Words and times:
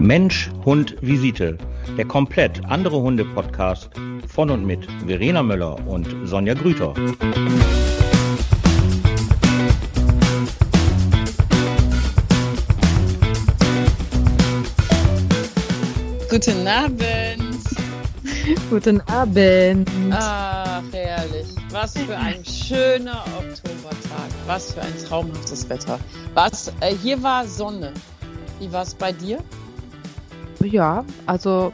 Mensch, 0.00 0.50
Hund, 0.64 0.96
Visite. 1.02 1.58
Der 1.98 2.06
komplett 2.06 2.64
andere 2.64 3.02
Hunde-Podcast 3.02 3.90
von 4.26 4.48
und 4.48 4.64
mit 4.64 4.88
Verena 5.06 5.42
Möller 5.42 5.76
und 5.86 6.08
Sonja 6.24 6.54
Grüter. 6.54 6.94
Guten 16.30 16.66
Abend. 16.66 17.60
Guten 18.70 19.02
Abend. 19.02 19.90
Ach, 20.12 20.82
herrlich. 20.92 21.46
Was 21.72 21.98
für 21.98 22.16
ein 22.16 22.42
schöner 22.46 23.22
Oktobertag. 23.38 24.30
Was 24.46 24.72
für 24.72 24.80
ein 24.80 24.94
traumhaftes 25.06 25.68
Wetter. 25.68 26.00
Was, 26.32 26.72
äh, 26.80 26.94
hier 26.94 27.22
war 27.22 27.46
Sonne. 27.46 27.92
Wie 28.58 28.72
war 28.72 28.82
es 28.82 28.94
bei 28.94 29.12
dir? 29.12 29.40
Ja, 30.62 31.04
also 31.26 31.72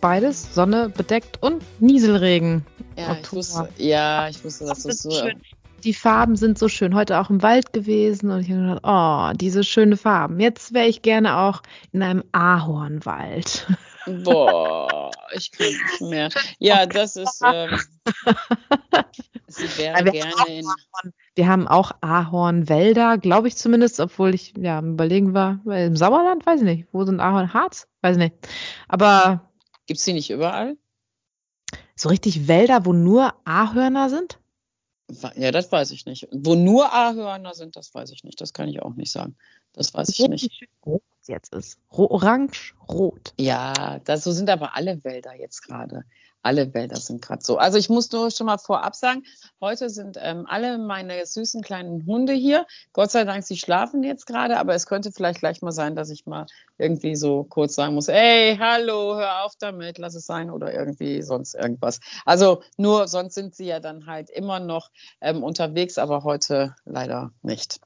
beides, 0.00 0.54
Sonne 0.54 0.88
bedeckt 0.88 1.42
und 1.42 1.62
Nieselregen. 1.80 2.64
Ja, 2.96 3.16
ich 3.20 3.32
wusste, 3.32 3.68
ja, 3.76 4.28
ich 4.28 4.42
wusste, 4.44 4.66
dass 4.66 4.82
das 4.82 5.02
so. 5.02 5.10
Schön. 5.10 5.40
Die 5.84 5.94
Farben 5.94 6.34
sind 6.34 6.58
so 6.58 6.68
schön. 6.68 6.94
Heute 6.94 7.20
auch 7.20 7.30
im 7.30 7.42
Wald 7.42 7.72
gewesen 7.72 8.30
und 8.30 8.40
ich 8.40 8.50
habe 8.50 8.60
gedacht, 8.60 8.80
oh, 8.82 9.36
diese 9.36 9.62
schönen 9.62 9.96
Farben. 9.96 10.40
Jetzt 10.40 10.74
wäre 10.74 10.88
ich 10.88 11.02
gerne 11.02 11.38
auch 11.38 11.62
in 11.92 12.02
einem 12.02 12.24
Ahornwald. 12.32 13.66
Boah, 14.24 15.10
ich 15.32 15.52
kann 15.52 15.66
nicht 15.66 16.00
mehr. 16.00 16.30
Ja, 16.58 16.86
das 16.86 17.14
ist. 17.14 17.40
Ähm, 17.44 17.78
sie 19.48 19.78
wäre 19.78 20.04
wir 20.04 20.12
gerne 20.12 20.32
haben 20.32 20.50
in. 20.50 20.66
Ahorn, 20.66 21.12
wir 21.34 21.48
haben 21.48 21.68
auch 21.68 21.92
Ahornwälder, 22.00 23.18
glaube 23.18 23.48
ich 23.48 23.56
zumindest, 23.56 23.98
obwohl 24.00 24.34
ich 24.34 24.54
ja 24.56 24.78
am 24.78 24.92
überlegen 24.92 25.34
war, 25.34 25.60
im 25.66 25.96
Sauerland, 25.96 26.46
weiß 26.46 26.60
ich 26.60 26.66
nicht. 26.66 26.88
Wo 26.92 27.04
sind 27.04 27.20
Ahorn? 27.20 27.52
Harz? 27.52 27.88
Weiß 28.02 28.16
ich 28.16 28.22
nicht. 28.22 28.34
Aber 28.86 29.50
Gibt 29.86 29.98
es 29.98 30.04
die 30.04 30.12
nicht 30.12 30.30
überall? 30.30 30.76
so 32.00 32.08
richtig 32.08 32.48
Wälder, 32.48 32.84
wo 32.84 32.92
nur 32.92 33.34
Ahörner 33.44 34.08
sind? 34.08 34.38
Ja, 35.36 35.50
das 35.50 35.72
weiß 35.72 35.90
ich 35.90 36.06
nicht. 36.06 36.28
Wo 36.30 36.54
nur 36.54 36.92
Ahörner 36.92 37.54
sind, 37.54 37.76
das 37.76 37.94
weiß 37.94 38.10
ich 38.12 38.24
nicht. 38.24 38.40
Das 38.40 38.52
kann 38.52 38.68
ich 38.68 38.82
auch 38.82 38.94
nicht 38.94 39.10
sagen. 39.10 39.36
Das 39.72 39.94
weiß 39.94 40.10
ich 40.10 40.28
nicht. 40.28 40.68
Rot 40.84 41.02
jetzt 41.26 41.54
ist. 41.54 41.78
Orange, 41.88 42.74
rot. 42.88 43.32
Ja, 43.38 44.00
das, 44.00 44.24
so 44.24 44.32
sind 44.32 44.50
aber 44.50 44.76
alle 44.76 45.02
Wälder 45.04 45.34
jetzt 45.34 45.62
gerade. 45.62 46.04
Alle 46.42 46.72
Wälder 46.72 46.96
sind 46.96 47.20
gerade 47.20 47.42
so. 47.44 47.58
Also 47.58 47.78
ich 47.78 47.88
muss 47.88 48.10
nur 48.12 48.30
schon 48.30 48.46
mal 48.46 48.58
vorab 48.58 48.94
sagen, 48.94 49.24
heute 49.60 49.90
sind 49.90 50.16
ähm, 50.20 50.46
alle 50.48 50.78
meine 50.78 51.26
süßen 51.26 51.62
kleinen 51.62 52.06
Hunde 52.06 52.32
hier. 52.32 52.66
Gott 52.92 53.10
sei 53.10 53.24
Dank, 53.24 53.44
sie 53.44 53.56
schlafen 53.56 54.02
jetzt 54.02 54.26
gerade, 54.26 54.58
aber 54.58 54.74
es 54.74 54.86
könnte 54.86 55.10
vielleicht 55.12 55.40
gleich 55.40 55.62
mal 55.62 55.72
sein, 55.72 55.96
dass 55.96 56.10
ich 56.10 56.26
mal 56.26 56.46
irgendwie 56.78 57.16
so 57.16 57.44
kurz 57.44 57.74
sagen 57.74 57.94
muss, 57.94 58.08
hey, 58.08 58.56
hallo, 58.58 59.16
hör 59.16 59.44
auf 59.44 59.54
damit, 59.58 59.98
lass 59.98 60.14
es 60.14 60.26
sein 60.26 60.50
oder 60.50 60.72
irgendwie 60.72 61.22
sonst 61.22 61.54
irgendwas. 61.54 62.00
Also 62.24 62.62
nur, 62.76 63.08
sonst 63.08 63.34
sind 63.34 63.54
sie 63.54 63.66
ja 63.66 63.80
dann 63.80 64.06
halt 64.06 64.30
immer 64.30 64.60
noch 64.60 64.90
ähm, 65.20 65.42
unterwegs, 65.42 65.98
aber 65.98 66.22
heute 66.22 66.74
leider 66.84 67.32
nicht. 67.42 67.80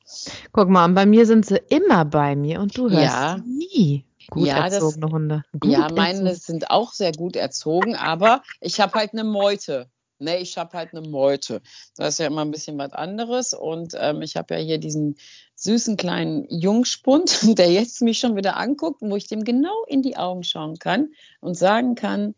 Guck 0.53 0.69
mal, 0.69 0.85
und 0.85 0.95
bei 0.95 1.07
mir 1.07 1.25
sind 1.27 1.47
sie 1.47 1.61
immer 1.69 2.05
bei 2.05 2.37
mir 2.37 2.61
und 2.61 2.77
du 2.77 2.91
hörst 2.91 3.03
Ja. 3.03 3.37
sie 3.43 3.51
nie. 3.51 4.05
Gut 4.31 4.47
Ja, 4.47 4.65
das- 4.65 4.75
erzogene 4.75 5.07
Hunde. 5.13 5.45
Gut 5.59 5.71
ja, 5.73 5.89
meine 5.91 6.31
erzogen. 6.31 6.35
sind 6.41 6.71
auch 6.71 6.93
sehr 6.93 7.13
gut 7.13 7.37
erzogen, 7.37 7.97
aber 7.97 8.43
ich 8.61 8.81
habe 8.81 8.95
halt 8.95 9.13
eine 9.13 9.25
Meute. 9.25 9.89
Ne, 10.19 10.39
ich 10.39 10.57
habe 10.57 10.79
halt 10.79 10.95
eine 10.95 11.09
Meute. 11.09 11.63
Das 11.97 12.11
ist 12.15 12.19
ja 12.19 12.29
immer 12.29 12.43
ein 12.43 12.53
bisschen 12.53 12.79
was 12.79 12.93
anderes. 12.93 13.55
Und 13.55 13.95
ähm, 13.99 14.23
ich 14.23 14.37
habe 14.37 14.55
ja 14.55 14.61
hier 14.61 14.79
diesen 14.79 15.17
süßen 15.57 15.97
kleinen 15.97 16.47
Jungspund, 16.49 17.41
der 17.59 17.73
jetzt 17.73 18.01
mich 18.03 18.21
schon 18.21 18.37
wieder 18.37 18.57
anguckt, 18.57 19.01
wo 19.03 19.17
ich 19.17 19.27
dem 19.27 19.43
genau 19.43 19.85
in 19.89 20.01
die 20.03 20.17
Augen 20.17 20.45
schauen 20.45 20.79
kann 20.79 21.09
und 21.41 21.59
sagen 21.59 21.97
kann, 21.97 22.37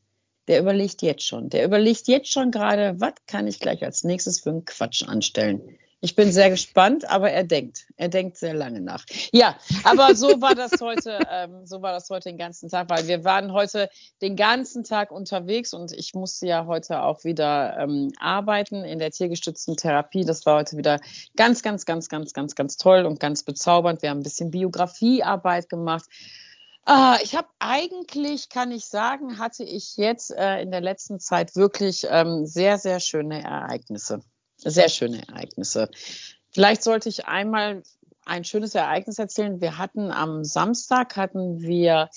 der 0.48 0.60
überlegt 0.60 1.02
jetzt 1.02 1.24
schon. 1.26 1.50
Der 1.50 1.64
überlegt 1.64 2.08
jetzt 2.08 2.30
schon 2.32 2.50
gerade, 2.50 3.00
was 3.00 3.14
kann 3.26 3.46
ich 3.46 3.60
gleich 3.60 3.84
als 3.84 4.02
nächstes 4.02 4.40
für 4.40 4.50
einen 4.50 4.64
Quatsch 4.64 5.02
anstellen. 5.06 5.76
Ich 6.04 6.16
bin 6.16 6.32
sehr 6.32 6.50
gespannt, 6.50 7.08
aber 7.08 7.30
er 7.30 7.44
denkt. 7.44 7.86
Er 7.96 8.10
denkt 8.10 8.36
sehr 8.36 8.52
lange 8.52 8.82
nach. 8.82 9.06
Ja, 9.32 9.56
aber 9.84 10.14
so 10.14 10.42
war 10.42 10.54
das 10.54 10.72
heute, 10.82 11.18
ähm, 11.30 11.64
so 11.64 11.80
war 11.80 11.92
das 11.92 12.10
heute 12.10 12.28
den 12.28 12.36
ganzen 12.36 12.68
Tag, 12.68 12.90
weil 12.90 13.08
wir 13.08 13.24
waren 13.24 13.54
heute 13.54 13.88
den 14.20 14.36
ganzen 14.36 14.84
Tag 14.84 15.10
unterwegs 15.10 15.72
und 15.72 15.92
ich 15.92 16.12
musste 16.12 16.46
ja 16.46 16.66
heute 16.66 17.00
auch 17.00 17.24
wieder 17.24 17.78
ähm, 17.78 18.12
arbeiten 18.20 18.84
in 18.84 18.98
der 18.98 19.12
tiergestützten 19.12 19.78
Therapie. 19.78 20.26
Das 20.26 20.44
war 20.44 20.58
heute 20.58 20.76
wieder 20.76 21.00
ganz, 21.36 21.62
ganz, 21.62 21.86
ganz, 21.86 22.10
ganz, 22.10 22.34
ganz, 22.34 22.54
ganz 22.54 22.76
toll 22.76 23.06
und 23.06 23.18
ganz 23.18 23.42
bezaubernd. 23.42 24.02
Wir 24.02 24.10
haben 24.10 24.18
ein 24.18 24.24
bisschen 24.24 24.50
Biografiearbeit 24.50 25.70
gemacht. 25.70 26.04
Ah, 26.84 27.16
ich 27.22 27.34
habe 27.34 27.48
eigentlich, 27.60 28.50
kann 28.50 28.72
ich 28.72 28.84
sagen, 28.84 29.38
hatte 29.38 29.64
ich 29.64 29.96
jetzt 29.96 30.32
äh, 30.32 30.60
in 30.60 30.70
der 30.70 30.82
letzten 30.82 31.18
Zeit 31.18 31.56
wirklich 31.56 32.06
ähm, 32.10 32.44
sehr, 32.44 32.76
sehr 32.76 33.00
schöne 33.00 33.42
Ereignisse. 33.42 34.20
Sehr 34.64 34.88
schöne 34.88 35.26
Ereignisse. 35.28 35.90
Vielleicht 36.50 36.82
sollte 36.82 37.08
ich 37.08 37.26
einmal 37.26 37.82
ein 38.26 38.44
schönes 38.44 38.74
Ereignis 38.74 39.18
erzählen. 39.18 39.60
Wir 39.60 39.78
hatten 39.78 40.10
am 40.10 40.44
Samstag 40.44 41.16
hatten 41.16 41.60
wir 41.60 42.10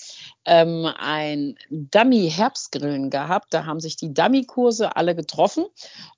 ähm, 0.44 0.88
ein 0.98 1.56
Dummy-Herbstgrillen 1.70 3.10
gehabt. 3.10 3.52
Da 3.52 3.66
haben 3.66 3.80
sich 3.80 3.96
die 3.96 4.14
Dummy-Kurse 4.14 4.96
alle 4.96 5.14
getroffen 5.14 5.66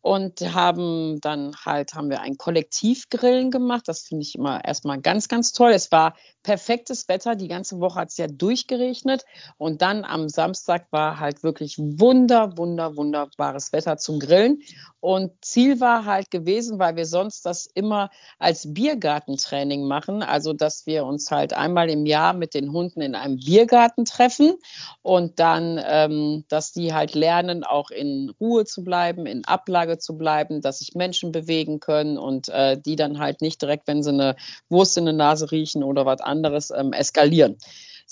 und 0.01 0.41
haben 0.55 1.21
dann 1.21 1.55
halt 1.65 1.95
haben 1.95 2.11
wir 2.11 2.21
ein 2.21 2.37
Kollektivgrillen 2.37 3.51
gemacht. 3.51 3.89
Das 3.89 4.03
finde 4.03 4.23
ich 4.23 4.35
immer 4.35 4.65
erstmal 4.65 5.01
ganz, 5.01 5.29
ganz 5.29 5.53
toll. 5.53 5.73
Es 5.73 5.91
war 5.91 6.15
perfektes 6.43 7.09
Wetter. 7.09 7.37
Die 7.37 7.49
ganze 7.49 7.81
Woche 7.81 8.01
hat 8.01 8.11
es 8.11 8.17
ja 8.17 8.27
durchgeregnet. 8.27 9.25
Und 9.59 9.83
dann 9.83 10.05
am 10.05 10.29
Samstag 10.29 10.87
war 10.91 11.21
halt 11.21 11.43
wirklich 11.43 11.77
wunder, 11.79 12.57
wunder, 12.57 12.97
wunderbares 12.97 13.73
Wetter 13.73 13.97
zum 13.97 14.21
Grillen. 14.21 14.63
Und 15.01 15.33
Ziel 15.45 15.81
war 15.81 16.05
halt 16.05 16.31
gewesen, 16.31 16.79
weil 16.79 16.97
wir 16.97 17.07
sonst 17.07 17.47
das 17.47 17.67
immer 17.67 18.11
als 18.39 18.73
Biergartentraining 18.73 19.80
machen, 19.87 20.23
also 20.23 20.53
dass 20.53 20.87
wir 20.87 21.05
uns 21.05 21.31
halt 21.31 21.53
einmal 21.53 21.91
im 21.91 22.07
Jahr 22.07 22.33
mit 22.33 22.55
den 22.55 22.73
Hunden 22.73 23.01
in 23.01 23.15
einem 23.15 23.37
Biergarten 23.37 24.05
treffen 24.05 24.55
und 25.03 25.39
dann, 25.39 25.81
ähm, 25.85 26.45
dass 26.49 26.73
die 26.73 26.95
halt 26.95 27.15
lernen, 27.15 27.65
auch 27.65 27.91
in 27.91 28.33
Ruhe 28.41 28.65
zu 28.65 28.85
bleiben, 28.85 29.27
in 29.27 29.45
Ablage 29.45 29.99
zu 29.99 30.17
bleiben, 30.17 30.61
dass 30.61 30.81
sich 30.81 30.95
Menschen 30.95 31.33
bewegen 31.33 31.81
können 31.81 32.19
und 32.19 32.49
äh, 32.49 32.81
die 32.81 32.97
dann 32.97 33.19
halt 33.19 33.41
nicht 33.41 33.61
direkt, 33.63 33.87
wenn 33.87 34.03
sie 34.03 34.11
eine 34.11 34.37
Wurst 34.69 34.97
in 34.99 35.05
der 35.05 35.15
Nase 35.15 35.51
riechen 35.51 35.83
oder 35.83 36.07
was 36.07 36.21
anderes, 36.21 36.71
ähm, 36.71 36.93
eskalieren. 36.93 37.57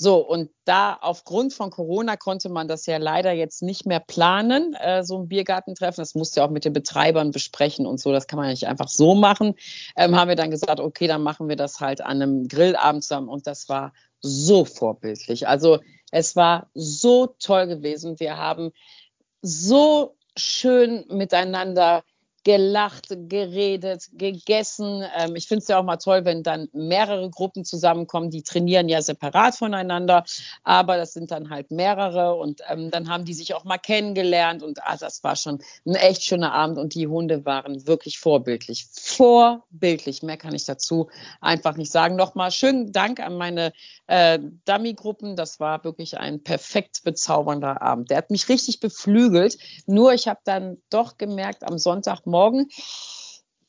So, 0.01 0.19
und 0.25 0.51
da 0.65 0.97
aufgrund 1.01 1.53
von 1.53 1.71
Corona 1.71 2.17
konnte 2.17 2.51
man 2.51 2.69
das 2.69 2.87
ja 2.87 2.99
leider 2.99 3.33
jetzt 3.33 3.63
nicht 3.63 3.85
mehr 3.85 3.99
planen, 3.99 4.75
äh, 4.75 5.03
so 5.03 5.19
ein 5.19 5.27
Biergartentreffen. 5.27 6.01
Das 6.01 6.15
musste 6.15 6.39
ja 6.39 6.47
auch 6.47 6.51
mit 6.51 6.65
den 6.65 6.73
Betreibern 6.73 7.33
besprechen 7.33 7.85
und 7.85 7.99
so. 7.99 8.13
Das 8.13 8.29
kann 8.29 8.37
man 8.37 8.47
ja 8.47 8.53
nicht 8.53 8.69
einfach 8.69 8.87
so 8.87 9.17
machen. 9.17 9.57
Ähm, 9.97 10.15
haben 10.15 10.29
wir 10.29 10.37
dann 10.37 10.53
gesagt, 10.53 10.79
okay, 10.79 11.09
dann 11.09 11.25
machen 11.25 11.49
wir 11.49 11.57
das 11.57 11.81
halt 11.81 12.01
an 12.01 12.23
einem 12.23 12.47
Grillabend 12.47 13.03
zusammen. 13.03 13.29
Und 13.29 13.49
das 13.49 13.69
war 13.69 13.93
so 14.21 14.65
vorbildlich. 14.65 15.49
Also 15.49 15.81
es 16.13 16.37
war 16.37 16.71
so 16.75 17.35
toll 17.41 17.67
gewesen. 17.67 18.21
Wir 18.21 18.37
haben 18.37 18.71
so 19.43 20.17
schön 20.37 21.07
miteinander 21.09 22.05
gelacht, 22.45 23.09
geredet, 23.29 24.09
gegessen. 24.13 25.05
Ähm, 25.17 25.37
ich 25.37 25.49
finde 25.49 25.63
es 25.63 25.69
ja 25.69 25.79
auch 25.79 25.85
mal 25.85 25.97
toll, 25.97 26.25
wenn 26.25 26.43
dann 26.43 26.69
mehrere 26.73 27.29
Gruppen 27.31 27.65
zusammenkommen. 27.65 28.31
Die 28.31 28.43
trainieren 28.43 28.89
ja 28.89 29.03
separat 29.03 29.57
voneinander, 29.57 30.25
aber 30.63 30.97
das 30.97 31.13
sind 31.13 31.31
dann 31.31 31.51
halt 31.51 31.71
mehrere 31.71 32.35
und 32.35 32.61
ähm, 32.69 32.91
dann 32.91 33.09
haben 33.09 33.25
die 33.25 33.35
sich 33.35 33.55
auch 33.55 33.65
mal 33.65 33.79
kennengelernt 33.79 34.63
und 34.63 34.83
ah, 34.83 34.97
das 34.97 35.23
war 35.25 35.37
schon 35.37 35.59
ein 35.87 35.95
echt 35.95 36.23
schöner 36.23 36.53
Abend 36.53 36.79
und 36.79 36.95
die 36.95 37.07
Hunde 37.07 37.45
waren 37.45 37.87
wirklich 37.87 38.19
vorbildlich. 38.19 38.87
Vorbildlich, 38.93 40.23
mehr 40.23 40.37
kann 40.37 40.55
ich 40.55 40.65
dazu 40.65 41.09
einfach 41.41 41.77
nicht 41.77 41.93
sagen. 41.93 42.17
Nochmal 42.17 42.51
schönen 42.51 42.93
Dank 42.93 43.21
an 43.21 43.37
meine 43.37 43.73
äh, 44.07 44.39
Dummy-Gruppen. 44.65 45.37
Das 45.37 45.61
war 45.61 45.85
wirklich 45.85 46.19
ein 46.19 46.43
perfekt 46.43 47.03
bezaubernder 47.05 47.83
Abend. 47.83 48.11
Der 48.11 48.19
hat 48.19 48.31
mich 48.31 48.49
richtig 48.49 48.81
beflügelt. 48.81 49.59
Nur 49.87 50.13
ich 50.13 50.29
habe 50.29 50.41
dann 50.45 50.79
doch 50.91 51.19
gemerkt, 51.19 51.65
am 51.65 51.79
Sonntagmorgen, 52.29 52.69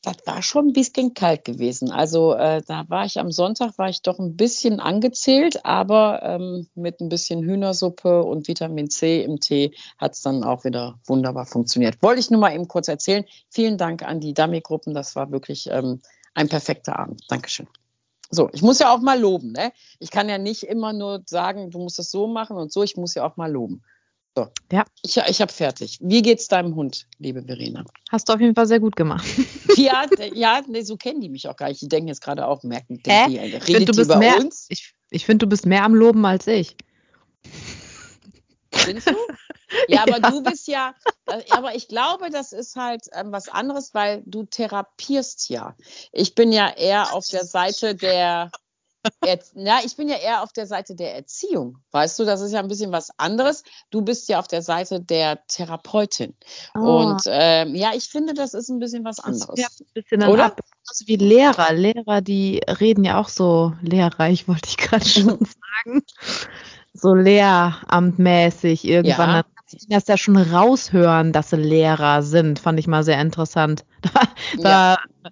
das 0.02 0.16
war 0.24 0.42
schon 0.42 0.68
ein 0.68 0.72
bisschen 0.72 1.12
kalt 1.12 1.44
gewesen. 1.44 1.90
Also 1.90 2.32
äh, 2.34 2.62
da 2.66 2.88
war 2.88 3.04
ich 3.04 3.18
am 3.18 3.30
Sonntag, 3.30 3.76
war 3.76 3.90
ich 3.90 4.00
doch 4.00 4.18
ein 4.18 4.34
bisschen 4.34 4.80
angezählt, 4.80 5.66
aber 5.66 6.22
ähm, 6.22 6.68
mit 6.74 7.00
ein 7.00 7.10
bisschen 7.10 7.42
Hühnersuppe 7.42 8.22
und 8.22 8.48
Vitamin 8.48 8.88
C 8.88 9.22
im 9.22 9.40
Tee 9.40 9.74
hat 9.98 10.14
es 10.14 10.22
dann 10.22 10.42
auch 10.42 10.64
wieder 10.64 10.98
wunderbar 11.04 11.44
funktioniert. 11.44 12.02
Wollte 12.02 12.20
ich 12.20 12.30
nur 12.30 12.40
mal 12.40 12.54
eben 12.54 12.66
kurz 12.66 12.88
erzählen. 12.88 13.26
Vielen 13.50 13.76
Dank 13.76 14.02
an 14.02 14.20
die 14.20 14.32
Dummy-Gruppen. 14.32 14.94
Das 14.94 15.16
war 15.16 15.30
wirklich 15.32 15.68
ähm, 15.70 16.00
ein 16.32 16.48
perfekter 16.48 16.98
Abend. 16.98 17.22
Dankeschön. 17.28 17.68
So, 18.30 18.48
ich 18.52 18.62
muss 18.62 18.78
ja 18.78 18.94
auch 18.94 19.00
mal 19.00 19.20
loben. 19.20 19.52
Ne? 19.52 19.70
Ich 19.98 20.10
kann 20.10 20.30
ja 20.30 20.38
nicht 20.38 20.62
immer 20.62 20.94
nur 20.94 21.24
sagen, 21.26 21.70
du 21.70 21.78
musst 21.78 21.98
es 21.98 22.10
so 22.10 22.26
machen 22.26 22.56
und 22.56 22.72
so. 22.72 22.82
Ich 22.82 22.96
muss 22.96 23.14
ja 23.14 23.26
auch 23.26 23.36
mal 23.36 23.52
loben. 23.52 23.82
So. 24.36 24.48
Ja. 24.70 24.84
Ich, 25.02 25.16
ich 25.16 25.40
habe 25.40 25.52
fertig. 25.52 25.98
Wie 26.00 26.22
geht's 26.22 26.46
deinem 26.46 26.74
Hund, 26.76 27.06
liebe 27.18 27.42
Verena? 27.42 27.84
Hast 28.10 28.28
du 28.28 28.32
auf 28.32 28.40
jeden 28.40 28.54
Fall 28.54 28.66
sehr 28.66 28.80
gut 28.80 28.96
gemacht. 28.96 29.26
Ja, 29.76 30.04
ja 30.34 30.60
nee, 30.66 30.82
so 30.82 30.96
kennen 30.96 31.20
die 31.22 31.30
mich 31.30 31.48
auch 31.48 31.56
gar 31.56 31.68
nicht. 31.68 31.80
Die 31.80 31.88
denken 31.88 32.08
jetzt 32.08 32.20
gerade 32.20 32.46
auch, 32.46 32.64
merken, 32.64 33.00
Hä? 33.06 33.28
die, 33.28 33.38
Ich 33.38 33.52
redet 33.54 33.64
finde, 33.64 33.84
du 33.86 33.92
die 33.92 33.98
bist 33.98 34.10
über 34.10 34.18
mehr, 34.18 34.36
uns? 34.36 34.66
ich, 34.68 34.94
ich 35.10 35.24
find, 35.24 35.40
du 35.40 35.46
bist 35.46 35.64
mehr 35.64 35.84
am 35.84 35.94
Loben 35.94 36.26
als 36.26 36.46
ich. 36.48 36.76
Findest 38.72 39.08
du? 39.08 39.16
Ja, 39.88 40.02
aber 40.02 40.18
ja. 40.22 40.30
du 40.30 40.42
bist 40.42 40.68
ja, 40.68 40.94
äh, 41.26 41.42
aber 41.50 41.74
ich 41.76 41.88
glaube, 41.88 42.28
das 42.30 42.52
ist 42.52 42.76
halt 42.76 43.06
ähm, 43.12 43.32
was 43.32 43.48
anderes, 43.48 43.94
weil 43.94 44.22
du 44.26 44.44
therapierst 44.44 45.48
ja. 45.48 45.76
Ich 46.12 46.34
bin 46.34 46.52
ja 46.52 46.68
eher 46.68 47.14
auf 47.14 47.26
der 47.28 47.44
Seite 47.44 47.94
der, 47.94 48.50
ja, 49.54 49.78
ich 49.84 49.96
bin 49.96 50.08
ja 50.08 50.16
eher 50.16 50.42
auf 50.42 50.52
der 50.52 50.66
Seite 50.66 50.94
der 50.94 51.14
Erziehung. 51.14 51.78
Weißt 51.90 52.18
du, 52.18 52.24
das 52.24 52.40
ist 52.40 52.52
ja 52.52 52.60
ein 52.60 52.68
bisschen 52.68 52.92
was 52.92 53.10
anderes. 53.18 53.62
Du 53.90 54.02
bist 54.02 54.28
ja 54.28 54.38
auf 54.38 54.48
der 54.48 54.62
Seite 54.62 55.00
der 55.00 55.46
Therapeutin. 55.46 56.34
Oh. 56.74 56.78
Und 56.78 57.22
ähm, 57.26 57.74
ja, 57.74 57.92
ich 57.94 58.08
finde, 58.08 58.34
das 58.34 58.54
ist 58.54 58.68
ein 58.68 58.78
bisschen 58.78 59.04
was 59.04 59.18
anderes. 59.18 59.58
Ja, 59.58 59.66
ein 59.66 59.86
bisschen 59.94 60.22
Oder? 60.24 60.46
Ab, 60.46 60.60
also 60.86 61.06
wie 61.06 61.16
Lehrer. 61.16 61.72
Lehrer, 61.72 62.20
die 62.20 62.60
reden 62.66 63.04
ja 63.04 63.18
auch 63.18 63.28
so 63.28 63.72
lehrreich, 63.80 64.48
wollte 64.48 64.68
ich 64.68 64.76
gerade 64.76 65.06
schon 65.06 65.38
sagen. 65.84 66.02
So 66.92 67.14
lehramtmäßig 67.14 68.84
irgendwann. 68.84 69.30
Ja. 69.30 69.44
Das 69.88 70.08
ja 70.08 70.16
schon 70.16 70.36
raushören, 70.36 71.32
dass 71.32 71.50
sie 71.50 71.56
Lehrer 71.56 72.22
sind, 72.22 72.58
fand 72.58 72.80
ich 72.80 72.88
mal 72.88 73.04
sehr 73.04 73.20
interessant. 73.20 73.84
Da, 74.58 74.96
da 75.22 75.30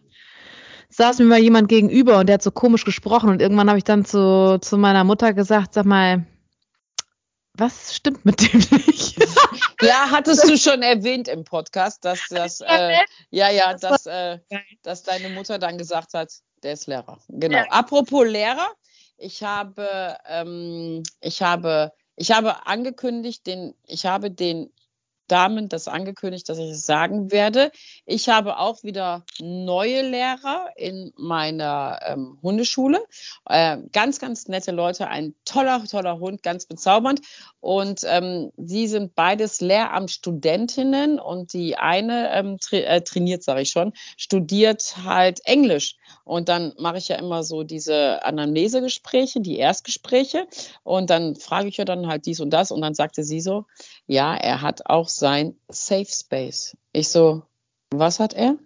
saß 0.99 1.21
mir 1.21 1.27
mal 1.27 1.39
jemand 1.39 1.69
gegenüber 1.69 2.19
und 2.19 2.27
der 2.27 2.35
hat 2.35 2.43
so 2.43 2.51
komisch 2.51 2.85
gesprochen 2.85 3.31
und 3.31 3.41
irgendwann 3.41 3.69
habe 3.69 3.79
ich 3.79 3.85
dann 3.85 4.05
zu, 4.05 4.59
zu 4.61 4.77
meiner 4.77 5.05
Mutter 5.05 5.33
gesagt, 5.33 5.75
sag 5.75 5.85
mal, 5.85 6.27
was 7.55 7.95
stimmt 7.95 8.25
mit 8.25 8.41
dem 8.41 8.59
nicht? 8.87 9.17
ja, 9.81 10.11
hattest 10.11 10.49
du 10.49 10.59
schon 10.59 10.83
erwähnt 10.83 11.29
im 11.29 11.45
Podcast, 11.45 12.05
dass 12.05 12.27
das, 12.31 12.61
äh, 12.63 12.97
ja, 13.31 13.49
ja, 13.49 13.75
dass, 13.75 14.07
äh, 14.07 14.39
dass 14.83 15.05
deine 15.05 15.29
Mutter 15.29 15.61
dann 15.61 15.79
gesagt 15.79 16.15
hat, 16.15 16.33
der 16.65 16.73
ist 16.73 16.89
Lehrer. 16.89 17.19
Genau. 17.29 17.59
Ja. 17.59 17.67
Apropos 17.71 18.27
Lehrer, 18.27 18.69
ich 19.19 19.45
habe, 19.45 20.19
ähm, 20.27 21.05
ich 21.21 21.43
habe, 21.43 21.93
ich 22.17 22.33
habe 22.33 22.67
angekündigt, 22.67 23.47
den, 23.47 23.73
ich 23.85 24.05
habe 24.05 24.33
den 24.33 24.73
Damen 25.29 25.69
das 25.69 25.89
angekündigt, 25.89 26.49
dass 26.49 26.59
ich 26.59 26.71
es 26.71 26.87
sagen 26.87 27.31
werde. 27.31 27.71
Ich 28.07 28.29
habe 28.29 28.59
auch 28.59 28.83
wieder 28.83 29.25
neue 29.41 30.03
Lehrer 30.03 30.69
in 30.77 31.13
meiner 31.17 32.01
ähm, 32.07 32.39
Hundeschule. 32.43 33.05
Äh, 33.49 33.79
ganz, 33.93 34.19
ganz 34.19 34.49
nette 34.49 34.73
Leute, 34.73 35.09
ein 35.09 35.35
toller, 35.45 35.85
toller 35.85 36.19
Hund, 36.19 36.43
ganz 36.43 36.67
bezaubernd. 36.67 37.21
Und 37.61 38.01
ähm, 38.05 38.53
sie 38.57 38.87
sind 38.89 39.15
beides 39.15 39.61
Lehramtsstudentinnen 39.61 41.19
und 41.19 41.53
die 41.53 41.77
eine 41.77 42.33
ähm, 42.33 42.59
tra 42.59 42.77
äh, 42.77 43.03
trainiert, 43.03 43.43
sage 43.43 43.63
ich 43.63 43.71
schon, 43.71 43.93
studiert 44.17 44.97
halt 45.05 45.41
Englisch. 45.45 45.97
Und 46.25 46.49
dann 46.49 46.73
mache 46.79 46.99
ich 46.99 47.09
ja 47.09 47.17
immer 47.17 47.43
so 47.43 47.63
diese 47.65 48.25
Anamnesegespräche, 48.25 49.41
die 49.41 49.59
Erstgespräche. 49.59 50.47
Und 50.85 51.11
dann 51.11 51.37
frage 51.37 51.69
ich 51.69 51.77
ja 51.77 51.85
dann 51.85 52.07
halt 52.07 52.27
dies 52.27 52.41
und 52.41 52.51
das. 52.51 52.71
Und 52.71 52.81
dann 52.81 52.95
sagte 52.95 53.25
sie 53.25 53.41
so, 53.41 53.65
ja, 54.07 54.35
er 54.35 54.63
hat 54.63 54.87
auch 54.87 55.09
sein 55.19 55.59
Safe 55.69 56.07
Space. 56.07 56.77
Ich 56.93 57.09
so, 57.09 57.43
was 57.91 58.21
hat 58.21 58.35
er? 58.35 58.57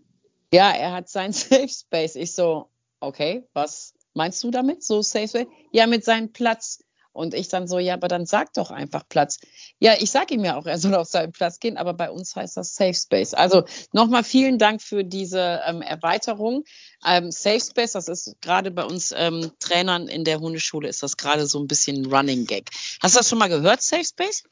Ja, 0.53 0.71
er 0.71 0.93
hat 0.93 1.09
sein 1.09 1.33
Safe 1.33 1.69
Space. 1.69 2.17
Ich 2.17 2.35
so, 2.35 2.69
okay, 3.01 3.49
was 3.53 3.95
meinst 4.15 4.43
du 4.45 4.51
damit? 4.51 4.83
So 4.83 5.03
Safe 5.03 5.29
Space? 5.29 5.47
Ja, 5.73 5.87
mit 5.87 6.05
seinem 6.05 6.33
Platz. 6.33 6.81
Und 7.15 7.35
ich 7.35 7.49
dann 7.49 7.69
so, 7.69 7.79
ja, 7.79 7.93
aber 7.95 8.09
dann 8.09 8.25
sag 8.25 8.55
doch 8.55 8.71
einfach 8.71 9.07
Platz. 9.07 9.39
Ja, 9.79 9.95
ich 9.99 10.11
sage 10.11 10.35
ihm 10.35 10.45
ja 10.45 10.57
auch, 10.57 10.65
er 10.65 10.79
soll 10.79 10.95
auf 10.95 11.09
seinen 11.09 11.33
Platz 11.33 11.59
gehen, 11.59 11.77
aber 11.77 11.93
bei 11.93 12.11
uns 12.11 12.35
heißt 12.35 12.57
das 12.57 12.75
Safe 12.75 12.95
Space. 12.95 13.35
Also 13.35 13.65
nochmal 13.93 14.25
vielen 14.25 14.59
Dank 14.59 14.81
für 14.81 15.05
diese 15.05 15.61
ähm, 15.67 15.83
Erweiterung. 15.83 16.65
Ähm, 17.07 17.31
Safe 17.31 17.61
Space, 17.61 17.93
das 17.93 18.09
ist 18.09 18.37
gerade 18.41 18.71
bei 18.71 18.85
uns 18.85 19.13
ähm, 19.15 19.53
Trainern 19.59 20.09
in 20.09 20.25
der 20.25 20.41
Hundeschule, 20.41 20.89
ist 20.89 21.03
das 21.03 21.19
gerade 21.19 21.47
so 21.47 21.61
ein 21.61 21.67
bisschen 21.67 22.07
Running 22.07 22.47
Gag. 22.47 22.71
Hast 23.03 23.15
du 23.15 23.19
das 23.19 23.29
schon 23.29 23.39
mal 23.39 23.49
gehört, 23.49 23.83
Safe 23.83 24.05
Space? 24.05 24.45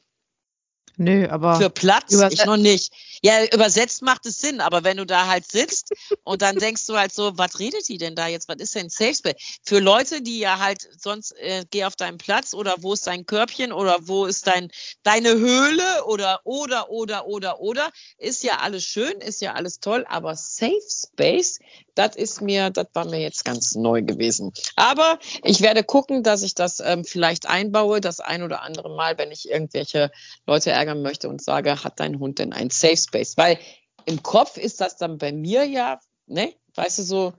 Nö, 1.00 1.26
aber. 1.30 1.56
Für 1.56 1.70
Platz? 1.70 2.12
Ich 2.30 2.44
noch 2.44 2.58
nicht. 2.58 2.92
Ja, 3.22 3.42
übersetzt 3.46 4.02
macht 4.02 4.26
es 4.26 4.38
Sinn, 4.38 4.60
aber 4.60 4.84
wenn 4.84 4.98
du 4.98 5.06
da 5.06 5.26
halt 5.28 5.50
sitzt 5.50 5.94
und 6.24 6.42
dann 6.42 6.56
denkst 6.56 6.84
du 6.86 6.94
halt 6.94 7.10
so, 7.10 7.38
was 7.38 7.58
redet 7.58 7.88
die 7.88 7.96
denn 7.96 8.14
da 8.14 8.26
jetzt? 8.26 8.50
Was 8.50 8.56
ist 8.58 8.74
denn 8.74 8.90
Safe 8.90 9.14
Space? 9.14 9.34
Für 9.64 9.78
Leute, 9.78 10.20
die 10.20 10.38
ja 10.38 10.58
halt 10.58 10.86
sonst 10.98 11.32
äh, 11.38 11.64
geh 11.70 11.84
auf 11.84 11.96
deinen 11.96 12.18
Platz 12.18 12.52
oder 12.52 12.76
wo 12.80 12.92
ist 12.92 13.06
dein 13.06 13.24
Körbchen 13.24 13.72
oder 13.72 13.96
wo 14.02 14.26
ist 14.26 14.46
dein 14.46 14.70
deine 15.02 15.30
Höhle 15.30 16.04
oder 16.04 16.40
oder 16.44 16.90
oder 16.90 17.26
oder 17.26 17.60
oder 17.60 17.90
ist 18.18 18.42
ja 18.42 18.58
alles 18.58 18.84
schön, 18.84 19.22
ist 19.22 19.40
ja 19.40 19.54
alles 19.54 19.80
toll, 19.80 20.04
aber 20.06 20.36
Safe 20.36 20.82
Space, 20.86 21.60
das 22.00 22.16
ist 22.16 22.40
mir, 22.40 22.70
das 22.70 22.86
war 22.94 23.04
mir 23.04 23.20
jetzt 23.20 23.44
ganz 23.44 23.74
neu 23.74 24.02
gewesen. 24.02 24.52
Aber 24.74 25.18
ich 25.44 25.60
werde 25.60 25.84
gucken, 25.84 26.22
dass 26.22 26.42
ich 26.42 26.54
das 26.54 26.80
ähm, 26.80 27.04
vielleicht 27.04 27.46
einbaue, 27.46 28.00
das 28.00 28.20
ein 28.20 28.42
oder 28.42 28.62
andere 28.62 28.88
Mal, 28.88 29.18
wenn 29.18 29.30
ich 29.30 29.50
irgendwelche 29.50 30.10
Leute 30.46 30.70
ärgern 30.70 31.02
möchte 31.02 31.28
und 31.28 31.42
sage, 31.42 31.84
hat 31.84 32.00
dein 32.00 32.18
Hund 32.18 32.38
denn 32.38 32.54
ein 32.54 32.70
Safe 32.70 32.96
Space? 32.96 33.36
Weil 33.36 33.58
im 34.06 34.22
Kopf 34.22 34.56
ist 34.56 34.80
das 34.80 34.96
dann 34.96 35.18
bei 35.18 35.30
mir 35.30 35.64
ja, 35.64 36.00
ne, 36.26 36.54
weißt 36.74 37.00
du 37.00 37.02
so, 37.02 37.34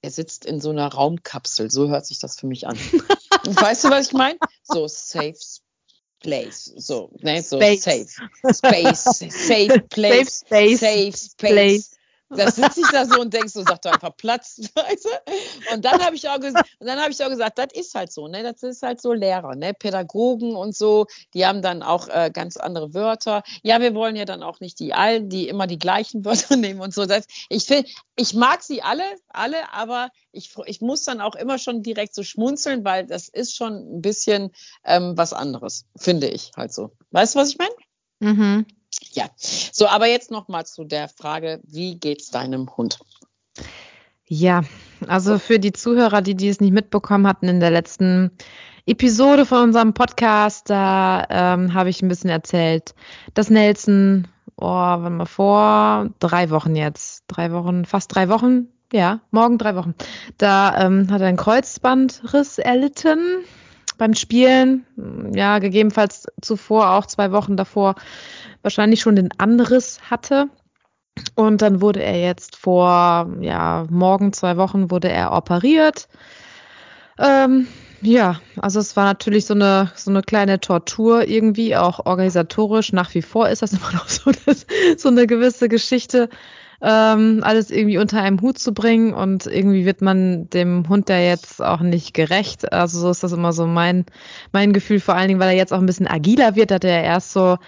er 0.00 0.10
sitzt 0.10 0.46
in 0.46 0.60
so 0.60 0.70
einer 0.70 0.88
Raumkapsel, 0.88 1.70
so 1.70 1.88
hört 1.88 2.06
sich 2.06 2.18
das 2.18 2.40
für 2.40 2.46
mich 2.46 2.66
an. 2.66 2.76
weißt 3.44 3.84
du, 3.84 3.90
was 3.90 4.06
ich 4.06 4.12
meine? 4.14 4.38
So 4.62 4.88
Safe 4.88 5.34
Place, 6.20 6.72
so, 6.76 7.10
ne, 7.20 7.42
so 7.42 7.60
Space. 7.60 7.82
safe, 7.82 8.06
Space, 8.54 9.04
safe 9.04 9.80
place, 9.90 10.44
safe 10.48 10.76
space, 10.78 10.80
safe 10.80 11.12
space. 11.12 11.90
Da 12.36 12.50
sitze 12.50 12.80
ich 12.80 12.90
da 12.90 13.04
so 13.04 13.20
und 13.20 13.32
denkst 13.32 13.52
so, 13.52 13.62
sag 13.62 13.82
doch 13.82 13.92
einfach 13.92 14.16
Platz, 14.16 14.58
weißt 14.74 15.04
du? 15.04 15.74
Und 15.74 15.84
dann 15.84 16.02
habe 16.04 16.16
ich 16.16 16.26
habe 16.26 17.12
ich 17.12 17.24
auch 17.24 17.28
gesagt, 17.28 17.58
das 17.58 17.68
ist 17.74 17.94
halt 17.94 18.12
so, 18.12 18.28
ne? 18.28 18.42
Das 18.42 18.62
ist 18.62 18.82
halt 18.82 19.00
so 19.00 19.12
Lehrer, 19.12 19.54
ne? 19.54 19.74
Pädagogen 19.74 20.54
und 20.54 20.76
so, 20.76 21.06
die 21.34 21.46
haben 21.46 21.62
dann 21.62 21.82
auch 21.82 22.08
äh, 22.08 22.30
ganz 22.32 22.56
andere 22.56 22.94
Wörter. 22.94 23.42
Ja, 23.62 23.80
wir 23.80 23.94
wollen 23.94 24.16
ja 24.16 24.24
dann 24.24 24.42
auch 24.42 24.60
nicht 24.60 24.78
die 24.78 24.94
allen, 24.94 25.28
die 25.28 25.48
immer 25.48 25.66
die 25.66 25.78
gleichen 25.78 26.24
Wörter 26.24 26.56
nehmen 26.56 26.80
und 26.80 26.94
so. 26.94 27.06
Das, 27.06 27.26
ich 27.48 27.64
finde, 27.64 27.88
ich 28.16 28.34
mag 28.34 28.62
sie 28.62 28.82
alle, 28.82 29.04
alle, 29.28 29.72
aber 29.72 30.10
ich, 30.32 30.54
ich 30.66 30.80
muss 30.80 31.04
dann 31.04 31.20
auch 31.20 31.34
immer 31.34 31.58
schon 31.58 31.82
direkt 31.82 32.14
so 32.14 32.22
schmunzeln, 32.22 32.84
weil 32.84 33.06
das 33.06 33.28
ist 33.28 33.54
schon 33.54 33.96
ein 33.96 34.02
bisschen 34.02 34.50
ähm, 34.84 35.16
was 35.16 35.32
anderes, 35.32 35.86
finde 35.96 36.28
ich 36.28 36.52
halt 36.56 36.72
so. 36.72 36.92
Weißt 37.10 37.34
du, 37.34 37.38
was 37.38 37.50
ich 37.50 37.58
meine? 37.58 37.74
Mhm. 38.20 38.66
Ja, 39.12 39.26
so, 39.36 39.86
aber 39.88 40.06
jetzt 40.06 40.30
noch 40.30 40.48
mal 40.48 40.64
zu 40.64 40.84
der 40.84 41.08
Frage, 41.08 41.60
wie 41.64 41.98
geht's 41.98 42.30
deinem 42.30 42.76
Hund? 42.76 42.98
Ja, 44.26 44.62
also 45.06 45.38
für 45.38 45.58
die 45.58 45.72
Zuhörer, 45.72 46.22
die 46.22 46.34
dies 46.34 46.60
nicht 46.60 46.72
mitbekommen 46.72 47.26
hatten 47.26 47.48
in 47.48 47.60
der 47.60 47.70
letzten 47.70 48.30
Episode 48.86 49.46
von 49.46 49.64
unserem 49.64 49.94
Podcast, 49.94 50.70
da 50.70 51.26
ähm, 51.28 51.74
habe 51.74 51.90
ich 51.90 52.02
ein 52.02 52.08
bisschen 52.08 52.30
erzählt, 52.30 52.94
dass 53.34 53.50
Nelson, 53.50 54.26
oh, 54.56 54.66
wann 54.66 55.18
mal 55.18 55.26
vor 55.26 56.10
drei 56.18 56.50
Wochen 56.50 56.74
jetzt, 56.74 57.24
drei 57.28 57.52
Wochen, 57.52 57.84
fast 57.84 58.14
drei 58.14 58.28
Wochen, 58.28 58.68
ja, 58.92 59.20
morgen 59.30 59.58
drei 59.58 59.76
Wochen, 59.76 59.94
da 60.38 60.84
ähm, 60.84 61.08
hat 61.10 61.20
er 61.20 61.28
einen 61.28 61.36
Kreuzbandriss 61.36 62.58
erlitten 62.58 63.44
beim 63.98 64.14
Spielen, 64.14 64.84
ja, 65.32 65.58
gegebenenfalls 65.58 66.26
zuvor, 66.40 66.90
auch 66.90 67.06
zwei 67.06 67.30
Wochen 67.30 67.56
davor, 67.56 67.94
wahrscheinlich 68.62 69.00
schon 69.00 69.16
den 69.16 69.30
Anriss 69.38 70.00
hatte. 70.10 70.46
Und 71.34 71.62
dann 71.62 71.80
wurde 71.80 72.02
er 72.02 72.18
jetzt 72.20 72.56
vor, 72.56 73.30
ja, 73.40 73.86
morgen 73.90 74.32
zwei 74.32 74.56
Wochen 74.56 74.90
wurde 74.90 75.10
er 75.10 75.32
operiert. 75.32 76.08
Ähm, 77.18 77.66
ja, 78.00 78.40
also 78.56 78.80
es 78.80 78.96
war 78.96 79.04
natürlich 79.04 79.46
so 79.46 79.54
eine, 79.54 79.92
so 79.94 80.10
eine 80.10 80.22
kleine 80.22 80.58
Tortur 80.58 81.28
irgendwie, 81.28 81.76
auch 81.76 82.04
organisatorisch. 82.04 82.92
Nach 82.92 83.14
wie 83.14 83.22
vor 83.22 83.48
ist 83.48 83.62
das 83.62 83.72
immer 83.74 83.92
noch 83.92 84.08
so, 84.08 84.32
so 84.96 85.08
eine 85.08 85.26
gewisse 85.26 85.68
Geschichte, 85.68 86.28
ähm, 86.80 87.42
alles 87.44 87.70
irgendwie 87.70 87.98
unter 87.98 88.20
einem 88.20 88.40
Hut 88.40 88.58
zu 88.58 88.74
bringen. 88.74 89.14
Und 89.14 89.46
irgendwie 89.46 89.84
wird 89.84 90.00
man 90.00 90.50
dem 90.50 90.88
Hund 90.88 91.08
ja 91.08 91.18
jetzt 91.18 91.62
auch 91.62 91.80
nicht 91.80 92.12
gerecht. 92.12 92.72
Also 92.72 92.98
so 92.98 93.10
ist 93.10 93.22
das 93.22 93.32
immer 93.32 93.52
so 93.52 93.66
mein, 93.66 94.04
mein 94.50 94.72
Gefühl, 94.72 94.98
vor 94.98 95.14
allen 95.14 95.28
Dingen, 95.28 95.40
weil 95.40 95.50
er 95.50 95.56
jetzt 95.56 95.72
auch 95.72 95.78
ein 95.78 95.86
bisschen 95.86 96.08
agiler 96.08 96.56
wird, 96.56 96.72
hat 96.72 96.84
er 96.84 97.04
erst 97.04 97.32
so 97.32 97.58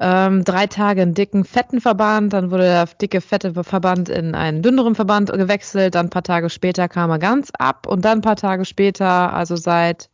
ähm, 0.00 0.44
drei 0.44 0.66
Tage 0.66 1.02
einen 1.02 1.14
dicken, 1.14 1.44
fetten 1.44 1.80
Verband, 1.80 2.32
dann 2.32 2.50
wurde 2.50 2.64
der 2.64 2.86
dicke, 2.86 3.20
fette 3.20 3.52
Verband 3.64 4.08
in 4.08 4.34
einen 4.34 4.62
dünneren 4.62 4.94
Verband 4.94 5.32
gewechselt, 5.32 5.94
dann 5.94 6.06
ein 6.06 6.10
paar 6.10 6.22
Tage 6.22 6.50
später 6.50 6.88
kam 6.88 7.10
er 7.10 7.18
ganz 7.18 7.50
ab 7.58 7.86
und 7.86 8.04
dann 8.04 8.18
ein 8.18 8.22
paar 8.22 8.36
Tage 8.36 8.64
später, 8.64 9.32
also 9.32 9.56
seit 9.56 10.08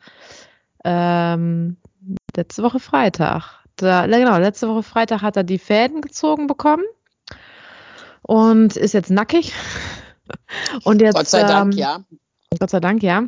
ähm, 0.85 1.77
letzte 2.37 2.63
Woche 2.63 2.81
Freitag, 2.81 3.65
da, 3.77 4.07
genau, 4.07 4.39
letzte 4.39 4.69
Woche 4.69 4.83
Freitag 4.83 5.23
hat 5.23 5.37
er 5.37 5.45
die 5.45 5.59
Fäden 5.59 6.01
gezogen 6.01 6.47
bekommen 6.47 6.85
und 8.23 8.77
ist 8.77 8.95
jetzt 8.95 9.11
nackig. 9.11 9.53
Und 10.85 11.03
jetzt, 11.03 11.15
Gott 11.15 11.29
sei 11.29 11.43
Dank, 11.43 11.75
ähm, 11.75 11.79
ja. 11.79 11.99
Gott 12.59 12.71
sei 12.71 12.81
Dank, 12.81 13.03
ja. 13.03 13.25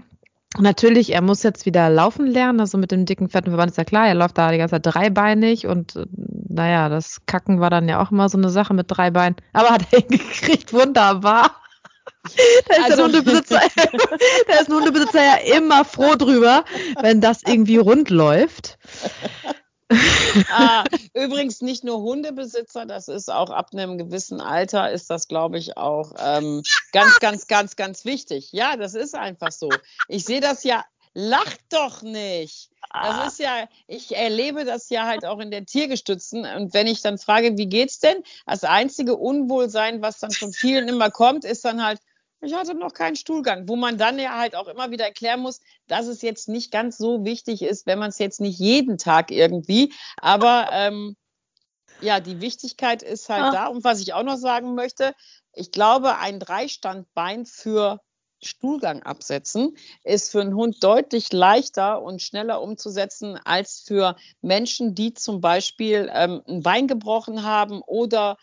Natürlich, 0.58 1.12
er 1.12 1.22
muss 1.22 1.42
jetzt 1.42 1.66
wieder 1.66 1.90
laufen 1.90 2.26
lernen. 2.26 2.60
Also 2.60 2.78
mit 2.78 2.90
dem 2.90 3.04
dicken, 3.04 3.28
fetten 3.28 3.50
Verband 3.50 3.70
ist 3.70 3.78
ja 3.78 3.84
klar, 3.84 4.06
er 4.06 4.14
läuft 4.14 4.38
da 4.38 4.50
die 4.50 4.58
ganze 4.58 4.80
Zeit 4.80 4.94
dreibeinig 4.94 5.66
und 5.66 5.96
äh, 5.96 6.06
naja, 6.48 6.88
das 6.88 7.20
Kacken 7.26 7.60
war 7.60 7.70
dann 7.70 7.88
ja 7.88 8.02
auch 8.02 8.10
immer 8.10 8.28
so 8.28 8.38
eine 8.38 8.50
Sache 8.50 8.74
mit 8.74 8.86
drei 8.88 9.10
Beinen. 9.10 9.36
Aber 9.52 9.70
hat 9.70 9.86
er 9.92 10.00
hingekriegt, 10.00 10.72
wunderbar. 10.72 11.56
Da 12.68 12.76
ist, 12.76 12.84
also, 12.84 12.96
der 12.96 13.04
Hundebesitzer, 13.04 13.60
da 14.48 14.54
ist 14.54 14.68
ein 14.68 14.74
Hundebesitzer 14.74 15.22
ja 15.22 15.56
immer 15.56 15.84
froh 15.84 16.14
drüber, 16.16 16.64
wenn 17.00 17.20
das 17.20 17.42
irgendwie 17.44 17.76
rund 17.76 18.10
läuft. 18.10 18.78
Ah, 20.50 20.84
übrigens 21.14 21.60
nicht 21.60 21.84
nur 21.84 22.00
Hundebesitzer, 22.00 22.86
das 22.86 23.08
ist 23.08 23.30
auch 23.30 23.50
ab 23.50 23.70
einem 23.72 23.98
gewissen 23.98 24.40
Alter, 24.40 24.90
ist 24.90 25.10
das, 25.10 25.28
glaube 25.28 25.58
ich, 25.58 25.76
auch 25.76 26.12
ähm, 26.18 26.62
ganz, 26.92 27.18
ganz, 27.20 27.46
ganz, 27.46 27.76
ganz 27.76 28.04
wichtig. 28.04 28.52
Ja, 28.52 28.76
das 28.76 28.94
ist 28.94 29.14
einfach 29.14 29.52
so. 29.52 29.70
Ich 30.08 30.24
sehe 30.24 30.40
das 30.40 30.64
ja, 30.64 30.84
lacht 31.14 31.60
doch 31.70 32.02
nicht. 32.02 32.70
Das 32.92 33.16
ah. 33.16 33.26
ist 33.26 33.38
ja, 33.38 33.68
ich 33.86 34.14
erlebe 34.14 34.64
das 34.64 34.90
ja 34.90 35.06
halt 35.06 35.24
auch 35.24 35.38
in 35.38 35.50
der 35.50 35.64
Tiergestützten. 35.64 36.44
Und 36.44 36.74
wenn 36.74 36.86
ich 36.86 37.02
dann 37.02 37.18
frage, 37.18 37.56
wie 37.56 37.68
geht's 37.68 37.98
denn? 37.98 38.22
Das 38.46 38.64
einzige 38.64 39.16
Unwohlsein, 39.16 40.02
was 40.02 40.18
dann 40.18 40.30
von 40.30 40.52
vielen 40.52 40.88
immer 40.88 41.10
kommt, 41.10 41.44
ist 41.44 41.64
dann 41.64 41.84
halt, 41.84 42.00
ich 42.40 42.54
hatte 42.54 42.74
noch 42.74 42.92
keinen 42.92 43.16
Stuhlgang, 43.16 43.68
wo 43.68 43.76
man 43.76 43.98
dann 43.98 44.18
ja 44.18 44.38
halt 44.38 44.54
auch 44.54 44.68
immer 44.68 44.90
wieder 44.90 45.04
erklären 45.04 45.40
muss, 45.40 45.60
dass 45.86 46.06
es 46.06 46.22
jetzt 46.22 46.48
nicht 46.48 46.70
ganz 46.70 46.98
so 46.98 47.24
wichtig 47.24 47.62
ist, 47.62 47.86
wenn 47.86 47.98
man 47.98 48.10
es 48.10 48.18
jetzt 48.18 48.40
nicht 48.40 48.58
jeden 48.58 48.98
Tag 48.98 49.30
irgendwie, 49.30 49.92
aber 50.18 50.68
ähm, 50.72 51.16
ja, 52.00 52.20
die 52.20 52.40
Wichtigkeit 52.40 53.02
ist 53.02 53.28
halt 53.28 53.42
ah. 53.42 53.50
da. 53.52 53.66
Und 53.68 53.84
was 53.84 54.00
ich 54.00 54.12
auch 54.12 54.22
noch 54.22 54.36
sagen 54.36 54.74
möchte, 54.74 55.14
ich 55.54 55.70
glaube, 55.70 56.18
ein 56.18 56.38
Dreistandbein 56.38 57.46
für 57.46 58.00
Stuhlgang 58.42 59.02
absetzen, 59.02 59.76
ist 60.04 60.30
für 60.30 60.42
einen 60.42 60.54
Hund 60.54 60.84
deutlich 60.84 61.32
leichter 61.32 62.02
und 62.02 62.20
schneller 62.20 62.60
umzusetzen 62.60 63.38
als 63.44 63.80
für 63.86 64.16
Menschen, 64.42 64.94
die 64.94 65.14
zum 65.14 65.40
Beispiel 65.40 66.10
ähm, 66.12 66.42
ein 66.46 66.62
Bein 66.62 66.86
gebrochen 66.86 67.42
haben 67.42 67.80
oder 67.80 68.36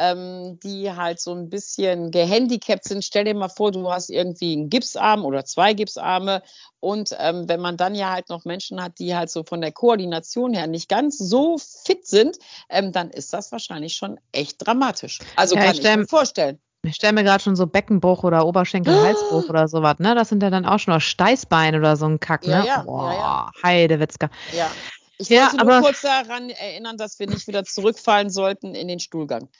ähm, 0.00 0.58
die 0.62 0.90
halt 0.90 1.20
so 1.20 1.34
ein 1.34 1.50
bisschen 1.50 2.10
gehandicapt 2.10 2.84
sind. 2.84 3.04
Stell 3.04 3.24
dir 3.24 3.34
mal 3.34 3.48
vor, 3.48 3.70
du 3.70 3.90
hast 3.92 4.08
irgendwie 4.08 4.54
einen 4.54 4.70
Gipsarm 4.70 5.24
oder 5.24 5.44
zwei 5.44 5.74
Gipsarme 5.74 6.42
und 6.80 7.14
ähm, 7.18 7.48
wenn 7.48 7.60
man 7.60 7.76
dann 7.76 7.94
ja 7.94 8.10
halt 8.10 8.30
noch 8.30 8.46
Menschen 8.46 8.82
hat, 8.82 8.98
die 8.98 9.14
halt 9.14 9.30
so 9.30 9.44
von 9.44 9.60
der 9.60 9.72
Koordination 9.72 10.54
her 10.54 10.66
nicht 10.66 10.88
ganz 10.88 11.18
so 11.18 11.58
fit 11.58 12.06
sind, 12.06 12.38
ähm, 12.70 12.92
dann 12.92 13.10
ist 13.10 13.32
das 13.34 13.52
wahrscheinlich 13.52 13.94
schon 13.94 14.18
echt 14.32 14.66
dramatisch. 14.66 15.18
Also 15.36 15.54
ja, 15.54 15.64
kann 15.64 15.74
ich, 15.74 15.84
ich 15.84 15.96
mir 15.96 16.06
vorstellen. 16.06 16.58
Ich 16.82 16.94
stelle 16.94 17.12
mir 17.12 17.24
gerade 17.24 17.42
schon 17.42 17.56
so 17.56 17.66
Beckenbruch 17.66 18.24
oder 18.24 18.46
Oberschenkel-Halsbruch 18.46 19.50
oder 19.50 19.68
sowas, 19.68 19.98
ne? 19.98 20.14
Das 20.14 20.30
sind 20.30 20.42
ja 20.42 20.48
dann 20.48 20.64
auch 20.64 20.78
schon 20.78 20.94
noch 20.94 21.02
Steißbein 21.02 21.74
oder 21.74 21.98
so 21.98 22.06
ein 22.06 22.20
Kack, 22.20 22.46
ne? 22.46 22.52
Ja, 22.52 22.64
ja, 22.64 22.82
Boah, 22.84 23.12
ja, 23.12 23.18
ja. 23.18 23.50
Heidewitzka. 23.62 24.30
Ja. 24.56 24.70
Ich 25.18 25.28
ja, 25.28 25.52
wollte 25.52 25.66
nur 25.66 25.80
kurz 25.82 26.00
daran 26.00 26.48
erinnern, 26.48 26.96
dass 26.96 27.18
wir 27.18 27.26
nicht 27.26 27.46
wieder 27.46 27.64
zurückfallen 27.64 28.30
sollten 28.30 28.74
in 28.74 28.88
den 28.88 29.00
Stuhlgang. 29.00 29.50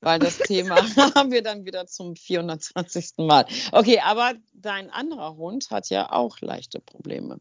Weil 0.00 0.18
das 0.18 0.38
Thema 0.38 0.76
haben 1.14 1.32
wir 1.32 1.42
dann 1.42 1.64
wieder 1.64 1.86
zum 1.86 2.14
420. 2.14 3.18
Mal. 3.18 3.46
Okay, 3.72 4.00
aber 4.04 4.32
dein 4.54 4.90
anderer 4.90 5.36
Hund 5.36 5.70
hat 5.70 5.90
ja 5.90 6.12
auch 6.12 6.40
leichte 6.40 6.80
Probleme. 6.80 7.38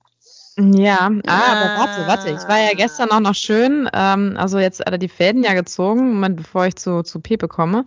Ja, 0.59 1.11
ah, 1.27 1.51
aber 1.51 1.77
warte, 1.77 2.07
warte. 2.07 2.29
Ich 2.31 2.47
war 2.49 2.59
ja 2.59 2.73
gestern 2.73 3.11
auch 3.11 3.19
noch 3.19 3.35
schön, 3.35 3.87
ähm, 3.93 4.35
also 4.37 4.57
jetzt 4.57 4.79
hat 4.79 4.91
er 4.91 4.97
die 4.97 5.07
Fäden 5.07 5.43
ja 5.43 5.53
gezogen, 5.53 6.15
Moment, 6.15 6.37
bevor 6.37 6.65
ich 6.65 6.75
zu, 6.75 7.03
zu 7.03 7.19
Pepe 7.19 7.47
komme. 7.47 7.85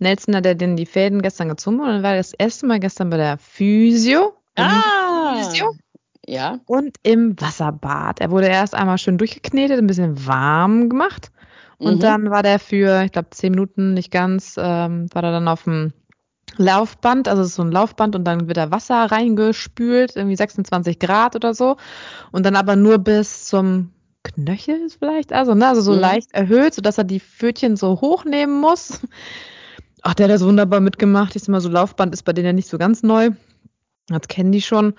Nelson 0.00 0.34
hat 0.34 0.44
er 0.44 0.56
den 0.56 0.76
die 0.76 0.86
Fäden 0.86 1.22
gestern 1.22 1.48
gezogen 1.48 1.80
und 1.80 1.86
dann 1.86 2.02
war 2.02 2.16
das 2.16 2.32
erste 2.32 2.66
Mal 2.66 2.80
gestern 2.80 3.08
bei 3.08 3.18
der 3.18 3.38
Physio. 3.38 4.34
Ah! 4.56 5.36
Physio. 5.36 5.76
Ja. 6.26 6.58
Und 6.66 6.96
im 7.04 7.40
Wasserbad. 7.40 8.20
Er 8.20 8.30
wurde 8.32 8.48
erst 8.48 8.74
einmal 8.74 8.98
schön 8.98 9.18
durchgeknetet, 9.18 9.78
ein 9.78 9.86
bisschen 9.86 10.26
warm 10.26 10.88
gemacht. 10.88 11.30
Und 11.82 11.96
mhm. 11.96 12.00
dann 12.00 12.30
war 12.30 12.44
der 12.44 12.60
für, 12.60 13.02
ich 13.02 13.10
glaube, 13.10 13.30
zehn 13.30 13.50
Minuten 13.50 13.94
nicht 13.94 14.12
ganz, 14.12 14.54
ähm, 14.56 15.06
war 15.12 15.24
er 15.24 15.32
dann 15.32 15.48
auf 15.48 15.64
dem 15.64 15.92
Laufband, 16.56 17.26
also 17.26 17.42
so 17.42 17.62
ein 17.62 17.72
Laufband 17.72 18.14
und 18.14 18.24
dann 18.24 18.46
wird 18.46 18.56
da 18.56 18.70
Wasser 18.70 19.10
reingespült, 19.10 20.14
irgendwie 20.14 20.36
26 20.36 21.00
Grad 21.00 21.34
oder 21.34 21.54
so. 21.54 21.76
Und 22.30 22.46
dann 22.46 22.54
aber 22.54 22.76
nur 22.76 22.98
bis 22.98 23.46
zum 23.46 23.90
Knöchel 24.22 24.88
vielleicht, 24.96 25.32
also, 25.32 25.54
ne, 25.54 25.66
also 25.66 25.80
so 25.80 25.92
mhm. 25.92 25.98
leicht 25.98 26.32
erhöht, 26.32 26.74
sodass 26.74 26.98
er 26.98 27.04
die 27.04 27.18
Pfötchen 27.18 27.76
so 27.76 28.00
hochnehmen 28.00 28.60
muss. 28.60 29.00
Ach, 30.02 30.14
der 30.14 30.24
hat 30.24 30.34
das 30.34 30.44
wunderbar 30.44 30.78
mitgemacht. 30.78 31.34
Ich 31.34 31.42
sag 31.42 31.50
mal, 31.50 31.60
so 31.60 31.68
Laufband 31.68 32.14
ist 32.14 32.22
bei 32.22 32.32
denen 32.32 32.46
ja 32.46 32.52
nicht 32.52 32.68
so 32.68 32.78
ganz 32.78 33.02
neu. 33.02 33.30
Das 34.06 34.28
kennen 34.28 34.52
die 34.52 34.62
schon. 34.62 34.94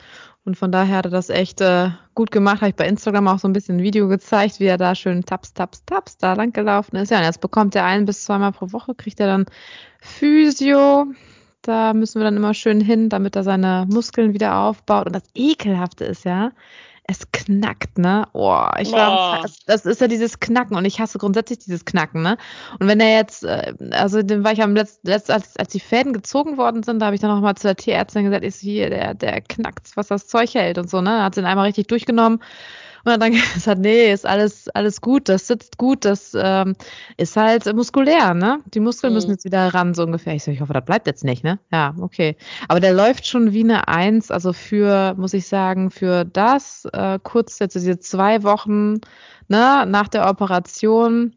Und 0.45 0.57
von 0.57 0.71
daher 0.71 0.97
hat 0.97 1.05
er 1.05 1.11
das 1.11 1.29
echt 1.29 1.61
äh, 1.61 1.89
gut 2.15 2.31
gemacht. 2.31 2.57
Habe 2.57 2.69
ich 2.69 2.75
bei 2.75 2.87
Instagram 2.87 3.27
auch 3.29 3.39
so 3.39 3.47
ein 3.47 3.53
bisschen 3.53 3.77
ein 3.77 3.83
Video 3.83 4.09
gezeigt, 4.09 4.59
wie 4.59 4.65
er 4.65 4.77
da 4.77 4.93
schön 4.93 5.23
taps, 5.23 5.53
taps, 5.53 5.85
taps 5.85 6.17
da 6.17 6.33
lang 6.33 6.51
gelaufen 6.51 6.97
ist. 6.97 7.11
Ja, 7.11 7.19
und 7.19 7.23
jetzt 7.23 7.39
bekommt 7.39 7.75
er 7.75 7.85
ein 7.85 8.05
bis 8.05 8.25
zweimal 8.25 8.51
pro 8.51 8.71
Woche, 8.73 8.93
kriegt 8.93 9.19
er 9.21 9.27
dann 9.27 9.45
Physio. 10.01 11.07
Da 11.61 11.93
müssen 11.93 12.19
wir 12.19 12.25
dann 12.25 12.35
immer 12.35 12.53
schön 12.53 12.81
hin, 12.81 13.07
damit 13.07 13.37
er 13.37 13.43
seine 13.43 13.87
Muskeln 13.89 14.33
wieder 14.33 14.57
aufbaut. 14.57 15.05
Und 15.05 15.13
das 15.13 15.23
Ekelhafte 15.33 16.03
ist 16.03 16.25
ja, 16.25 16.51
es 17.05 17.29
knackt, 17.31 17.97
ne? 17.97 18.27
Oh, 18.33 18.65
ich 18.79 18.91
war, 18.91 19.43
oh. 19.43 19.47
das 19.65 19.85
ist 19.85 19.99
ja 19.99 20.07
dieses 20.07 20.39
Knacken 20.39 20.77
und 20.77 20.85
ich 20.85 20.99
hasse 20.99 21.17
grundsätzlich 21.17 21.59
dieses 21.59 21.83
Knacken, 21.83 22.21
ne? 22.21 22.37
Und 22.79 22.87
wenn 22.87 22.99
er 22.99 23.17
jetzt, 23.17 23.43
äh, 23.43 23.73
also 23.91 24.21
den 24.21 24.43
war 24.43 24.53
ich 24.53 24.61
am 24.63 24.73
letzten, 24.73 25.07
letzt, 25.07 25.29
als, 25.29 25.57
als 25.57 25.71
die 25.73 25.81
Fäden 25.81 26.13
gezogen 26.13 26.57
worden 26.57 26.83
sind, 26.83 26.99
da 26.99 27.07
habe 27.07 27.15
ich 27.15 27.21
dann 27.21 27.31
nochmal 27.31 27.55
zu 27.55 27.67
der 27.67 27.75
Tierärztin 27.75 28.23
gesagt, 28.23 28.45
ist 28.45 28.61
hier, 28.61 28.89
der, 28.89 29.13
der 29.13 29.41
knackt, 29.41 29.91
was 29.95 30.07
das 30.07 30.27
Zeug 30.27 30.53
hält 30.53 30.77
und 30.77 30.89
so, 30.89 31.01
ne? 31.01 31.23
Hat 31.23 31.35
sie 31.35 31.41
ihn 31.41 31.45
einmal 31.45 31.65
richtig 31.65 31.87
durchgenommen 31.87 32.39
und 33.05 33.19
dann 33.19 33.31
gesagt, 33.53 33.81
nee, 33.81 34.11
ist 34.11 34.25
alles, 34.25 34.69
alles 34.69 35.01
gut, 35.01 35.29
das 35.29 35.47
sitzt 35.47 35.77
gut, 35.77 36.05
das 36.05 36.35
ähm, 36.35 36.75
ist 37.17 37.35
halt 37.35 37.73
muskulär, 37.75 38.33
ne? 38.33 38.59
Die 38.73 38.79
Muskeln 38.79 39.11
mhm. 39.11 39.15
müssen 39.15 39.31
jetzt 39.31 39.45
wieder 39.45 39.73
ran, 39.73 39.93
so 39.93 40.03
ungefähr. 40.03 40.33
Ich 40.33 40.43
so, 40.43 40.51
ich 40.51 40.61
hoffe, 40.61 40.73
das 40.73 40.85
bleibt 40.85 41.07
jetzt 41.07 41.23
nicht, 41.23 41.43
ne? 41.43 41.59
Ja, 41.71 41.95
okay. 41.99 42.35
Aber 42.67 42.79
der 42.79 42.93
läuft 42.93 43.27
schon 43.27 43.53
wie 43.53 43.63
eine 43.63 43.87
Eins, 43.87 44.31
also 44.31 44.53
für, 44.53 45.15
muss 45.17 45.33
ich 45.33 45.47
sagen, 45.47 45.91
für 45.91 46.25
das, 46.25 46.85
äh, 46.93 47.19
kurz 47.21 47.59
jetzt 47.59 47.75
diese 47.75 47.99
zwei 47.99 48.43
Wochen, 48.43 48.99
ne, 49.47 49.85
nach 49.87 50.07
der 50.07 50.29
Operation, 50.29 51.33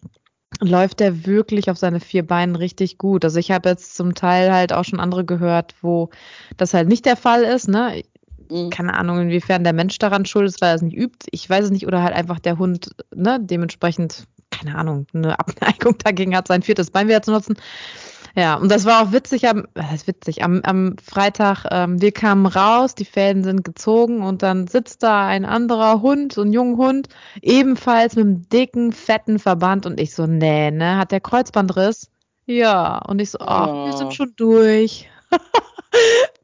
läuft 0.60 1.00
der 1.00 1.26
wirklich 1.26 1.70
auf 1.70 1.78
seine 1.78 2.00
vier 2.00 2.26
Beinen 2.26 2.56
richtig 2.56 2.98
gut. 2.98 3.24
Also 3.24 3.38
ich 3.38 3.50
habe 3.50 3.68
jetzt 3.68 3.96
zum 3.96 4.14
Teil 4.14 4.52
halt 4.52 4.72
auch 4.72 4.84
schon 4.84 5.00
andere 5.00 5.24
gehört, 5.24 5.74
wo 5.82 6.10
das 6.56 6.72
halt 6.74 6.88
nicht 6.88 7.04
der 7.04 7.16
Fall 7.16 7.42
ist. 7.42 7.68
Ne? 7.68 8.02
Mhm. 8.50 8.70
keine 8.70 8.94
Ahnung, 8.94 9.20
inwiefern 9.20 9.64
der 9.64 9.72
Mensch 9.72 9.98
daran 9.98 10.24
schuld 10.24 10.48
ist, 10.48 10.60
weil 10.60 10.70
er 10.70 10.74
es 10.76 10.82
nicht 10.82 10.96
übt. 10.96 11.26
Ich 11.30 11.48
weiß 11.48 11.66
es 11.66 11.70
nicht, 11.70 11.86
oder 11.86 12.02
halt 12.02 12.14
einfach 12.14 12.38
der 12.38 12.58
Hund, 12.58 12.90
ne, 13.14 13.38
dementsprechend, 13.40 14.24
keine 14.50 14.76
Ahnung, 14.76 15.06
eine 15.12 15.38
Abneigung 15.38 15.96
dagegen 16.04 16.36
hat, 16.36 16.48
sein 16.48 16.62
viertes 16.62 16.90
Bein 16.90 17.08
wieder 17.08 17.22
zu 17.22 17.32
nutzen. 17.32 17.56
Ja, 18.38 18.56
und 18.56 18.70
das 18.70 18.84
war 18.84 19.02
auch 19.02 19.12
witzig 19.12 19.48
am, 19.48 19.66
was 19.74 19.86
heißt 19.90 20.06
witzig, 20.08 20.44
am, 20.44 20.60
am 20.62 20.96
Freitag, 21.02 21.64
ähm, 21.70 22.02
wir 22.02 22.12
kamen 22.12 22.44
raus, 22.44 22.94
die 22.94 23.06
Fäden 23.06 23.42
sind 23.42 23.64
gezogen 23.64 24.22
und 24.22 24.42
dann 24.42 24.66
sitzt 24.66 25.02
da 25.02 25.26
ein 25.26 25.46
anderer 25.46 26.02
Hund, 26.02 26.34
so 26.34 26.42
ein 26.42 26.52
junger 26.52 26.76
Hund, 26.76 27.08
ebenfalls 27.40 28.14
mit 28.14 28.26
einem 28.26 28.48
dicken, 28.50 28.92
fetten 28.92 29.38
Verband 29.38 29.86
und 29.86 29.98
ich 29.98 30.14
so, 30.14 30.26
nee, 30.26 30.70
ne, 30.70 30.98
hat 30.98 31.12
der 31.12 31.20
Kreuzbandriss? 31.20 32.10
Ja, 32.44 32.98
und 32.98 33.20
ich 33.20 33.30
so, 33.30 33.38
ach, 33.40 33.68
oh. 33.68 33.86
wir 33.86 33.96
sind 33.96 34.12
schon 34.12 34.34
durch. 34.36 35.08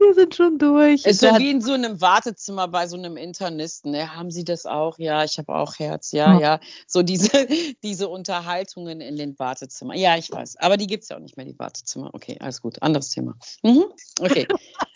Wir 0.03 0.15
sind 0.15 0.35
schon 0.35 0.59
durch. 0.59 1.05
Ist 1.05 1.21
so 1.21 1.27
wie 1.39 1.51
in 1.51 1.61
so 1.61 1.73
einem 1.73 2.01
Wartezimmer 2.01 2.69
bei 2.69 2.87
so 2.87 2.97
einem 2.97 3.17
Internisten. 3.17 3.93
Ne? 3.93 4.15
Haben 4.15 4.31
Sie 4.31 4.45
das 4.45 4.67
auch? 4.67 4.99
Ja, 4.99 5.25
ich 5.25 5.39
habe 5.39 5.55
auch 5.55 5.79
Herz. 5.79 6.13
Ja, 6.13 6.35
ja, 6.35 6.41
ja. 6.41 6.61
So 6.87 7.03
diese, 7.03 7.31
diese 7.83 8.09
Unterhaltungen 8.09 9.01
in 9.01 9.17
den 9.17 9.39
Wartezimmern. 9.39 9.97
Ja, 9.97 10.17
ich 10.17 10.31
weiß. 10.31 10.57
Aber 10.57 10.77
die 10.77 10.87
gibt 10.87 11.05
es 11.05 11.09
ja 11.09 11.17
auch 11.17 11.21
nicht 11.21 11.37
mehr, 11.37 11.47
die 11.47 11.59
Wartezimmer. 11.59 12.11
Okay, 12.13 12.37
alles 12.41 12.61
gut. 12.61 12.83
Anderes 12.83 13.11
Thema. 13.11 13.35
Mhm. 13.63 13.85
Okay. 14.21 14.47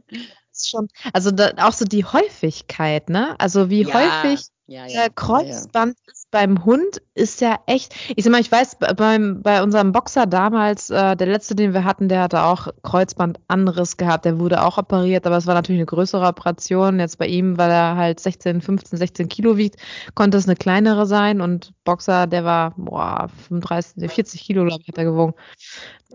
schon, 0.53 0.87
also 1.13 1.31
da, 1.31 1.51
auch 1.57 1.73
so 1.73 1.85
die 1.85 2.05
Häufigkeit, 2.05 3.09
ne? 3.09 3.35
Also 3.39 3.69
wie 3.69 3.83
ja, 3.83 3.93
häufig 3.93 4.47
ja, 4.67 4.85
ja, 4.87 5.09
Kreuzband 5.09 5.97
ist 6.07 6.20
beim 6.31 6.63
Hund 6.65 7.01
ist 7.13 7.41
ja 7.41 7.59
echt. 7.65 7.93
Ich 8.15 8.23
sag 8.23 8.31
mal, 8.31 8.41
ich 8.41 8.51
weiß, 8.51 8.77
beim, 8.95 9.41
bei 9.41 9.61
unserem 9.61 9.91
Boxer 9.91 10.25
damals, 10.25 10.89
äh, 10.89 11.15
der 11.15 11.27
letzte, 11.27 11.55
den 11.55 11.73
wir 11.73 11.83
hatten, 11.83 12.07
der 12.07 12.21
hatte 12.21 12.43
auch 12.43 12.69
Kreuzbandanriss 12.83 13.97
gehabt. 13.97 14.25
Der 14.25 14.39
wurde 14.39 14.63
auch 14.63 14.77
operiert, 14.77 15.27
aber 15.27 15.37
es 15.37 15.45
war 15.45 15.53
natürlich 15.53 15.79
eine 15.79 15.85
größere 15.85 16.25
Operation. 16.25 16.99
Jetzt 16.99 17.17
bei 17.17 17.27
ihm, 17.27 17.57
weil 17.57 17.69
er 17.69 17.97
halt 17.97 18.19
16, 18.21 18.61
15, 18.61 18.97
16 18.97 19.27
Kilo 19.27 19.57
wiegt, 19.57 19.75
konnte 20.15 20.37
es 20.37 20.47
eine 20.47 20.55
kleinere 20.55 21.05
sein. 21.05 21.41
Und 21.41 21.73
Boxer, 21.83 22.27
der 22.27 22.45
war, 22.45 22.73
boah, 22.77 23.29
35, 23.49 24.09
40 24.09 24.41
Kilo, 24.41 24.65
glaube 24.65 24.81
ich, 24.81 24.87
hat 24.87 24.97
er 24.97 25.05
gewogen 25.05 25.33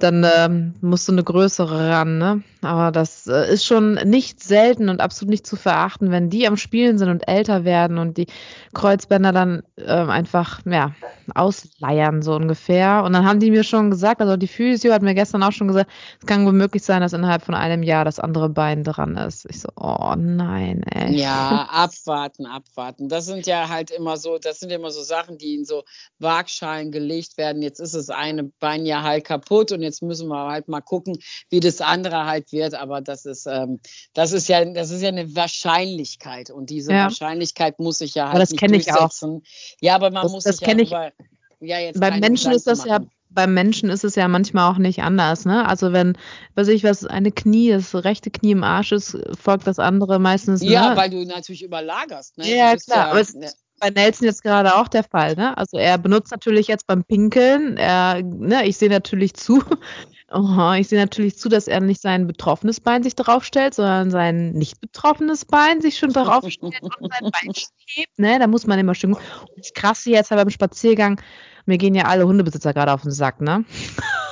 dann 0.03 0.27
ähm, 0.37 0.75
musst 0.81 1.09
du 1.09 1.13
eine 1.13 1.25
größere 1.25 1.91
ran, 1.91 2.19
ne? 2.19 2.43
Aber 2.63 2.91
das 2.91 3.27
äh, 3.27 3.53
ist 3.53 3.65
schon 3.65 3.95
nicht 3.95 4.43
selten 4.43 4.89
und 4.89 5.01
absolut 5.01 5.31
nicht 5.31 5.47
zu 5.47 5.57
verachten, 5.57 6.11
wenn 6.11 6.31
die 6.31 6.47
am 6.47 6.57
Spielen 6.57 6.99
sind 6.99 7.09
und 7.09 7.29
älter 7.29 7.65
werden 7.65 7.99
und 7.99 8.17
die 8.17 8.27
Kreuzbänder 8.75 9.33
dann 9.33 9.63
äh, 9.77 9.91
einfach, 9.93 10.61
ja, 10.67 10.95
ausleiern, 11.35 12.23
so 12.23 12.35
ungefähr. 12.35 13.03
Und 13.05 13.13
dann 13.13 13.27
haben 13.27 13.41
die 13.41 13.51
mir 13.51 13.65
schon 13.65 13.91
gesagt, 13.91 14.21
also 14.21 14.37
die 14.37 14.49
Physio 14.49 14.93
hat 14.93 15.03
mir 15.03 15.15
gestern 15.15 15.43
auch 15.43 15.53
schon 15.53 15.69
gesagt, 15.69 15.91
es 16.21 16.27
kann 16.27 16.47
wohl 16.47 16.53
möglich 16.53 16.83
sein, 16.83 17.01
dass 17.01 17.13
innerhalb 17.13 17.43
von 17.43 17.55
einem 17.55 17.83
Jahr 17.83 18.05
das 18.05 18.19
andere 18.21 18.49
Bein 18.49 18.85
dran 18.85 19.17
ist. 19.17 19.47
Ich 19.49 19.61
so, 19.61 19.69
oh 19.77 20.15
nein, 20.17 20.83
ey. 20.85 21.17
Ja, 21.17 21.69
abwarten, 21.71 22.47
abwarten. 22.47 23.09
Das 23.09 23.27
sind 23.27 23.47
ja 23.47 23.69
halt 23.69 23.91
immer 23.91 24.17
so, 24.17 24.39
das 24.39 24.61
sind 24.61 24.71
immer 24.73 24.91
so 24.91 25.03
Sachen, 25.03 25.39
die 25.39 25.55
in 25.55 25.65
so 25.65 25.85
Waagschalen 26.19 26.93
gelegt 26.93 27.39
werden. 27.39 27.63
Jetzt 27.63 27.81
ist 27.81 27.95
das 27.95 28.11
eine 28.11 28.45
Bein 28.45 28.87
ja 28.87 29.03
halt 29.03 29.25
kaputt 29.25 29.73
und 29.73 29.83
jetzt 29.87 30.03
müssen 30.03 30.29
wir 30.29 30.47
halt 30.47 30.69
mal 30.69 30.81
gucken, 30.81 31.19
wie 31.49 31.61
das 31.61 31.81
andere 31.81 32.27
halt 32.27 32.53
wird. 32.53 32.75
Aber 32.75 33.01
das 33.01 33.25
ist, 33.25 33.47
ähm, 33.47 33.81
das 34.13 34.33
ist 34.33 34.49
ja, 34.49 34.65
das 34.65 34.91
ist 34.91 35.03
ja 35.03 35.09
eine 35.09 35.35
Wahrscheinlichkeit 35.35 36.51
und 36.51 36.71
diese 36.71 36.93
ja. 36.93 37.05
Wahrscheinlichkeit 37.05 37.79
muss 37.79 38.01
ich 38.01 38.15
ja 38.15 38.29
halt 38.29 38.43
das 38.43 38.51
nicht 38.51 38.63
durchsetzen. 38.63 39.43
Ich 39.43 39.49
auch. 39.49 39.77
Ja, 39.81 39.95
aber 39.95 40.11
man 40.11 40.25
das, 40.25 40.33
muss 40.33 40.45
das 40.45 40.59
sich 40.59 40.67
ja 40.67 40.79
ich. 40.79 40.91
Über, 40.91 41.13
ja 41.61 41.79
jetzt 41.79 42.01
beim 42.01 42.21
Menschen 42.21 42.53
ist 42.53 42.67
das 42.67 42.81
machen. 42.81 42.91
ja 42.91 43.01
beim 43.29 43.55
Menschen 43.55 43.91
ist 43.91 44.05
es 44.05 44.15
ja 44.15 44.29
manchmal 44.29 44.73
auch 44.73 44.79
nicht 44.79 45.03
anders, 45.03 45.45
ne? 45.45 45.69
Also 45.69 45.93
wenn, 45.93 46.17
weiß 46.55 46.69
ich 46.69 46.85
was, 46.85 47.05
eine 47.05 47.33
Knie, 47.33 47.71
das 47.71 47.95
rechte 47.95 48.31
Knie 48.31 48.53
im 48.53 48.65
Arsch 48.65 48.93
ist, 48.93 49.19
folgt 49.39 49.67
das 49.67 49.79
andere 49.79 50.19
meistens. 50.19 50.63
Ja, 50.63 50.91
ne? 50.91 50.97
weil 50.97 51.11
du 51.11 51.25
natürlich 51.25 51.63
überlagerst, 51.63 52.39
ne? 52.39 52.49
Ja, 52.49 52.75
klar. 52.77 52.97
Ja, 52.97 53.11
aber 53.11 53.21
es 53.21 53.35
ist 53.35 53.66
bei 53.79 53.91
Nelson 53.91 54.27
jetzt 54.27 54.43
gerade 54.43 54.75
auch 54.77 54.89
der 54.89 55.05
Fall, 55.05 55.35
ne? 55.35 55.57
Also 55.57 55.79
er 55.79 55.99
benutzt 55.99 56.31
natürlich 56.31 56.67
jetzt 56.67 56.87
beim 56.87 57.05
Pinkeln, 57.05 57.77
er, 57.77 58.23
ne, 58.23 58.67
ich 58.67 58.77
sehe 58.77 58.89
natürlich 58.89 59.35
zu, 59.35 59.63
oh, 60.33 60.73
ich 60.77 60.89
sehe 60.89 60.99
natürlich 60.99 61.39
zu, 61.39 61.49
dass 61.49 61.69
er 61.69 61.81
nicht 61.81 62.01
sein 62.01 62.27
betroffenes 62.27 62.81
Bein 62.81 63.03
sich 63.03 63.15
draufstellt, 63.15 63.75
sondern 63.75 64.11
sein 64.11 64.53
nicht 64.53 64.81
betroffenes 64.81 65.45
Bein 65.45 65.81
sich 65.81 65.99
schon 65.99 66.13
draufstellt 66.13 66.61
und 67.01 67.13
sein 67.13 67.31
Bein 67.31 67.55
schiebt, 67.55 68.19
ne? 68.19 68.39
Da 68.39 68.47
muss 68.47 68.67
man 68.67 68.79
immer 68.79 68.95
schön. 68.95 69.15
Und 69.15 69.21
das 69.57 69.73
Krasse 69.75 70.11
jetzt 70.11 70.31
beim 70.31 70.51
Spaziergang, 70.51 71.21
mir 71.67 71.79
gehen 71.79 71.95
ja 71.95 72.05
alle 72.05 72.27
Hundebesitzer 72.27 72.73
gerade 72.73 72.93
auf 72.93 73.03
den 73.03 73.13
Sack, 73.13 73.41
ne? 73.41 73.65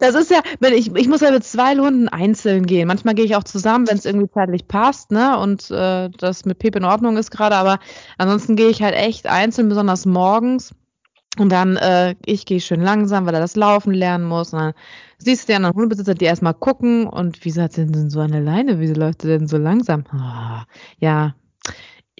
Das 0.00 0.14
ist 0.14 0.30
ja, 0.30 0.40
ich, 0.60 0.94
ich 0.94 1.08
muss 1.08 1.20
ja 1.20 1.30
mit 1.30 1.44
zwei 1.44 1.76
Hunden 1.76 2.08
einzeln 2.08 2.66
gehen. 2.66 2.88
Manchmal 2.88 3.14
gehe 3.14 3.24
ich 3.24 3.36
auch 3.36 3.44
zusammen, 3.44 3.88
wenn 3.88 3.96
es 3.96 4.04
irgendwie 4.04 4.30
zeitlich 4.30 4.66
passt, 4.68 5.10
ne? 5.10 5.38
Und 5.38 5.70
äh, 5.70 6.10
das 6.10 6.44
mit 6.44 6.58
Pep 6.58 6.76
in 6.76 6.84
Ordnung 6.84 7.16
ist 7.16 7.30
gerade, 7.30 7.56
aber 7.56 7.78
ansonsten 8.18 8.56
gehe 8.56 8.68
ich 8.68 8.82
halt 8.82 8.94
echt 8.94 9.26
einzeln, 9.26 9.68
besonders 9.68 10.06
morgens. 10.06 10.74
Und 11.38 11.50
dann, 11.50 11.76
äh, 11.76 12.14
ich 12.24 12.46
gehe 12.46 12.60
schön 12.60 12.80
langsam, 12.80 13.26
weil 13.26 13.34
er 13.34 13.40
das 13.40 13.56
Laufen 13.56 13.92
lernen 13.92 14.24
muss. 14.24 14.52
Und 14.52 14.60
dann 14.60 14.72
siehst 15.18 15.42
du 15.42 15.46
die 15.52 15.56
anderen 15.56 15.74
Hundebesitzer, 15.74 16.14
die 16.14 16.26
erstmal 16.26 16.54
gucken 16.54 17.06
und 17.06 17.44
wieso 17.44 17.62
hat 17.62 17.72
sie 17.72 17.86
denn 17.86 18.10
so 18.10 18.20
eine 18.20 18.40
Leine? 18.40 18.78
Wieso 18.78 18.94
läuft 18.94 19.22
sie 19.22 19.28
denn 19.28 19.48
so 19.48 19.56
langsam? 19.56 20.04
Oh, 20.14 20.62
ja, 20.98 21.34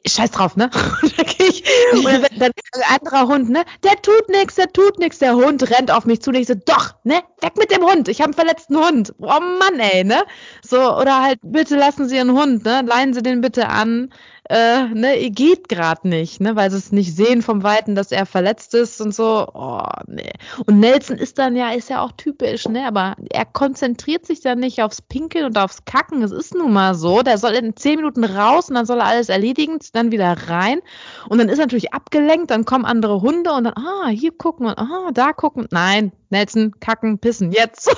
scheiß 0.07 0.31
drauf, 0.31 0.57
ne? 0.57 0.71
Und 1.03 1.19
dann 1.19 1.27
gehe 1.27 1.47
ich, 1.47 1.65
und 1.93 2.05
dann, 2.05 2.27
dann 2.39 2.53
ein 2.75 3.01
anderer 3.01 3.29
Hund, 3.29 3.51
ne? 3.51 3.65
Der 3.83 4.01
tut 4.03 4.29
nichts, 4.29 4.57
der 4.57 4.73
tut 4.73 4.99
nichts. 4.99 5.19
Der 5.19 5.35
Hund 5.35 5.71
rennt 5.71 5.91
auf 5.91 6.05
mich 6.05 6.23
zu 6.23 6.31
und 6.31 6.37
ich 6.37 6.47
so, 6.47 6.55
doch, 6.55 6.95
ne? 7.05 7.23
Weg 7.41 7.57
mit 7.57 7.71
dem 7.71 7.85
Hund. 7.85 8.09
Ich 8.09 8.21
habe 8.21 8.27
einen 8.27 8.35
verletzten 8.35 8.77
Hund. 8.77 9.15
Oh 9.19 9.27
Mann, 9.27 9.79
ey, 9.79 10.05
ne? 10.05 10.23
So, 10.63 10.79
oder 10.97 11.23
halt, 11.23 11.39
bitte 11.43 11.77
lassen 11.77 12.09
Sie 12.09 12.17
Ihren 12.17 12.33
Hund, 12.33 12.65
ne? 12.65 12.83
Leihen 12.87 13.15
Sie 13.15 13.23
den 13.23 13.41
bitte 13.41 13.69
an 13.69 14.13
äh, 14.51 14.89
ne, 14.89 15.31
geht 15.31 15.69
gerade 15.69 16.07
nicht, 16.07 16.41
ne, 16.41 16.55
weil 16.55 16.71
sie 16.71 16.77
es 16.77 16.93
nicht 16.93 17.17
sehen 17.17 17.41
vom 17.41 17.63
Weiten, 17.63 17.95
dass 17.95 18.13
er 18.13 18.27
verletzt 18.27 18.75
ist 18.75 19.01
und 19.01 19.15
so. 19.15 19.49
Oh, 19.55 19.81
nee. 20.07 20.33
Und 20.67 20.81
Nelson 20.81 21.17
ist 21.17 21.39
dann 21.39 21.57
ja, 21.57 21.71
ist 21.71 21.89
ja 21.89 22.03
auch 22.03 22.13
typisch, 22.13 22.69
ne, 22.69 22.87
aber 22.87 23.17
er 23.31 23.47
konzentriert 23.47 24.27
sich 24.27 24.41
dann 24.41 24.61
nicht 24.61 24.83
aufs 24.83 25.01
Pinkeln 25.01 25.47
und 25.47 25.57
aufs 25.57 25.87
Kacken. 25.87 26.23
Es 26.23 26.31
ist 26.31 26.55
nun 26.55 26.73
mal 26.73 26.95
so. 26.95 27.23
Der 27.23 27.39
soll 27.39 27.53
in 27.53 27.75
zehn 27.77 27.97
Minuten 27.97 28.25
raus 28.25 28.69
und 28.69 28.75
dann 28.75 28.87
soll 28.87 28.99
er 28.99 29.07
alles 29.07 29.31
erledigen, 29.31 29.79
dann 29.93 30.13
wieder 30.13 30.37
rein. 30.49 30.81
Und 31.29 31.39
dann 31.39 31.49
ist 31.49 31.59
er 31.59 31.65
natürlich 31.65 31.95
abgelenkt, 31.95 32.51
dann 32.51 32.67
kommen 32.67 32.85
andere 32.85 33.23
Hunde 33.23 33.53
und 33.53 33.65
dann, 33.65 33.75
ah, 33.75 34.09
hier 34.09 34.33
gucken 34.33 34.67
und 34.67 34.79
ah, 34.79 35.11
da 35.13 35.33
gucken. 35.33 35.69
Nein, 35.71 36.13
Nelson, 36.29 36.75
kacken, 36.81 37.19
pissen, 37.19 37.51
jetzt. 37.51 37.89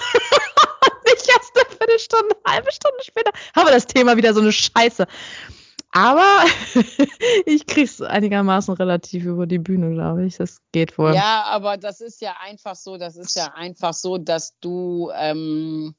nicht 1.07 1.29
erst 1.29 1.57
eine 1.57 1.77
Viertelstunde, 1.77 2.37
eine 2.45 2.57
halbe 2.57 2.73
Stunde 2.73 2.99
später 3.03 3.31
haben 3.55 3.67
wir 3.67 3.73
das 3.73 3.87
Thema 3.87 4.17
wieder 4.17 4.35
so 4.35 4.41
eine 4.41 4.53
Scheiße. 4.53 5.07
Aber 5.97 6.45
ich 7.47 7.67
krieg's 7.67 8.03
einigermaßen 8.03 8.75
relativ 8.75 9.25
über 9.25 9.47
die 9.47 9.59
Bühne, 9.59 9.95
glaube 9.95 10.27
ich. 10.27 10.37
Das 10.37 10.61
geht 10.71 10.99
wohl. 10.99 11.15
Ja, 11.15 11.45
aber 11.45 11.79
das 11.79 12.03
ist 12.03 12.21
ja 12.21 12.37
einfach 12.39 12.77
so, 12.77 12.99
das 12.99 13.17
ist 13.17 13.35
ja 13.35 13.55
einfach 13.55 13.95
so, 13.95 14.19
dass 14.19 14.59
du, 14.61 15.11
ähm, 15.15 15.95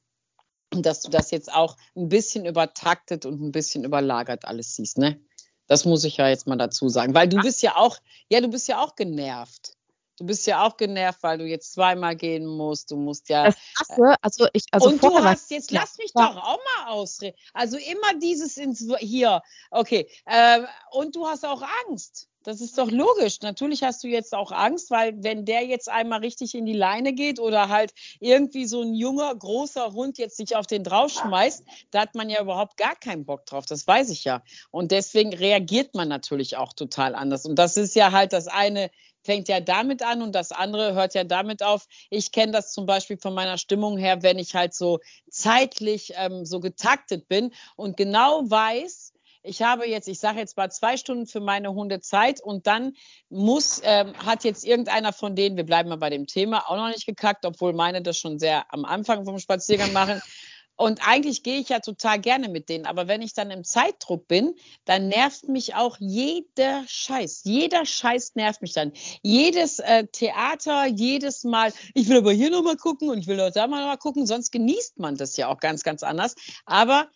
dass 0.70 1.02
du 1.02 1.10
das 1.10 1.32
jetzt 1.32 1.52
auch 1.52 1.76
ein 1.96 2.08
bisschen 2.08 2.46
übertaktet 2.46 3.26
und 3.26 3.42
ein 3.42 3.50
bisschen 3.50 3.82
überlagert 3.82 4.44
alles 4.44 4.76
siehst, 4.76 4.98
ne? 4.98 5.20
Das 5.66 5.84
muss 5.84 6.04
ich 6.04 6.16
ja 6.18 6.28
jetzt 6.28 6.46
mal 6.46 6.56
dazu 6.56 6.88
sagen. 6.88 7.12
Weil 7.12 7.28
du 7.28 7.38
bist 7.38 7.60
ja 7.62 7.74
auch, 7.74 7.98
ja, 8.28 8.40
du 8.40 8.48
bist 8.48 8.68
ja 8.68 8.80
auch 8.80 8.94
genervt. 8.94 9.74
Du 10.18 10.26
bist 10.26 10.46
ja 10.48 10.66
auch 10.66 10.76
genervt, 10.76 11.22
weil 11.22 11.38
du 11.38 11.44
jetzt 11.44 11.72
zweimal 11.72 12.16
gehen 12.16 12.44
musst. 12.44 12.90
Du 12.90 12.96
musst 12.96 13.28
ja. 13.28 13.44
Das 13.44 13.56
Krasse, 13.74 14.16
also 14.20 14.48
ich, 14.52 14.64
also 14.72 14.88
und 14.88 15.02
du 15.02 15.16
hast 15.22 15.50
jetzt, 15.50 15.70
lass 15.70 15.96
mich 15.98 16.12
doch 16.12 16.36
auch 16.36 16.58
mal 16.76 16.90
ausreden. 16.90 17.36
Also 17.54 17.76
immer 17.76 18.18
dieses 18.20 18.56
ins 18.56 18.84
hier. 18.98 19.42
Okay. 19.70 20.08
Äh, 20.26 20.62
und 20.90 21.14
du 21.14 21.26
hast 21.28 21.46
auch 21.46 21.62
Angst. 21.86 22.28
Das 22.48 22.60
ist 22.60 22.78
doch 22.78 22.90
logisch. 22.90 23.42
Natürlich 23.42 23.82
hast 23.82 24.02
du 24.02 24.08
jetzt 24.08 24.34
auch 24.34 24.52
Angst, 24.52 24.90
weil 24.90 25.22
wenn 25.22 25.44
der 25.44 25.66
jetzt 25.66 25.88
einmal 25.88 26.20
richtig 26.20 26.54
in 26.54 26.64
die 26.64 26.72
Leine 26.72 27.12
geht 27.12 27.40
oder 27.40 27.68
halt 27.68 27.92
irgendwie 28.20 28.64
so 28.64 28.80
ein 28.80 28.94
junger, 28.94 29.34
großer 29.34 29.92
Hund 29.92 30.18
jetzt 30.18 30.38
sich 30.38 30.56
auf 30.56 30.66
den 30.66 30.82
draufschmeißt, 30.82 31.62
da 31.90 32.00
hat 32.00 32.14
man 32.14 32.30
ja 32.30 32.40
überhaupt 32.40 32.76
gar 32.76 32.96
keinen 32.96 33.26
Bock 33.26 33.44
drauf. 33.44 33.66
Das 33.66 33.86
weiß 33.86 34.08
ich 34.10 34.24
ja. 34.24 34.42
Und 34.70 34.92
deswegen 34.92 35.34
reagiert 35.34 35.94
man 35.94 36.08
natürlich 36.08 36.56
auch 36.56 36.72
total 36.72 37.14
anders. 37.14 37.44
Und 37.44 37.56
das 37.56 37.76
ist 37.76 37.94
ja 37.94 38.12
halt 38.12 38.32
das 38.32 38.48
eine 38.48 38.90
fängt 39.22 39.48
ja 39.48 39.60
damit 39.60 40.02
an 40.02 40.22
und 40.22 40.34
das 40.34 40.52
andere 40.52 40.94
hört 40.94 41.14
ja 41.14 41.24
damit 41.24 41.62
auf. 41.62 41.86
Ich 42.10 42.32
kenne 42.32 42.52
das 42.52 42.72
zum 42.72 42.86
Beispiel 42.86 43.18
von 43.18 43.34
meiner 43.34 43.58
Stimmung 43.58 43.98
her, 43.98 44.22
wenn 44.22 44.38
ich 44.38 44.54
halt 44.54 44.74
so 44.74 45.00
zeitlich 45.30 46.12
ähm, 46.16 46.44
so 46.44 46.60
getaktet 46.60 47.28
bin 47.28 47.52
und 47.76 47.96
genau 47.96 48.42
weiß, 48.48 49.12
ich 49.42 49.62
habe 49.62 49.88
jetzt, 49.88 50.08
ich 50.08 50.18
sage 50.18 50.40
jetzt 50.40 50.56
mal 50.56 50.70
zwei 50.70 50.96
Stunden 50.96 51.26
für 51.26 51.40
meine 51.40 51.72
Hunde 51.72 52.00
Zeit 52.00 52.40
und 52.40 52.66
dann 52.66 52.94
muss, 53.30 53.80
ähm, 53.84 54.12
hat 54.18 54.44
jetzt 54.44 54.64
irgendeiner 54.64 55.12
von 55.12 55.36
denen, 55.36 55.56
wir 55.56 55.64
bleiben 55.64 55.88
mal 55.88 55.96
bei 55.96 56.10
dem 56.10 56.26
Thema, 56.26 56.68
auch 56.68 56.76
noch 56.76 56.88
nicht 56.88 57.06
gekackt, 57.06 57.44
obwohl 57.46 57.72
meine 57.72 58.02
das 58.02 58.18
schon 58.18 58.38
sehr 58.38 58.72
am 58.72 58.84
Anfang 58.84 59.24
vom 59.24 59.38
Spaziergang 59.38 59.92
machen. 59.92 60.20
Und 60.78 61.00
eigentlich 61.06 61.42
gehe 61.42 61.58
ich 61.58 61.70
ja 61.70 61.80
total 61.80 62.20
gerne 62.20 62.48
mit 62.48 62.68
denen. 62.68 62.86
Aber 62.86 63.08
wenn 63.08 63.20
ich 63.20 63.34
dann 63.34 63.50
im 63.50 63.64
Zeitdruck 63.64 64.28
bin, 64.28 64.54
dann 64.84 65.08
nervt 65.08 65.48
mich 65.48 65.74
auch 65.74 65.96
jeder 65.98 66.84
Scheiß. 66.86 67.42
Jeder 67.44 67.84
Scheiß 67.84 68.36
nervt 68.36 68.62
mich 68.62 68.74
dann. 68.74 68.92
Jedes 69.22 69.80
äh, 69.80 70.06
Theater, 70.06 70.86
jedes 70.86 71.42
Mal, 71.42 71.72
ich 71.94 72.08
will 72.08 72.18
aber 72.18 72.32
hier 72.32 72.50
nochmal 72.50 72.76
gucken 72.76 73.10
und 73.10 73.18
ich 73.18 73.26
will 73.26 73.36
da 73.36 73.66
mal 73.66 73.96
gucken. 73.98 74.24
Sonst 74.24 74.52
genießt 74.52 75.00
man 75.00 75.16
das 75.16 75.36
ja 75.36 75.48
auch 75.48 75.58
ganz, 75.58 75.82
ganz 75.82 76.04
anders. 76.04 76.36
Aber 76.64 77.08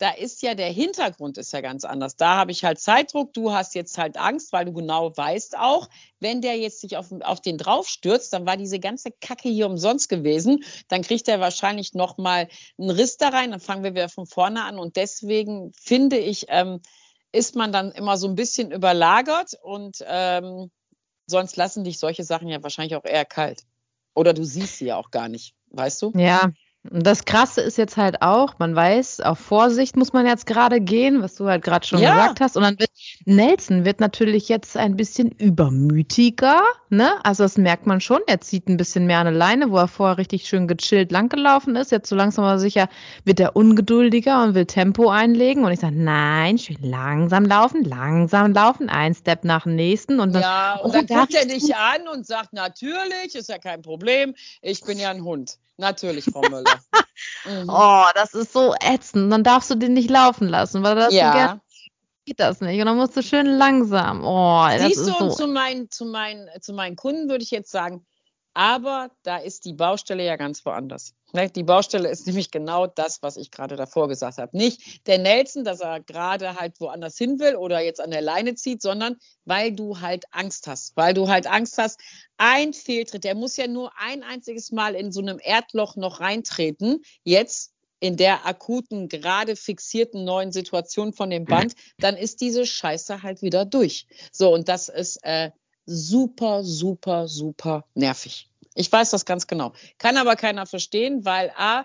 da 0.00 0.08
ist 0.08 0.40
ja 0.40 0.54
der 0.54 0.72
Hintergrund 0.72 1.36
ist 1.36 1.52
ja 1.52 1.60
ganz 1.60 1.84
anders. 1.84 2.16
Da 2.16 2.36
habe 2.36 2.52
ich 2.52 2.64
halt 2.64 2.80
Zeitdruck, 2.80 3.34
du 3.34 3.52
hast 3.52 3.74
jetzt 3.74 3.98
halt 3.98 4.16
Angst, 4.16 4.50
weil 4.50 4.64
du 4.64 4.72
genau 4.72 5.14
weißt 5.14 5.58
auch, 5.58 5.90
wenn 6.20 6.40
der 6.40 6.56
jetzt 6.56 6.80
sich 6.80 6.96
auf, 6.96 7.12
auf 7.20 7.42
den 7.42 7.58
draufstürzt, 7.58 8.32
dann 8.32 8.46
war 8.46 8.56
diese 8.56 8.80
ganze 8.80 9.10
Kacke 9.10 9.50
hier 9.50 9.66
umsonst 9.66 10.08
gewesen. 10.08 10.64
Dann 10.88 11.02
kriegt 11.02 11.28
er 11.28 11.38
wahrscheinlich 11.40 11.92
nochmal 11.92 12.48
einen 12.78 12.88
Riss 12.88 13.18
da 13.18 13.28
rein, 13.28 13.50
dann 13.50 13.60
fangen 13.60 13.84
wir 13.84 13.94
wieder 13.94 14.08
von 14.08 14.24
vorne 14.24 14.64
an. 14.64 14.78
Und 14.78 14.96
deswegen 14.96 15.70
finde 15.74 16.16
ich, 16.16 16.46
ähm, 16.48 16.80
ist 17.30 17.54
man 17.54 17.70
dann 17.70 17.92
immer 17.92 18.16
so 18.16 18.26
ein 18.26 18.36
bisschen 18.36 18.72
überlagert 18.72 19.52
und 19.62 19.98
ähm, 20.06 20.70
sonst 21.26 21.56
lassen 21.56 21.84
dich 21.84 21.98
solche 21.98 22.24
Sachen 22.24 22.48
ja 22.48 22.62
wahrscheinlich 22.62 22.96
auch 22.96 23.04
eher 23.04 23.26
kalt. 23.26 23.64
Oder 24.14 24.32
du 24.32 24.44
siehst 24.44 24.78
sie 24.78 24.86
ja 24.86 24.96
auch 24.96 25.10
gar 25.10 25.28
nicht, 25.28 25.54
weißt 25.66 26.00
du? 26.00 26.12
Ja, 26.16 26.50
das 26.82 27.26
Krasse 27.26 27.60
ist 27.60 27.76
jetzt 27.76 27.98
halt 27.98 28.22
auch, 28.22 28.54
man 28.58 28.74
weiß, 28.74 29.20
auf 29.20 29.38
Vorsicht 29.38 29.96
muss 29.96 30.14
man 30.14 30.26
jetzt 30.26 30.46
gerade 30.46 30.80
gehen, 30.80 31.20
was 31.22 31.34
du 31.34 31.46
halt 31.46 31.62
gerade 31.62 31.86
schon 31.86 31.98
ja. 31.98 32.14
gesagt 32.14 32.40
hast. 32.40 32.56
Und 32.56 32.62
dann 32.62 32.78
wird 32.78 32.90
Nelson 33.26 33.84
wird 33.84 34.00
natürlich 34.00 34.48
jetzt 34.48 34.78
ein 34.78 34.96
bisschen 34.96 35.30
übermütiger, 35.30 36.62
ne? 36.88 37.22
Also 37.22 37.42
das 37.42 37.58
merkt 37.58 37.86
man 37.86 38.00
schon. 38.00 38.20
Er 38.26 38.40
zieht 38.40 38.66
ein 38.66 38.78
bisschen 38.78 39.06
mehr 39.06 39.18
an 39.18 39.26
eine 39.26 39.36
Leine, 39.36 39.70
wo 39.70 39.76
er 39.76 39.88
vorher 39.88 40.16
richtig 40.16 40.48
schön 40.48 40.66
gechillt 40.66 41.12
langgelaufen 41.12 41.76
ist. 41.76 41.92
Jetzt 41.92 42.08
so 42.08 42.16
langsam 42.16 42.46
aber 42.46 42.58
sicher 42.58 42.88
wird 43.24 43.40
er 43.40 43.56
ungeduldiger 43.56 44.42
und 44.42 44.54
will 44.54 44.64
Tempo 44.64 45.10
einlegen. 45.10 45.64
Und 45.64 45.72
ich 45.72 45.80
sage, 45.80 45.96
nein, 45.96 46.56
schön 46.56 46.78
langsam 46.80 47.44
laufen, 47.44 47.84
langsam 47.84 48.54
laufen, 48.54 48.88
ein 48.88 49.14
Step 49.14 49.44
nach 49.44 49.64
dem 49.64 49.76
nächsten. 49.76 50.18
Und 50.18 50.32
dann, 50.32 50.42
ja, 50.42 50.76
und 50.82 50.94
dann 50.94 51.06
oh, 51.10 51.14
guckt 51.14 51.34
er 51.34 51.44
dich 51.44 51.76
an 51.76 52.08
und 52.08 52.26
sagt, 52.26 52.54
natürlich, 52.54 53.34
ist 53.34 53.50
ja 53.50 53.58
kein 53.58 53.82
Problem, 53.82 54.34
ich 54.62 54.80
bin 54.80 54.98
ja 54.98 55.10
ein 55.10 55.24
Hund. 55.24 55.58
Natürlich, 55.80 56.26
Frau 56.26 56.42
Müller. 56.42 56.80
mhm. 57.44 57.68
Oh, 57.68 58.04
das 58.14 58.34
ist 58.34 58.52
so 58.52 58.74
ätzend. 58.80 59.32
Dann 59.32 59.42
darfst 59.42 59.70
du 59.70 59.74
den 59.74 59.94
nicht 59.94 60.10
laufen 60.10 60.46
lassen, 60.46 60.82
weil 60.82 60.94
das 60.94 61.12
ja. 61.12 61.58
geht 62.26 62.38
das 62.38 62.60
nicht. 62.60 62.78
Und 62.78 62.86
dann 62.86 62.98
musst 62.98 63.16
du 63.16 63.22
schön 63.22 63.46
langsam. 63.46 64.22
Oh, 64.24 64.68
Siehst 64.78 65.00
du, 65.00 65.12
so. 65.12 65.30
zu, 65.30 65.46
meinen, 65.46 65.90
zu, 65.90 66.04
meinen, 66.04 66.48
zu 66.60 66.74
meinen 66.74 66.96
Kunden 66.96 67.30
würde 67.30 67.42
ich 67.42 67.50
jetzt 67.50 67.70
sagen, 67.70 68.06
aber 68.60 69.10
da 69.22 69.38
ist 69.38 69.64
die 69.64 69.72
Baustelle 69.72 70.22
ja 70.22 70.36
ganz 70.36 70.66
woanders. 70.66 71.14
Ne, 71.32 71.48
die 71.48 71.62
Baustelle 71.62 72.10
ist 72.10 72.26
nämlich 72.26 72.50
genau 72.50 72.86
das, 72.86 73.22
was 73.22 73.38
ich 73.38 73.50
gerade 73.50 73.74
davor 73.74 74.06
gesagt 74.06 74.36
habe. 74.36 74.54
Nicht 74.54 75.06
der 75.06 75.16
Nelson, 75.16 75.64
dass 75.64 75.80
er 75.80 76.00
gerade 76.00 76.56
halt 76.56 76.78
woanders 76.78 77.16
hin 77.16 77.38
will 77.38 77.56
oder 77.56 77.80
jetzt 77.80 78.02
an 78.02 78.10
der 78.10 78.20
Leine 78.20 78.56
zieht, 78.56 78.82
sondern 78.82 79.16
weil 79.46 79.72
du 79.72 80.02
halt 80.02 80.26
Angst 80.30 80.66
hast. 80.66 80.94
Weil 80.94 81.14
du 81.14 81.28
halt 81.28 81.46
Angst 81.46 81.78
hast, 81.78 82.00
ein 82.36 82.74
Fehltritt, 82.74 83.24
der 83.24 83.34
muss 83.34 83.56
ja 83.56 83.66
nur 83.66 83.92
ein 83.98 84.22
einziges 84.22 84.72
Mal 84.72 84.94
in 84.94 85.10
so 85.10 85.22
einem 85.22 85.40
Erdloch 85.42 85.96
noch 85.96 86.20
reintreten. 86.20 87.00
Jetzt 87.24 87.72
in 87.98 88.18
der 88.18 88.46
akuten, 88.46 89.08
gerade 89.08 89.56
fixierten 89.56 90.24
neuen 90.24 90.52
Situation 90.52 91.14
von 91.14 91.30
dem 91.30 91.46
Band, 91.46 91.72
dann 91.96 92.14
ist 92.14 92.42
diese 92.42 92.66
Scheiße 92.66 93.22
halt 93.22 93.40
wieder 93.40 93.64
durch. 93.64 94.06
So, 94.32 94.52
und 94.52 94.68
das 94.68 94.90
ist 94.90 95.16
äh, 95.22 95.50
super, 95.86 96.62
super, 96.62 97.26
super 97.26 97.86
nervig. 97.94 98.49
Ich 98.74 98.90
weiß 98.90 99.10
das 99.10 99.24
ganz 99.24 99.46
genau. 99.46 99.72
Kann 99.98 100.16
aber 100.16 100.36
keiner 100.36 100.66
verstehen, 100.66 101.24
weil 101.24 101.52
A, 101.56 101.84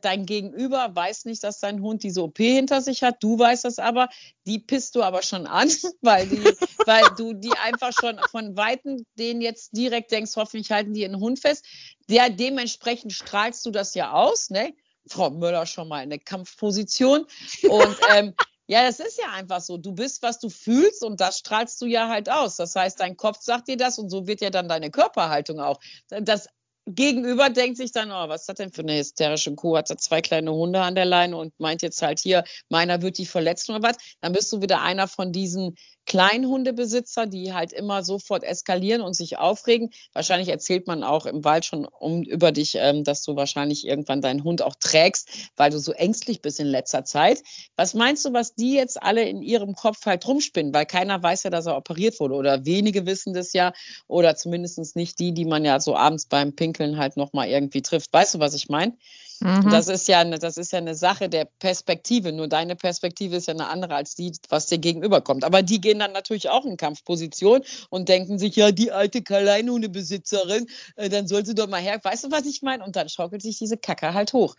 dein 0.00 0.26
Gegenüber 0.26 0.90
weiß 0.94 1.24
nicht, 1.24 1.42
dass 1.44 1.60
dein 1.60 1.80
Hund 1.80 2.02
diese 2.02 2.22
OP 2.22 2.38
hinter 2.38 2.82
sich 2.82 3.02
hat. 3.02 3.22
Du 3.22 3.38
weißt 3.38 3.64
das 3.64 3.78
aber. 3.78 4.08
Die 4.46 4.58
pisst 4.58 4.94
du 4.96 5.02
aber 5.02 5.22
schon 5.22 5.46
an, 5.46 5.68
weil, 6.02 6.26
die, 6.26 6.42
weil 6.84 7.04
du 7.16 7.32
die 7.34 7.52
einfach 7.52 7.92
schon 7.98 8.18
von 8.30 8.56
Weitem 8.56 9.04
den 9.18 9.40
jetzt 9.40 9.76
direkt 9.76 10.10
denkst, 10.10 10.32
hoffentlich 10.36 10.70
halten 10.70 10.94
die 10.94 11.02
ihren 11.02 11.20
Hund 11.20 11.38
fest. 11.38 11.64
Der, 12.08 12.30
dementsprechend 12.30 13.12
strahlst 13.12 13.64
du 13.66 13.70
das 13.70 13.94
ja 13.94 14.12
aus, 14.12 14.50
ne? 14.50 14.74
Frau 15.06 15.30
Müller 15.30 15.64
schon 15.64 15.88
mal 15.88 16.02
in 16.02 16.10
der 16.10 16.18
Kampfposition. 16.18 17.26
Und 17.68 17.96
ähm, 18.14 18.34
ja, 18.68 18.82
das 18.82 19.00
ist 19.00 19.18
ja 19.18 19.32
einfach 19.32 19.62
so. 19.62 19.78
Du 19.78 19.92
bist, 19.94 20.22
was 20.22 20.38
du 20.38 20.50
fühlst 20.50 21.02
und 21.02 21.20
das 21.20 21.38
strahlst 21.38 21.80
du 21.80 21.86
ja 21.86 22.08
halt 22.08 22.30
aus. 22.30 22.56
Das 22.56 22.74
heißt, 22.76 23.00
dein 23.00 23.16
Kopf 23.16 23.38
sagt 23.40 23.68
dir 23.68 23.78
das 23.78 23.98
und 23.98 24.10
so 24.10 24.26
wird 24.26 24.42
ja 24.42 24.50
dann 24.50 24.68
deine 24.68 24.90
Körperhaltung 24.90 25.58
auch. 25.58 25.80
Das 26.10 26.48
Gegenüber 26.94 27.50
denkt 27.50 27.76
sich 27.76 27.92
dann, 27.92 28.10
oh, 28.10 28.28
was 28.28 28.46
das 28.46 28.56
denn 28.56 28.72
für 28.72 28.80
eine 28.80 28.96
hysterische 28.96 29.54
Kuh? 29.54 29.76
Hat 29.76 29.90
da 29.90 29.98
zwei 29.98 30.22
kleine 30.22 30.52
Hunde 30.52 30.80
an 30.80 30.94
der 30.94 31.04
Leine 31.04 31.36
und 31.36 31.52
meint 31.60 31.82
jetzt 31.82 32.00
halt 32.00 32.18
hier, 32.18 32.44
meiner 32.70 33.02
wird 33.02 33.18
die 33.18 33.26
verletzt 33.26 33.68
oder 33.68 33.82
was? 33.82 33.96
Dann 34.22 34.32
bist 34.32 34.50
du 34.52 34.62
wieder 34.62 34.80
einer 34.80 35.06
von 35.06 35.30
diesen 35.30 35.76
Kleinhundebesitzer, 36.08 37.26
die 37.26 37.52
halt 37.52 37.74
immer 37.74 38.02
sofort 38.02 38.42
eskalieren 38.42 39.02
und 39.02 39.14
sich 39.14 39.36
aufregen. 39.36 39.90
Wahrscheinlich 40.14 40.48
erzählt 40.48 40.86
man 40.86 41.04
auch 41.04 41.26
im 41.26 41.44
Wald 41.44 41.66
schon 41.66 41.84
um, 41.84 42.22
über 42.22 42.50
dich, 42.50 42.76
ähm, 42.76 43.04
dass 43.04 43.22
du 43.22 43.36
wahrscheinlich 43.36 43.86
irgendwann 43.86 44.22
deinen 44.22 44.42
Hund 44.42 44.62
auch 44.62 44.74
trägst, 44.80 45.28
weil 45.56 45.70
du 45.70 45.78
so 45.78 45.92
ängstlich 45.92 46.40
bist 46.40 46.60
in 46.60 46.66
letzter 46.66 47.04
Zeit. 47.04 47.42
Was 47.76 47.92
meinst 47.92 48.24
du, 48.24 48.32
was 48.32 48.54
die 48.54 48.72
jetzt 48.72 49.02
alle 49.02 49.22
in 49.22 49.42
ihrem 49.42 49.74
Kopf 49.74 50.06
halt 50.06 50.26
rumspinnen? 50.26 50.72
Weil 50.72 50.86
keiner 50.86 51.22
weiß 51.22 51.42
ja, 51.42 51.50
dass 51.50 51.66
er 51.66 51.76
operiert 51.76 52.18
wurde 52.20 52.34
oder 52.36 52.64
wenige 52.64 53.04
wissen 53.04 53.34
das 53.34 53.52
ja 53.52 53.74
oder 54.06 54.34
zumindest 54.34 54.96
nicht 54.96 55.18
die, 55.18 55.34
die 55.34 55.44
man 55.44 55.64
ja 55.66 55.78
so 55.78 55.94
abends 55.94 56.24
beim 56.24 56.56
Pinkeln 56.56 56.77
halt 56.78 57.16
nochmal 57.16 57.48
irgendwie 57.48 57.82
trifft. 57.82 58.12
Weißt 58.12 58.34
du, 58.34 58.38
was 58.38 58.54
ich 58.54 58.68
meine? 58.68 58.94
Mhm. 59.40 59.70
Das 59.70 59.88
ist 59.88 60.08
ja 60.08 60.20
eine, 60.20 60.38
das 60.38 60.56
ist 60.56 60.72
ja 60.72 60.78
eine 60.78 60.94
Sache 60.94 61.28
der 61.28 61.44
Perspektive. 61.44 62.32
Nur 62.32 62.48
deine 62.48 62.76
Perspektive 62.76 63.36
ist 63.36 63.46
ja 63.46 63.54
eine 63.54 63.68
andere 63.68 63.94
als 63.94 64.14
die, 64.14 64.32
was 64.48 64.66
dir 64.66 64.78
gegenüberkommt. 64.78 65.44
Aber 65.44 65.62
die 65.62 65.80
gehen 65.80 65.98
dann 65.98 66.12
natürlich 66.12 66.48
auch 66.48 66.64
in 66.64 66.76
Kampfposition 66.76 67.62
und 67.90 68.08
denken 68.08 68.38
sich, 68.38 68.56
ja, 68.56 68.72
die 68.72 68.90
alte 68.90 69.22
Kleinhundebesitzerin, 69.22 70.66
äh, 70.96 71.08
dann 71.08 71.28
soll 71.28 71.46
sie 71.46 71.54
doch 71.54 71.68
mal 71.68 71.80
her. 71.80 72.00
Weißt 72.02 72.24
du, 72.24 72.30
was 72.30 72.46
ich 72.46 72.62
meine? 72.62 72.84
Und 72.84 72.96
dann 72.96 73.08
schaukelt 73.08 73.42
sich 73.42 73.58
diese 73.58 73.76
Kacke 73.76 74.14
halt 74.14 74.32
hoch. 74.32 74.54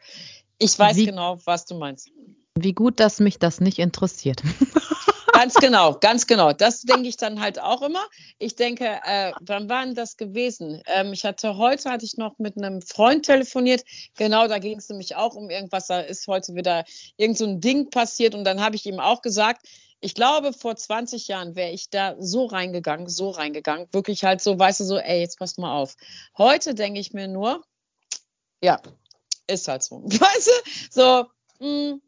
Ich 0.57 0.77
weiß 0.77 0.97
Wie, 0.97 1.05
genau, 1.05 1.39
was 1.45 1.65
du 1.65 1.75
meinst. 1.75 2.09
Wie 2.55 2.73
gut, 2.73 2.99
dass 2.99 3.19
mich 3.19 3.39
das 3.39 3.61
nicht 3.61 3.79
interessiert. 3.79 4.41
Ganz 5.39 5.53
genau, 5.53 5.93
ganz 5.93 6.27
genau. 6.27 6.51
Das 6.51 6.81
denke 6.81 7.07
ich 7.07 7.15
dann 7.15 7.39
halt 7.39 7.61
auch 7.61 7.81
immer. 7.81 8.05
Ich 8.39 8.57
denke, 8.57 8.99
äh, 9.05 9.31
wann 9.39 9.69
war 9.69 9.85
denn 9.85 9.95
das 9.95 10.17
gewesen? 10.17 10.83
Ähm, 10.87 11.13
ich 11.13 11.23
hatte 11.23 11.55
heute 11.55 11.89
hatte 11.89 12.03
ich 12.03 12.17
noch 12.17 12.37
mit 12.39 12.57
einem 12.57 12.81
Freund 12.81 13.25
telefoniert. 13.25 13.85
Genau, 14.17 14.49
da 14.49 14.57
ging 14.57 14.79
es 14.79 14.89
nämlich 14.89 15.15
auch 15.15 15.35
um 15.35 15.49
irgendwas. 15.49 15.87
Da 15.87 16.01
ist 16.01 16.27
heute 16.27 16.55
wieder 16.55 16.83
irgend 17.15 17.37
so 17.37 17.45
ein 17.45 17.61
Ding 17.61 17.89
passiert 17.89 18.35
und 18.35 18.43
dann 18.43 18.59
habe 18.59 18.75
ich 18.75 18.85
ihm 18.85 18.99
auch 18.99 19.21
gesagt, 19.21 19.65
ich 20.01 20.13
glaube, 20.13 20.51
vor 20.51 20.75
20 20.75 21.29
Jahren 21.29 21.55
wäre 21.55 21.71
ich 21.71 21.89
da 21.89 22.17
so 22.19 22.45
reingegangen, 22.45 23.07
so 23.07 23.29
reingegangen, 23.29 23.87
wirklich 23.93 24.25
halt 24.25 24.41
so, 24.41 24.59
weißt 24.59 24.81
du, 24.81 24.83
so, 24.83 24.97
ey, 24.97 25.21
jetzt 25.21 25.39
pass 25.39 25.57
mal 25.57 25.73
auf. 25.73 25.95
Heute 26.37 26.75
denke 26.75 26.99
ich 26.99 27.13
mir 27.13 27.29
nur, 27.29 27.63
ja, 28.61 28.81
ist 29.47 29.69
halt 29.69 29.83
so. 29.83 30.03
Weißt 30.03 30.47
du, 30.47 30.71
so, 30.91 31.25
mh, 31.65 31.91
hm, 31.91 32.01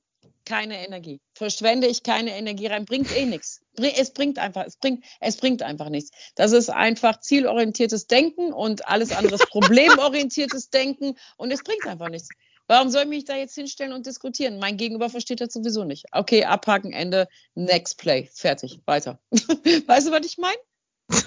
keine 0.44 0.86
Energie. 0.86 1.22
Verschwende 1.42 1.88
ich 1.88 2.04
keine 2.04 2.38
Energie 2.38 2.68
rein, 2.68 2.86
bringt 2.86 3.12
eh 3.18 3.26
nichts. 3.26 3.62
Es 3.76 4.14
bringt 4.14 4.38
einfach, 4.38 4.64
es 4.64 4.76
bringt, 4.76 5.04
es 5.20 5.38
bringt 5.38 5.64
einfach 5.64 5.90
nichts. 5.90 6.12
Das 6.36 6.52
ist 6.52 6.70
einfach 6.70 7.20
zielorientiertes 7.20 8.06
Denken 8.06 8.54
und 8.54 8.88
alles 8.88 9.12
andere 9.12 9.34
ist 9.34 9.48
problemorientiertes 9.50 10.70
Denken 10.70 11.16
und 11.38 11.50
es 11.50 11.64
bringt 11.64 11.88
einfach 11.88 12.10
nichts. 12.10 12.30
Warum 12.68 12.92
soll 12.92 13.02
ich 13.02 13.08
mich 13.08 13.26
da 13.26 13.36
jetzt 13.36 13.56
hinstellen 13.56 13.92
und 13.92 14.06
diskutieren? 14.06 14.60
Mein 14.60 14.78
Gegenüber 14.78 15.10
versteht 15.10 15.42
das 15.42 15.52
sowieso 15.52 15.84
nicht. 15.84 16.06
Okay, 16.12 16.46
abhaken, 16.46 16.94
Ende, 16.94 17.28
next 17.56 17.98
play, 17.98 18.30
fertig, 18.32 18.80
weiter. 18.86 19.20
weißt 19.32 20.10
du, 20.10 20.12
was 20.12 20.24
ich 20.24 20.38
meine? 20.38 20.60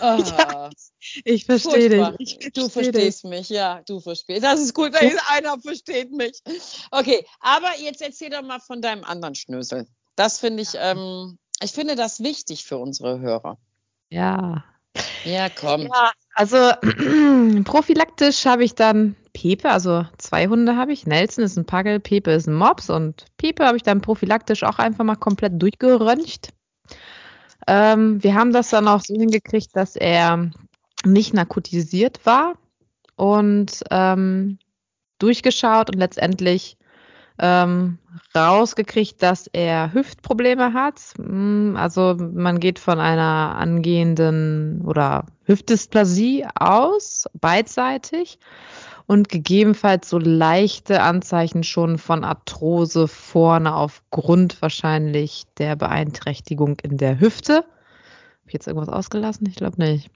Oh, 0.00 0.22
ja, 0.22 0.70
ich 1.24 1.44
verstehe 1.44 1.88
dich. 1.88 2.40
Ich 2.40 2.52
du 2.52 2.68
verstehst 2.68 3.24
dich. 3.24 3.30
mich, 3.30 3.48
ja, 3.48 3.82
du 3.84 3.98
verstehst. 3.98 4.44
Das 4.44 4.60
ist 4.60 4.74
gut, 4.74 4.92
wenn 4.92 5.18
einer 5.30 5.60
versteht 5.60 6.12
mich. 6.12 6.40
Okay, 6.92 7.26
aber 7.40 7.76
jetzt 7.80 8.00
erzähl 8.00 8.30
doch 8.30 8.42
mal 8.42 8.60
von 8.60 8.80
deinem 8.80 9.02
anderen 9.02 9.34
Schnösel. 9.34 9.88
Das 10.16 10.38
finde 10.38 10.62
ich, 10.62 10.70
ähm, 10.76 11.38
ich 11.60 11.72
finde 11.72 11.96
das 11.96 12.20
wichtig 12.20 12.64
für 12.64 12.78
unsere 12.78 13.20
Hörer. 13.20 13.58
Ja. 14.10 14.64
Ja, 15.24 15.48
komm. 15.48 15.82
Ja, 15.82 16.12
also 16.34 16.56
prophylaktisch 17.64 18.46
habe 18.46 18.64
ich 18.64 18.74
dann 18.74 19.16
Pepe, 19.32 19.70
also 19.70 20.06
zwei 20.18 20.46
Hunde 20.46 20.76
habe 20.76 20.92
ich. 20.92 21.06
Nelson 21.06 21.44
ist 21.44 21.56
ein 21.56 21.66
Pagel, 21.66 21.98
Pepe 21.98 22.32
ist 22.32 22.46
ein 22.46 22.54
Mops 22.54 22.90
und 22.90 23.26
Pepe 23.36 23.66
habe 23.66 23.76
ich 23.76 23.82
dann 23.82 24.00
prophylaktisch 24.00 24.62
auch 24.62 24.78
einfach 24.78 25.04
mal 25.04 25.16
komplett 25.16 25.60
durchgeröntgt. 25.60 26.50
Ähm, 27.66 28.22
wir 28.22 28.34
haben 28.34 28.52
das 28.52 28.70
dann 28.70 28.86
auch 28.86 29.00
so 29.00 29.14
hingekriegt, 29.14 29.70
dass 29.74 29.96
er 29.96 30.50
nicht 31.04 31.34
narkotisiert 31.34 32.24
war 32.24 32.54
und 33.16 33.82
ähm, 33.90 34.58
durchgeschaut 35.18 35.90
und 35.90 35.98
letztendlich 35.98 36.76
ähm, 37.38 37.98
rausgekriegt, 38.34 39.22
dass 39.22 39.48
er 39.48 39.92
Hüftprobleme 39.92 40.72
hat. 40.72 41.00
Hm, 41.16 41.76
also 41.76 42.16
man 42.18 42.60
geht 42.60 42.78
von 42.78 43.00
einer 43.00 43.56
angehenden 43.56 44.82
oder 44.86 45.26
Hüftdysplasie 45.44 46.46
aus, 46.54 47.26
beidseitig 47.34 48.38
und 49.06 49.28
gegebenenfalls 49.28 50.08
so 50.08 50.18
leichte 50.18 51.02
Anzeichen 51.02 51.64
schon 51.64 51.98
von 51.98 52.24
Arthrose 52.24 53.08
vorne 53.08 53.74
aufgrund 53.74 54.62
wahrscheinlich 54.62 55.44
der 55.58 55.76
Beeinträchtigung 55.76 56.78
in 56.82 56.96
der 56.96 57.20
Hüfte. 57.20 57.56
Habe 57.56 58.48
ich 58.48 58.54
jetzt 58.54 58.66
irgendwas 58.66 58.88
ausgelassen? 58.88 59.46
Ich 59.48 59.56
glaube 59.56 59.78
nicht. 59.78 60.10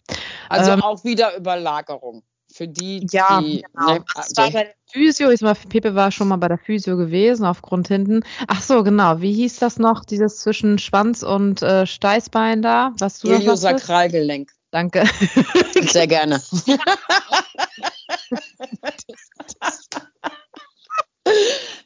Also 0.49 0.71
ähm, 0.73 0.83
auch 0.83 1.05
wieder 1.05 1.37
Überlagerung. 1.37 2.23
Für 2.59 2.67
die, 2.67 3.07
ja, 3.13 3.41
die, 3.41 3.65
genau. 3.73 3.93
Ne, 3.95 4.05
das 4.17 4.37
war 4.37 4.51
bei 4.51 4.65
der 4.65 4.75
Physio, 4.91 5.31
ich 5.31 5.43
mal, 5.43 5.55
Pepe 5.55 5.95
war 5.95 6.11
schon 6.11 6.27
mal 6.27 6.39
bei 6.39 6.49
der 6.49 6.59
Physio 6.59 6.97
gewesen, 6.97 7.45
aufgrund 7.45 7.87
hinten. 7.87 8.25
Ach 8.49 8.61
so, 8.61 8.83
genau. 8.83 9.21
Wie 9.21 9.33
hieß 9.33 9.61
das 9.61 9.79
noch, 9.79 10.05
dieses 10.05 10.41
zwischen 10.41 10.81
Schwanz 10.81 11.23
und 11.23 11.63
äh, 11.63 11.87
Steißbein 11.87 12.61
da? 12.61 12.93
Was 12.99 13.21
du 13.21 13.29
Iliosakralgelenk. 13.29 14.51
Danke. 14.73 15.05
Sehr 15.83 16.09
gerne. 16.09 16.43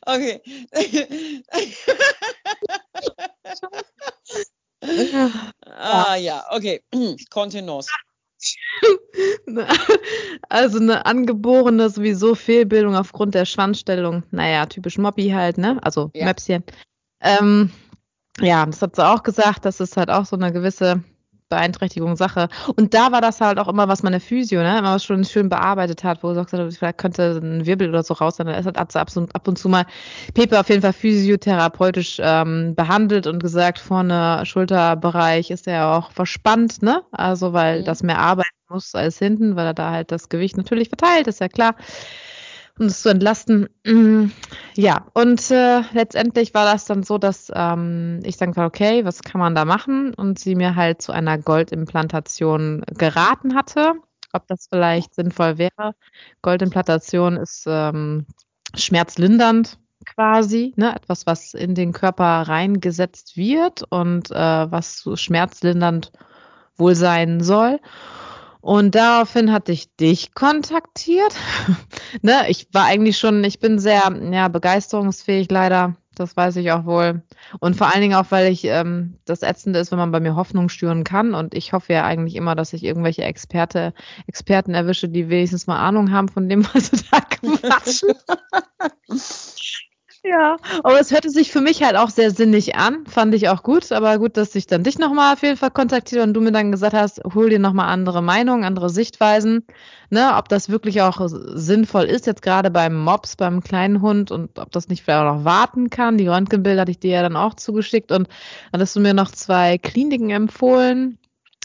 okay. 0.07 0.41
ah 5.67 6.15
ja, 6.15 6.47
okay. 6.51 6.83
Kontenance. 7.31 7.91
Also 10.49 10.79
eine 10.79 11.07
angeborene 11.07 11.89
sowieso 11.89 12.35
Fehlbildung 12.35 12.95
aufgrund 12.97 13.35
der 13.35 13.45
Schwanzstellung. 13.45 14.23
Naja, 14.31 14.67
typisch 14.67 14.99
Mobby 14.99 15.31
halt, 15.31 15.59
ne? 15.59 15.79
Also 15.83 16.11
ja. 16.15 16.27
Möpschen. 16.27 16.65
Ähm, 17.21 17.71
ja, 18.41 18.67
das 18.67 18.83
hat 18.83 18.97
sie 18.97 19.07
auch 19.07 19.23
gesagt, 19.23 19.65
das 19.65 19.81
ist 19.81 19.97
halt 19.97 20.11
auch 20.11 20.27
so 20.27 20.37
eine 20.37 20.53
gewisse 20.53 21.03
Beeinträchtigung 21.53 22.17
Sache. 22.17 22.49
Und 22.77 22.95
da 22.95 23.13
war 23.13 23.21
das 23.21 23.43
halt 23.43 23.59
auch 23.59 23.69
immer, 23.69 23.87
was 23.87 24.03
meine 24.03 24.21
Physio, 24.21 24.63
ne, 24.63 24.79
immer 24.79 24.95
was 24.95 25.05
schon 25.05 25.23
schön 25.23 25.51
bearbeitet 25.51 26.03
hat, 26.03 26.23
wo 26.23 26.33
sie 26.33 26.41
gesagt 26.41 26.53
hat, 26.55 26.73
vielleicht 26.73 26.97
könnte 26.97 27.39
ein 27.43 27.67
Wirbel 27.67 27.91
oder 27.91 28.03
so 28.03 28.15
raus 28.15 28.37
sein. 28.37 28.47
Dann 28.47 28.59
ist 28.59 28.65
halt 28.65 28.79
ab, 28.79 29.49
und 29.49 29.59
zu 29.59 29.69
mal 29.69 29.85
Pepe 30.33 30.59
auf 30.59 30.71
jeden 30.71 30.81
Fall 30.81 30.95
physiotherapeutisch 30.95 32.21
ähm, 32.23 32.75
behandelt 32.75 33.27
und 33.27 33.43
gesagt, 33.43 33.79
vorne 33.79 34.47
Schulterbereich 34.47 35.51
ist 35.51 35.69
er 35.69 35.89
auch 35.89 36.11
verspannt, 36.13 36.83
ne? 36.83 37.03
Also 37.13 37.53
weil 37.53 37.81
mhm. 37.81 37.85
das 37.85 38.03
mehr 38.03 38.19
arbeiten 38.19 38.49
muss 38.73 38.95
als 38.95 39.19
hinten, 39.19 39.57
weil 39.57 39.67
er 39.67 39.75
da 39.75 39.91
halt 39.91 40.11
das 40.11 40.29
Gewicht 40.29 40.57
natürlich 40.57 40.89
verteilt, 40.89 41.27
ist 41.27 41.41
ja 41.41 41.49
klar 41.49 41.77
um 42.79 42.87
es 42.87 43.03
zu 43.03 43.09
entlasten. 43.09 43.69
Ja, 44.75 45.05
und 45.13 45.51
äh, 45.51 45.83
letztendlich 45.93 46.55
war 46.55 46.65
das 46.65 46.87
dann 46.87 47.03
so, 47.03 47.19
dass 47.19 47.53
ähm, 47.55 48.21
ich 48.25 48.39
dann 48.39 48.57
war, 48.57 48.67
okay, 48.67 49.05
was 49.05 49.21
kann 49.21 49.39
man 49.39 49.55
da 49.55 49.67
machen? 49.67 50.15
Und 50.15 50.39
sie 50.39 50.55
mir 50.55 50.77
halt 50.77 51.03
zu 51.03 51.13
einer 51.13 51.37
Goldimplantation 51.37 52.83
geraten 52.97 53.55
hatte, 53.55 53.93
ob 54.33 54.47
das 54.47 54.69
vielleicht 54.71 55.15
sinnvoll 55.15 55.59
wäre. 55.59 55.95
Goldimplantation 56.41 57.37
ist 57.37 57.65
ähm, 57.67 58.25
schmerzlindernd 58.75 59.79
quasi, 60.07 60.73
ne? 60.77 60.97
etwas, 60.97 61.27
was 61.27 61.53
in 61.53 61.75
den 61.75 61.93
Körper 61.93 62.49
reingesetzt 62.49 63.37
wird 63.37 63.85
und 63.91 64.31
äh, 64.31 64.35
was 64.35 65.07
schmerzlindernd 65.17 66.13
wohl 66.77 66.95
sein 66.95 67.43
soll. 67.43 67.79
Und 68.63 68.95
daraufhin 68.95 69.51
hatte 69.51 69.73
ich 69.73 69.95
dich 69.97 70.35
kontaktiert. 70.35 71.35
ne, 72.23 72.49
ich 72.49 72.69
war 72.73 72.85
eigentlich 72.85 73.19
schon, 73.19 73.43
ich 73.43 73.59
bin 73.59 73.81
sehr 73.81 74.03
ja, 74.31 74.47
begeisterungsfähig 74.47 75.51
leider. 75.51 75.97
das 76.15 76.37
weiß 76.37 76.55
ich 76.57 76.71
auch 76.71 76.85
wohl. 76.85 77.23
Und 77.59 77.77
vor 77.77 77.93
allen 77.93 78.03
Dingen 78.03 78.15
auch, 78.15 78.27
weil 78.31 78.53
ich 78.53 78.65
ähm, 78.65 79.19
das 79.25 79.43
Ätzende 79.43 79.81
ist, 79.81 79.91
wenn 79.91 79.99
man 79.99 80.13
bei 80.13 80.21
mir 80.21 80.37
Hoffnung 80.37 80.69
stören 80.69 81.03
kann. 81.03 81.35
Und 81.35 81.55
ich 81.55 81.73
hoffe 81.73 81.93
ja 81.93 82.05
eigentlich 82.05 82.37
immer, 82.37 82.55
dass 82.55 82.73
ich 82.73 82.85
irgendwelche 82.85 83.23
Experte, 83.23 83.95
Experten 84.29 84.75
erwische, 84.75 85.09
die 85.09 85.29
wenigstens 85.29 85.67
mal 85.67 85.81
Ahnung 85.81 86.13
haben 86.13 86.29
von 86.29 86.49
dem, 86.49 86.65
was 86.73 86.87
sie 86.87 87.05
da 87.11 87.21
quatschen. 87.21 88.11
Ja, 90.25 90.57
aber 90.85 91.01
es 91.01 91.11
hörte 91.11 91.31
sich 91.31 91.51
für 91.51 91.61
mich 91.61 91.83
halt 91.83 91.97
auch 91.97 92.09
sehr 92.09 92.31
sinnig 92.31 92.77
an, 92.77 93.05
fand 93.07 93.35
ich 93.35 93.49
auch 93.49 93.65
gut. 93.65 93.91
Aber 93.91 94.19
gut, 94.19 94.37
dass 94.37 94.55
ich 94.55 94.69
dann 94.69 94.85
dich 94.85 94.97
nochmal 94.99 95.35
auf 95.35 95.43
jeden 95.43 95.57
Fall 95.57 95.73
kontaktiert 95.73 96.23
und 96.23 96.33
du 96.35 96.41
mir 96.41 96.53
dann 96.53 96.71
gesagt 96.71 96.95
hast, 96.95 97.21
hol 97.35 97.51
dir 97.51 97.59
nochmal 97.59 97.89
andere 97.89 98.23
Meinungen, 98.23 98.63
andere 98.63 98.89
Sichtweisen, 98.89 99.67
ne, 100.11 100.35
ob 100.37 100.49
das 100.49 100.69
wirklich 100.69 101.03
auch 101.03 101.21
sinnvoll 101.27 102.05
ist, 102.05 102.27
jetzt 102.27 102.43
gerade 102.43 102.71
beim 102.71 103.03
Mops, 103.03 103.35
beim 103.35 103.63
kleinen 103.65 104.01
Hund 104.01 104.31
und 104.31 104.61
ob 104.61 104.71
das 104.71 104.87
nicht 104.89 105.03
vielleicht 105.03 105.27
auch 105.27 105.39
noch 105.39 105.45
warten 105.45 105.91
kann. 105.91 106.19
Die 106.19 106.29
Röntgenbilder 106.29 106.83
hatte 106.83 106.93
ich 106.93 107.01
dir 107.01 107.11
ja 107.11 107.23
dann 107.23 107.37
auch 107.37 107.55
zugeschickt 107.55 108.13
und 108.13 108.29
dann 108.71 108.81
hast 108.81 108.95
du 108.95 109.01
mir 109.01 109.15
noch 109.15 109.33
zwei 109.33 109.77
Kliniken 109.77 110.31
empfohlen 110.31 111.19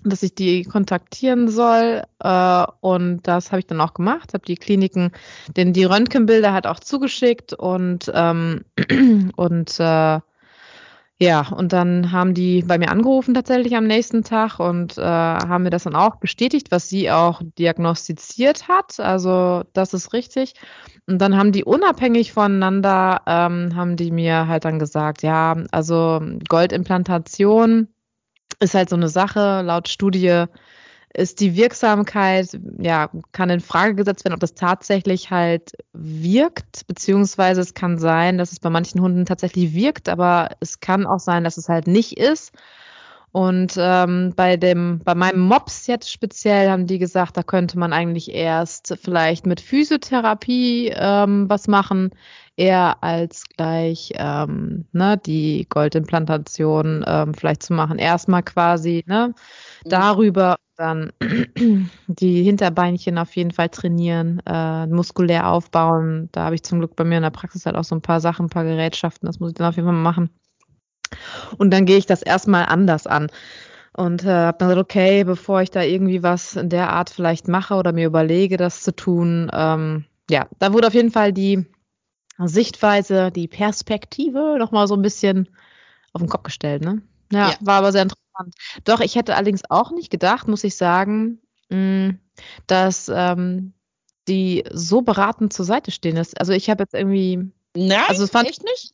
dass 0.03 0.23
ich 0.23 0.35
die 0.35 0.63
kontaktieren 0.63 1.47
soll. 1.47 2.03
Äh, 2.19 2.65
und 2.81 3.21
das 3.23 3.51
habe 3.51 3.59
ich 3.59 3.67
dann 3.67 3.81
auch 3.81 3.93
gemacht, 3.93 4.33
habe 4.33 4.45
die 4.45 4.55
Kliniken, 4.55 5.11
denn 5.55 5.73
die 5.73 5.85
Röntgenbilder 5.85 6.53
hat 6.53 6.67
auch 6.67 6.79
zugeschickt 6.79 7.53
und, 7.53 8.11
ähm, 8.13 8.63
und 9.35 9.79
äh, 9.79 10.19
ja, 11.19 11.47
und 11.49 11.73
dann 11.73 12.11
haben 12.11 12.35
die 12.35 12.61
bei 12.61 12.77
mir 12.77 12.91
angerufen 12.91 13.33
tatsächlich 13.33 13.75
am 13.75 13.87
nächsten 13.87 14.23
Tag 14.23 14.59
und 14.59 14.99
äh, 14.99 15.01
haben 15.01 15.63
mir 15.63 15.71
das 15.71 15.85
dann 15.85 15.95
auch 15.95 16.17
bestätigt, 16.17 16.67
was 16.69 16.89
sie 16.89 17.09
auch 17.09 17.41
diagnostiziert 17.57 18.67
hat. 18.67 18.99
Also 18.99 19.63
das 19.73 19.95
ist 19.95 20.13
richtig. 20.13 20.53
Und 21.07 21.19
dann 21.19 21.35
haben 21.35 21.51
die 21.51 21.63
unabhängig 21.63 22.33
voneinander, 22.33 23.21
ähm, 23.25 23.75
haben 23.75 23.95
die 23.95 24.11
mir 24.11 24.47
halt 24.47 24.65
dann 24.65 24.77
gesagt, 24.77 25.23
ja, 25.23 25.55
also 25.71 26.21
Goldimplantation 26.49 27.87
ist 28.59 28.73
halt 28.73 28.89
so 28.89 28.95
eine 28.95 29.09
Sache. 29.09 29.61
Laut 29.63 29.87
Studie 29.87 30.45
ist 31.13 31.39
die 31.39 31.55
Wirksamkeit, 31.55 32.59
ja, 32.79 33.09
kann 33.31 33.49
in 33.49 33.59
Frage 33.59 33.95
gesetzt 33.95 34.23
werden, 34.23 34.35
ob 34.35 34.39
das 34.39 34.53
tatsächlich 34.53 35.31
halt 35.31 35.71
wirkt, 35.93 36.85
beziehungsweise 36.87 37.61
es 37.61 37.73
kann 37.73 37.97
sein, 37.97 38.37
dass 38.37 38.51
es 38.51 38.59
bei 38.59 38.69
manchen 38.69 39.01
Hunden 39.01 39.25
tatsächlich 39.25 39.73
wirkt, 39.73 40.09
aber 40.09 40.49
es 40.59 40.79
kann 40.79 41.07
auch 41.07 41.19
sein, 41.19 41.43
dass 41.43 41.57
es 41.57 41.69
halt 41.69 41.87
nicht 41.87 42.17
ist. 42.17 42.51
Und 43.37 43.75
ähm, 43.77 44.33
bei 44.35 44.57
dem, 44.57 44.97
bei 45.03 45.13
meinem 45.13 45.41
Mops 45.41 45.85
jetzt 45.85 46.11
speziell 46.11 46.71
haben 46.71 46.87
die 46.87 46.97
gesagt, 46.97 47.37
da 47.37 47.43
könnte 47.43 47.77
man 47.77 47.93
eigentlich 47.93 48.33
erst 48.33 48.97
vielleicht 48.99 49.45
mit 49.45 49.61
Physiotherapie 49.61 50.91
ähm, 50.95 51.47
was 51.47 51.67
machen, 51.67 52.09
eher 52.55 53.03
als 53.03 53.47
gleich 53.47 54.11
ähm, 54.15 54.85
ne, 54.91 55.19
die 55.23 55.67
Goldimplantation 55.69 57.05
ähm, 57.05 57.35
vielleicht 57.35 57.61
zu 57.61 57.73
machen. 57.73 57.99
Erstmal 57.99 58.41
quasi 58.41 59.03
ne, 59.05 59.35
mhm. 59.85 59.89
darüber 59.89 60.55
dann 60.75 61.11
die 62.07 62.41
Hinterbeinchen 62.41 63.19
auf 63.19 63.35
jeden 63.35 63.51
Fall 63.51 63.69
trainieren, 63.69 64.41
äh, 64.47 64.87
muskulär 64.87 65.47
aufbauen. 65.47 66.29
Da 66.31 66.45
habe 66.45 66.55
ich 66.55 66.63
zum 66.63 66.79
Glück 66.79 66.95
bei 66.95 67.03
mir 67.03 67.17
in 67.17 67.23
der 67.23 67.29
Praxis 67.29 67.67
halt 67.67 67.75
auch 67.75 67.83
so 67.83 67.93
ein 67.93 68.01
paar 68.01 68.19
Sachen, 68.19 68.47
ein 68.47 68.49
paar 68.49 68.63
Gerätschaften. 68.63 69.27
Das 69.27 69.39
muss 69.39 69.51
ich 69.51 69.55
dann 69.57 69.67
auf 69.67 69.75
jeden 69.75 69.87
Fall 69.87 69.95
machen. 69.95 70.31
Und 71.57 71.71
dann 71.71 71.85
gehe 71.85 71.97
ich 71.97 72.05
das 72.05 72.21
erstmal 72.21 72.65
anders 72.65 73.07
an. 73.07 73.27
Und 73.93 74.23
äh, 74.23 74.27
habe 74.27 74.57
dann 74.59 74.69
gesagt, 74.69 74.83
okay, 74.83 75.23
bevor 75.23 75.61
ich 75.61 75.71
da 75.71 75.81
irgendwie 75.81 76.21
was 76.21 76.55
in 76.55 76.69
der 76.69 76.91
Art 76.91 77.09
vielleicht 77.09 77.47
mache 77.47 77.73
oder 77.75 77.93
mir 77.93 78.05
überlege, 78.05 78.57
das 78.57 78.83
zu 78.83 78.95
tun, 78.95 79.49
ähm, 79.53 80.05
ja, 80.29 80.47
da 80.59 80.73
wurde 80.73 80.87
auf 80.87 80.93
jeden 80.93 81.11
Fall 81.11 81.33
die 81.33 81.65
Sichtweise, 82.37 83.31
die 83.31 83.47
Perspektive 83.47 84.57
nochmal 84.59 84.87
so 84.87 84.95
ein 84.95 85.01
bisschen 85.01 85.49
auf 86.13 86.21
den 86.21 86.29
Kopf 86.29 86.43
gestellt. 86.43 86.83
Ne? 86.83 87.01
Ja, 87.31 87.49
ja, 87.49 87.55
war 87.61 87.75
aber 87.79 87.91
sehr 87.91 88.03
interessant. 88.03 88.53
Doch, 88.83 88.99
ich 88.99 89.15
hätte 89.15 89.35
allerdings 89.35 89.61
auch 89.69 89.91
nicht 89.91 90.11
gedacht, 90.11 90.47
muss 90.47 90.63
ich 90.63 90.75
sagen, 90.75 91.39
mh, 91.69 91.77
mm, 92.09 92.19
dass 92.67 93.11
ähm, 93.13 93.73
die 94.27 94.63
so 94.71 95.01
beratend 95.01 95.53
zur 95.53 95.65
Seite 95.65 95.91
stehen 95.91 96.17
ist. 96.17 96.39
Also 96.39 96.53
ich 96.53 96.69
habe 96.69 96.83
jetzt 96.83 96.93
irgendwie. 96.93 97.51
Nein, 97.75 98.03
also 98.07 98.23
es 98.23 98.31
fand, 98.31 98.49
echt 98.49 98.63
nicht? 98.63 98.93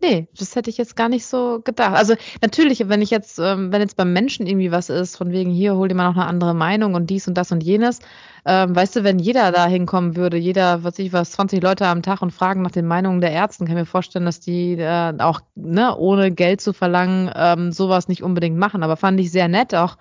Nee, 0.00 0.28
das 0.38 0.56
hätte 0.56 0.70
ich 0.70 0.78
jetzt 0.78 0.96
gar 0.96 1.08
nicht 1.08 1.26
so 1.26 1.60
gedacht. 1.62 1.94
Also 1.94 2.14
natürlich, 2.40 2.88
wenn 2.88 3.02
ich 3.02 3.10
jetzt, 3.10 3.38
ähm, 3.38 3.72
wenn 3.72 3.80
jetzt 3.80 3.96
beim 3.96 4.12
Menschen 4.12 4.46
irgendwie 4.46 4.70
was 4.72 4.88
ist, 4.88 5.16
von 5.16 5.32
wegen 5.32 5.50
hier, 5.50 5.74
hol 5.74 5.88
dir 5.88 5.94
mal 5.94 6.08
noch 6.08 6.16
eine 6.16 6.26
andere 6.26 6.54
Meinung 6.54 6.94
und 6.94 7.10
dies 7.10 7.28
und 7.28 7.34
das 7.34 7.52
und 7.52 7.62
jenes, 7.62 7.98
ähm, 8.46 8.74
weißt 8.74 8.96
du, 8.96 9.04
wenn 9.04 9.18
jeder 9.18 9.52
da 9.52 9.66
hinkommen 9.66 10.16
würde, 10.16 10.36
jeder, 10.36 10.84
was 10.84 10.98
ich 10.98 11.12
was, 11.12 11.32
20 11.32 11.62
Leute 11.62 11.86
am 11.86 12.02
Tag 12.02 12.22
und 12.22 12.30
fragen 12.30 12.62
nach 12.62 12.70
den 12.70 12.86
Meinungen 12.86 13.20
der 13.20 13.32
Ärzte, 13.32 13.64
kann 13.64 13.76
ich 13.76 13.80
mir 13.80 13.86
vorstellen, 13.86 14.24
dass 14.24 14.40
die 14.40 14.74
äh, 14.74 15.14
auch, 15.18 15.40
ne, 15.54 15.96
ohne 15.96 16.30
Geld 16.30 16.60
zu 16.60 16.72
verlangen, 16.72 17.30
ähm, 17.34 17.72
sowas 17.72 18.08
nicht 18.08 18.22
unbedingt 18.22 18.56
machen. 18.56 18.82
Aber 18.82 18.96
fand 18.96 19.20
ich 19.20 19.30
sehr 19.30 19.48
nett. 19.48 19.74
Auch 19.74 19.96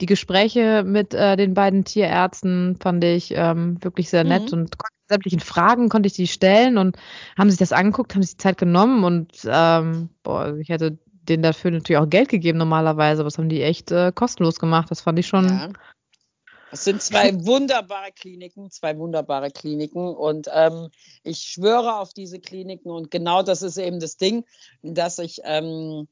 die 0.00 0.06
Gespräche 0.06 0.84
mit 0.84 1.14
äh, 1.14 1.36
den 1.36 1.54
beiden 1.54 1.84
Tierärzten 1.84 2.76
fand 2.80 3.04
ich 3.04 3.34
ähm, 3.36 3.82
wirklich 3.82 4.08
sehr 4.08 4.24
nett 4.24 4.52
mhm. 4.52 4.60
und 4.60 4.76
sämtlichen 5.08 5.40
Fragen 5.40 5.88
konnte 5.88 6.06
ich 6.06 6.14
die 6.14 6.26
stellen 6.26 6.78
und 6.78 6.96
haben 7.36 7.50
sich 7.50 7.58
das 7.58 7.72
angeguckt, 7.72 8.14
haben 8.14 8.22
sich 8.22 8.32
die 8.32 8.42
Zeit 8.42 8.58
genommen 8.58 9.04
und 9.04 9.32
ähm, 9.44 10.08
boah, 10.22 10.56
ich 10.56 10.68
hätte 10.68 10.98
denen 11.28 11.42
dafür 11.42 11.70
natürlich 11.70 12.00
auch 12.00 12.08
Geld 12.08 12.28
gegeben 12.28 12.58
normalerweise, 12.58 13.20
aber 13.20 13.28
das 13.28 13.38
haben 13.38 13.48
die 13.48 13.62
echt 13.62 13.90
äh, 13.92 14.12
kostenlos 14.12 14.58
gemacht. 14.58 14.90
Das 14.90 15.02
fand 15.02 15.18
ich 15.18 15.26
schon. 15.26 15.48
Ja. 15.48 15.68
Es 16.72 16.84
sind 16.84 17.02
zwei 17.02 17.32
wunderbare 17.46 18.12
Kliniken, 18.12 18.70
zwei 18.70 18.96
wunderbare 18.98 19.50
Kliniken 19.50 20.14
und 20.14 20.48
ähm, 20.52 20.88
ich 21.22 21.40
schwöre 21.40 21.98
auf 21.98 22.12
diese 22.14 22.40
Kliniken 22.40 22.90
und 22.90 23.10
genau 23.10 23.42
das 23.42 23.62
ist 23.62 23.76
eben 23.76 24.00
das 24.00 24.16
Ding, 24.16 24.44
dass 24.82 25.18
ich 25.18 25.40
ähm, 25.44 26.08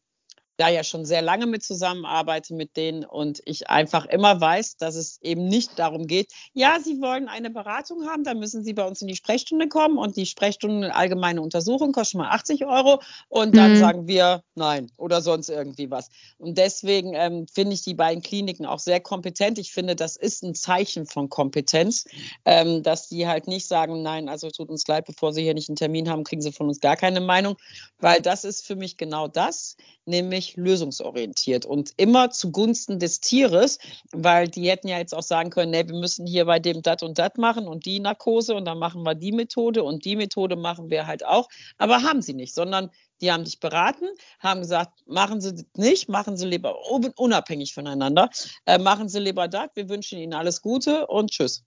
da 0.56 0.68
ja 0.68 0.84
schon 0.84 1.04
sehr 1.04 1.22
lange 1.22 1.46
mit 1.46 1.62
zusammenarbeite 1.62 2.54
mit 2.54 2.76
denen 2.76 3.04
und 3.04 3.40
ich 3.44 3.70
einfach 3.70 4.06
immer 4.06 4.40
weiß, 4.40 4.76
dass 4.76 4.94
es 4.94 5.18
eben 5.22 5.46
nicht 5.46 5.78
darum 5.78 6.06
geht, 6.06 6.30
ja, 6.52 6.78
Sie 6.80 7.00
wollen 7.00 7.28
eine 7.28 7.50
Beratung 7.50 8.06
haben, 8.06 8.24
dann 8.24 8.38
müssen 8.38 8.62
Sie 8.62 8.74
bei 8.74 8.86
uns 8.86 9.00
in 9.00 9.08
die 9.08 9.16
Sprechstunde 9.16 9.68
kommen 9.68 9.96
und 9.96 10.16
die 10.16 10.26
Sprechstunde 10.26 10.94
allgemeine 10.94 11.40
Untersuchung 11.40 11.92
kostet 11.92 12.18
mal 12.18 12.30
80 12.30 12.66
Euro 12.66 13.00
und 13.28 13.56
dann 13.56 13.72
mhm. 13.72 13.76
sagen 13.76 14.08
wir 14.08 14.42
nein 14.54 14.90
oder 14.96 15.22
sonst 15.22 15.48
irgendwie 15.48 15.90
was. 15.90 16.10
Und 16.38 16.58
deswegen 16.58 17.14
ähm, 17.14 17.46
finde 17.52 17.74
ich 17.74 17.82
die 17.82 17.94
beiden 17.94 18.22
Kliniken 18.22 18.66
auch 18.66 18.78
sehr 18.78 19.00
kompetent. 19.00 19.58
Ich 19.58 19.72
finde, 19.72 19.96
das 19.96 20.16
ist 20.16 20.42
ein 20.42 20.54
Zeichen 20.54 21.06
von 21.06 21.28
Kompetenz, 21.28 22.04
ähm, 22.44 22.82
dass 22.82 23.08
die 23.08 23.26
halt 23.26 23.46
nicht 23.46 23.66
sagen, 23.66 24.02
nein, 24.02 24.28
also 24.28 24.50
tut 24.50 24.68
uns 24.68 24.86
leid, 24.86 25.06
bevor 25.06 25.32
Sie 25.32 25.42
hier 25.42 25.54
nicht 25.54 25.68
einen 25.68 25.76
Termin 25.76 26.08
haben, 26.10 26.24
kriegen 26.24 26.42
Sie 26.42 26.52
von 26.52 26.68
uns 26.68 26.80
gar 26.80 26.96
keine 26.96 27.20
Meinung, 27.20 27.56
weil 27.98 28.20
das 28.20 28.44
ist 28.44 28.66
für 28.66 28.76
mich 28.76 28.96
genau 28.96 29.28
das, 29.28 29.76
nämlich 30.04 30.49
lösungsorientiert 30.56 31.66
und 31.66 31.92
immer 31.96 32.30
zugunsten 32.30 32.98
des 32.98 33.20
Tieres, 33.20 33.78
weil 34.12 34.48
die 34.48 34.68
hätten 34.68 34.88
ja 34.88 34.98
jetzt 34.98 35.14
auch 35.14 35.22
sagen 35.22 35.50
können, 35.50 35.70
nee, 35.70 35.86
wir 35.86 35.98
müssen 35.98 36.26
hier 36.26 36.44
bei 36.44 36.58
dem 36.58 36.82
dat 36.82 37.02
und 37.02 37.18
dat 37.18 37.38
machen 37.38 37.68
und 37.68 37.84
die 37.86 38.00
Narkose 38.00 38.54
und 38.54 38.64
dann 38.64 38.78
machen 38.78 39.02
wir 39.02 39.14
die 39.14 39.32
Methode 39.32 39.82
und 39.82 40.04
die 40.04 40.16
Methode 40.16 40.56
machen 40.56 40.90
wir 40.90 41.06
halt 41.06 41.24
auch, 41.24 41.48
aber 41.78 42.02
haben 42.02 42.22
sie 42.22 42.34
nicht, 42.34 42.54
sondern 42.54 42.90
die 43.20 43.30
haben 43.30 43.44
dich 43.44 43.60
beraten, 43.60 44.06
haben 44.38 44.60
gesagt, 44.60 45.06
machen 45.06 45.40
Sie 45.40 45.66
nicht, 45.76 46.08
machen 46.08 46.36
Sie 46.38 46.46
lieber 46.46 46.74
unabhängig 47.16 47.74
voneinander, 47.74 48.30
äh, 48.64 48.78
machen 48.78 49.08
Sie 49.08 49.18
lieber 49.18 49.46
das, 49.46 49.68
wir 49.74 49.88
wünschen 49.88 50.18
Ihnen 50.18 50.32
alles 50.32 50.62
Gute 50.62 51.06
und 51.06 51.30
tschüss. 51.30 51.64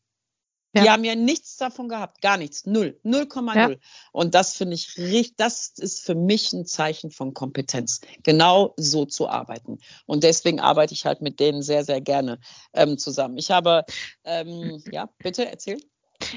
Ja. 0.74 0.84
Die 0.84 0.90
haben 0.90 1.04
ja 1.04 1.16
nichts 1.16 1.58
davon 1.58 1.88
gehabt, 1.88 2.22
gar 2.22 2.38
nichts, 2.38 2.66
null, 2.66 3.00
0,0. 3.06 3.56
Ja. 3.56 3.76
Und 4.12 4.34
das 4.34 4.56
finde 4.56 4.74
ich 4.74 4.98
richtig, 4.98 5.36
das 5.38 5.72
ist 5.78 6.04
für 6.04 6.16
mich 6.16 6.52
ein 6.52 6.66
Zeichen 6.66 7.12
von 7.12 7.36
Kompetenz, 7.36 8.02
genau 8.24 8.74
so 8.76 9.06
zu 9.06 9.30
arbeiten. 9.30 9.78
Und 10.08 10.24
deswegen 10.24 10.60
arbeite 10.60 10.96
ich 10.96 11.06
halt 11.06 11.22
mit 11.22 11.40
denen 11.40 11.62
sehr, 11.62 11.86
sehr 11.86 12.02
gerne 12.02 12.40
ähm, 12.74 12.98
zusammen. 12.98 13.38
Ich 13.38 13.52
habe, 13.52 13.86
ähm, 14.24 14.84
ja, 14.92 15.10
bitte 15.20 15.46
erzähl. 15.46 15.78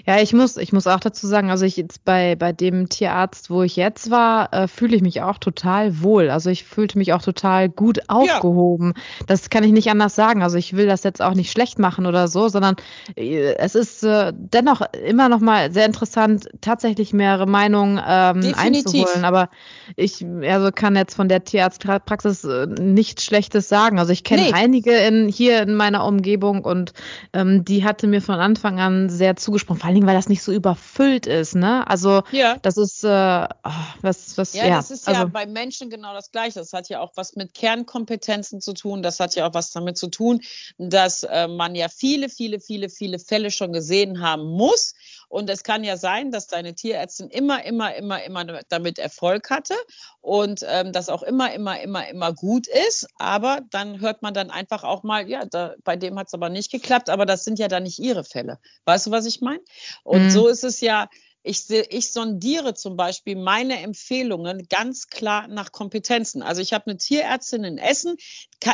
Ja, 0.04 0.20
ich 0.20 0.32
muss, 0.32 0.56
ich 0.56 0.72
muss 0.72 0.86
auch 0.86 1.00
dazu 1.00 1.26
sagen, 1.26 1.50
also 1.50 1.64
ich 1.64 1.76
jetzt 1.76 2.04
bei, 2.04 2.36
bei 2.36 2.52
dem 2.52 2.88
Tierarzt, 2.88 3.50
wo 3.50 3.62
ich 3.62 3.76
jetzt 3.76 4.10
war, 4.10 4.52
äh, 4.52 4.68
fühle 4.68 4.96
ich 4.96 5.02
mich 5.02 5.22
auch 5.22 5.38
total 5.38 6.02
wohl. 6.02 6.30
Also 6.30 6.50
ich 6.50 6.64
fühlte 6.64 6.98
mich 6.98 7.12
auch 7.12 7.22
total 7.22 7.68
gut 7.68 8.08
aufgehoben. 8.08 8.92
Ja. 8.96 9.26
Das 9.26 9.50
kann 9.50 9.64
ich 9.64 9.72
nicht 9.72 9.90
anders 9.90 10.14
sagen. 10.14 10.42
Also 10.42 10.58
ich 10.58 10.76
will 10.76 10.86
das 10.86 11.04
jetzt 11.04 11.22
auch 11.22 11.34
nicht 11.34 11.50
schlecht 11.50 11.78
machen 11.78 12.06
oder 12.06 12.28
so, 12.28 12.48
sondern 12.48 12.76
äh, 13.16 13.54
es 13.56 13.74
ist 13.74 14.02
äh, 14.02 14.32
dennoch 14.34 14.82
immer 15.06 15.28
noch 15.28 15.40
mal 15.40 15.72
sehr 15.72 15.86
interessant, 15.86 16.48
tatsächlich 16.60 17.12
mehrere 17.12 17.46
Meinungen 17.46 18.00
ähm, 18.06 18.54
einzuholen. 18.56 19.24
Aber 19.24 19.48
ich 19.96 20.24
also 20.42 20.70
kann 20.72 20.96
jetzt 20.96 21.14
von 21.14 21.28
der 21.28 21.44
Tierarztpraxis 21.44 22.44
äh, 22.44 22.66
nichts 22.66 23.24
Schlechtes 23.24 23.68
sagen. 23.68 23.98
Also 23.98 24.12
ich 24.12 24.24
kenne 24.24 24.42
nee. 24.42 24.52
einige 24.52 24.92
in, 24.92 25.28
hier 25.28 25.62
in 25.62 25.74
meiner 25.74 26.04
Umgebung 26.04 26.64
und 26.64 26.92
ähm, 27.32 27.64
die 27.64 27.84
hatte 27.84 28.06
mir 28.06 28.20
von 28.20 28.36
Anfang 28.36 28.80
an 28.80 29.08
sehr 29.08 29.36
zugesprochen 29.36 29.85
vor 29.86 29.90
allen 29.90 29.94
Dingen, 29.94 30.08
weil 30.08 30.16
das 30.16 30.28
nicht 30.28 30.42
so 30.42 30.50
überfüllt 30.50 31.28
ist, 31.28 31.54
ne? 31.54 31.86
Also 31.86 32.24
ja. 32.32 32.56
das 32.60 32.76
ist 32.76 33.04
äh, 33.04 33.08
oh, 33.08 33.70
was, 34.02 34.36
was, 34.36 34.52
ja, 34.52 34.66
ja. 34.66 34.76
das 34.78 34.90
ist 34.90 35.06
also, 35.06 35.20
ja 35.20 35.26
bei 35.26 35.46
Menschen 35.46 35.90
genau 35.90 36.12
das 36.12 36.32
Gleiche. 36.32 36.58
Das 36.58 36.72
hat 36.72 36.88
ja 36.88 36.98
auch 36.98 37.12
was 37.14 37.36
mit 37.36 37.54
Kernkompetenzen 37.54 38.60
zu 38.60 38.74
tun. 38.74 39.04
Das 39.04 39.20
hat 39.20 39.36
ja 39.36 39.48
auch 39.48 39.54
was 39.54 39.70
damit 39.70 39.96
zu 39.96 40.08
tun, 40.08 40.40
dass 40.76 41.22
äh, 41.22 41.46
man 41.46 41.76
ja 41.76 41.88
viele, 41.88 42.28
viele, 42.28 42.58
viele, 42.58 42.88
viele 42.88 43.20
Fälle 43.20 43.52
schon 43.52 43.72
gesehen 43.72 44.20
haben 44.20 44.42
muss 44.42 44.94
Und 45.28 45.50
es 45.50 45.62
kann 45.62 45.84
ja 45.84 45.96
sein, 45.96 46.30
dass 46.30 46.46
deine 46.46 46.74
Tierärztin 46.74 47.28
immer, 47.28 47.64
immer, 47.64 47.94
immer, 47.94 48.22
immer 48.22 48.44
damit 48.68 48.98
Erfolg 48.98 49.50
hatte 49.50 49.74
und 50.20 50.64
ähm, 50.66 50.92
das 50.92 51.08
auch 51.08 51.22
immer, 51.22 51.52
immer, 51.52 51.80
immer, 51.80 52.08
immer 52.08 52.32
gut 52.32 52.66
ist. 52.66 53.08
Aber 53.16 53.60
dann 53.70 54.00
hört 54.00 54.22
man 54.22 54.34
dann 54.34 54.50
einfach 54.50 54.84
auch 54.84 55.02
mal, 55.02 55.28
ja, 55.28 55.44
da, 55.44 55.74
bei 55.84 55.96
dem 55.96 56.18
hat 56.18 56.28
es 56.28 56.34
aber 56.34 56.48
nicht 56.48 56.70
geklappt. 56.70 57.10
Aber 57.10 57.26
das 57.26 57.44
sind 57.44 57.58
ja 57.58 57.68
dann 57.68 57.82
nicht 57.82 57.98
ihre 57.98 58.24
Fälle. 58.24 58.58
Weißt 58.84 59.06
du, 59.06 59.10
was 59.10 59.26
ich 59.26 59.40
meine? 59.40 59.60
Und 60.04 60.24
mhm. 60.24 60.30
so 60.30 60.48
ist 60.48 60.64
es 60.64 60.80
ja 60.80 61.08
ich, 61.46 61.70
ich 61.70 62.12
sondiere 62.12 62.74
zum 62.74 62.96
Beispiel 62.96 63.36
meine 63.36 63.80
Empfehlungen 63.80 64.66
ganz 64.68 65.06
klar 65.06 65.46
nach 65.46 65.70
Kompetenzen. 65.70 66.42
Also 66.42 66.60
ich 66.60 66.72
habe 66.72 66.90
eine 66.90 66.96
Tierärztin 66.96 67.62
in 67.62 67.78
Essen. 67.78 68.16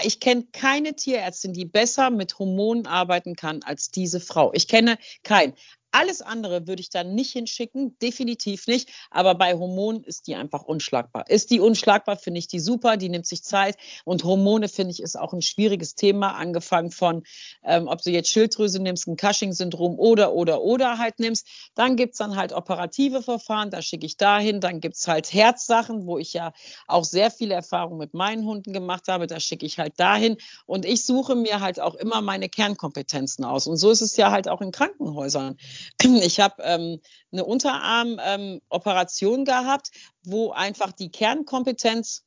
Ich 0.04 0.20
kenne 0.20 0.46
keine 0.52 0.96
Tierärztin, 0.96 1.52
die 1.52 1.66
besser 1.66 2.08
mit 2.10 2.38
Hormonen 2.38 2.86
arbeiten 2.86 3.36
kann 3.36 3.62
als 3.62 3.90
diese 3.90 4.20
Frau. 4.20 4.52
Ich 4.54 4.68
kenne 4.68 4.96
keinen. 5.22 5.52
Alles 5.92 6.22
andere 6.22 6.66
würde 6.66 6.80
ich 6.80 6.90
dann 6.90 7.14
nicht 7.14 7.32
hinschicken, 7.32 7.96
definitiv 8.00 8.66
nicht. 8.66 8.90
Aber 9.10 9.34
bei 9.34 9.54
Hormonen 9.54 10.02
ist 10.04 10.26
die 10.26 10.34
einfach 10.34 10.62
unschlagbar. 10.62 11.28
Ist 11.28 11.50
die 11.50 11.60
unschlagbar, 11.60 12.16
finde 12.16 12.38
ich 12.38 12.48
die 12.48 12.60
super, 12.60 12.96
die 12.96 13.08
nimmt 13.08 13.26
sich 13.26 13.44
Zeit. 13.44 13.76
Und 14.04 14.24
Hormone, 14.24 14.68
finde 14.68 14.92
ich, 14.92 15.02
ist 15.02 15.18
auch 15.18 15.32
ein 15.32 15.42
schwieriges 15.42 15.94
Thema, 15.94 16.34
angefangen 16.34 16.90
von, 16.90 17.22
ähm, 17.62 17.88
ob 17.88 18.02
du 18.02 18.10
jetzt 18.10 18.30
Schilddrüse 18.30 18.80
nimmst, 18.80 19.06
ein 19.06 19.16
Cushing-Syndrom 19.16 19.98
oder, 19.98 20.32
oder, 20.32 20.62
oder 20.62 20.98
halt 20.98 21.18
nimmst. 21.18 21.46
Dann 21.74 21.96
gibt's 21.96 22.18
dann 22.18 22.36
halt 22.36 22.52
operative 22.52 23.22
Verfahren, 23.22 23.70
da 23.70 23.82
schicke 23.82 24.06
ich 24.06 24.16
dahin. 24.16 24.60
Dann 24.60 24.80
gibt's 24.80 25.06
halt 25.06 25.32
Herzsachen, 25.32 26.06
wo 26.06 26.18
ich 26.18 26.32
ja 26.32 26.52
auch 26.86 27.04
sehr 27.04 27.30
viele 27.30 27.54
Erfahrungen 27.54 27.98
mit 27.98 28.14
meinen 28.14 28.46
Hunden 28.46 28.72
gemacht 28.72 29.08
habe, 29.08 29.26
da 29.26 29.38
schicke 29.40 29.66
ich 29.66 29.78
halt 29.78 30.00
dahin. 30.00 30.38
Und 30.64 30.86
ich 30.86 31.04
suche 31.04 31.34
mir 31.34 31.60
halt 31.60 31.80
auch 31.80 31.94
immer 31.94 32.22
meine 32.22 32.48
Kernkompetenzen 32.48 33.44
aus. 33.44 33.66
Und 33.66 33.76
so 33.76 33.90
ist 33.90 34.00
es 34.00 34.16
ja 34.16 34.30
halt 34.30 34.48
auch 34.48 34.62
in 34.62 34.72
Krankenhäusern. 34.72 35.56
Ich 36.22 36.40
habe 36.40 36.62
ähm, 36.62 37.00
eine 37.32 37.44
Unterarmoperation 37.44 39.40
ähm, 39.40 39.44
gehabt, 39.44 39.90
wo 40.24 40.50
einfach 40.50 40.92
die 40.92 41.10
Kernkompetenz 41.10 42.24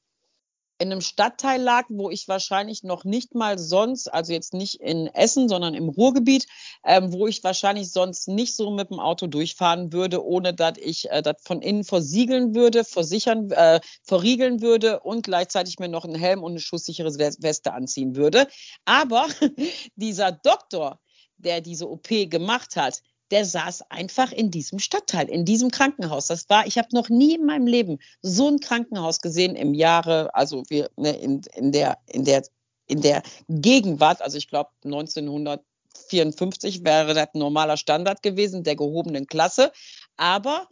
in 0.77 0.91
einem 0.91 1.01
Stadtteil 1.01 1.61
lag, 1.61 1.85
wo 1.89 2.09
ich 2.09 2.27
wahrscheinlich 2.27 2.83
noch 2.83 3.05
nicht 3.05 3.33
mal 3.33 3.57
sonst, 3.57 4.13
also 4.13 4.33
jetzt 4.33 4.53
nicht 4.53 4.81
in 4.81 5.07
Essen, 5.07 5.47
sondern 5.47 5.73
im 5.73 5.87
Ruhrgebiet, 5.87 6.47
ähm, 6.83 7.13
wo 7.13 7.27
ich 7.27 7.43
wahrscheinlich 7.43 7.91
sonst 7.91 8.27
nicht 8.27 8.55
so 8.55 8.71
mit 8.71 8.89
dem 8.89 8.99
Auto 8.99 9.27
durchfahren 9.27 9.93
würde, 9.93 10.23
ohne 10.23 10.53
dass 10.53 10.77
ich 10.77 11.09
äh, 11.09 11.21
das 11.21 11.41
von 11.43 11.61
innen 11.61 11.85
versiegeln 11.85 12.55
würde, 12.55 12.83
versichern, 12.83 13.51
äh, 13.51 13.79
verriegeln 14.03 14.61
würde 14.61 14.99
und 14.99 15.23
gleichzeitig 15.23 15.79
mir 15.79 15.87
noch 15.87 16.03
einen 16.03 16.15
Helm 16.15 16.43
und 16.43 16.51
eine 16.51 16.59
schusssichere 16.59 17.13
Weste 17.17 17.73
anziehen 17.73 18.15
würde. 18.15 18.47
Aber 18.83 19.27
dieser 19.95 20.33
Doktor, 20.33 20.99
der 21.37 21.61
diese 21.61 21.89
OP 21.89 22.09
gemacht 22.29 22.75
hat, 22.75 23.01
der 23.31 23.45
saß 23.45 23.89
einfach 23.89 24.31
in 24.31 24.51
diesem 24.51 24.79
Stadtteil, 24.79 25.29
in 25.29 25.45
diesem 25.45 25.71
Krankenhaus. 25.71 26.27
Das 26.27 26.49
war, 26.49 26.67
ich 26.67 26.77
habe 26.77 26.89
noch 26.91 27.09
nie 27.09 27.35
in 27.35 27.45
meinem 27.45 27.67
Leben 27.67 27.99
so 28.21 28.47
ein 28.47 28.59
Krankenhaus 28.59 29.19
gesehen 29.19 29.55
im 29.55 29.73
Jahre, 29.73 30.33
also 30.35 30.63
wir, 30.69 30.89
ne, 30.95 31.17
in, 31.17 31.41
in, 31.55 31.71
der, 31.71 31.97
in, 32.07 32.25
der, 32.25 32.43
in 32.87 33.01
der 33.01 33.23
Gegenwart, 33.49 34.21
also 34.21 34.37
ich 34.37 34.47
glaube 34.47 34.69
1954 34.83 36.83
wäre 36.83 37.13
das 37.13 37.29
ein 37.33 37.39
normaler 37.39 37.77
Standard 37.77 38.21
gewesen, 38.21 38.63
der 38.63 38.75
gehobenen 38.75 39.27
Klasse. 39.27 39.71
Aber 40.17 40.67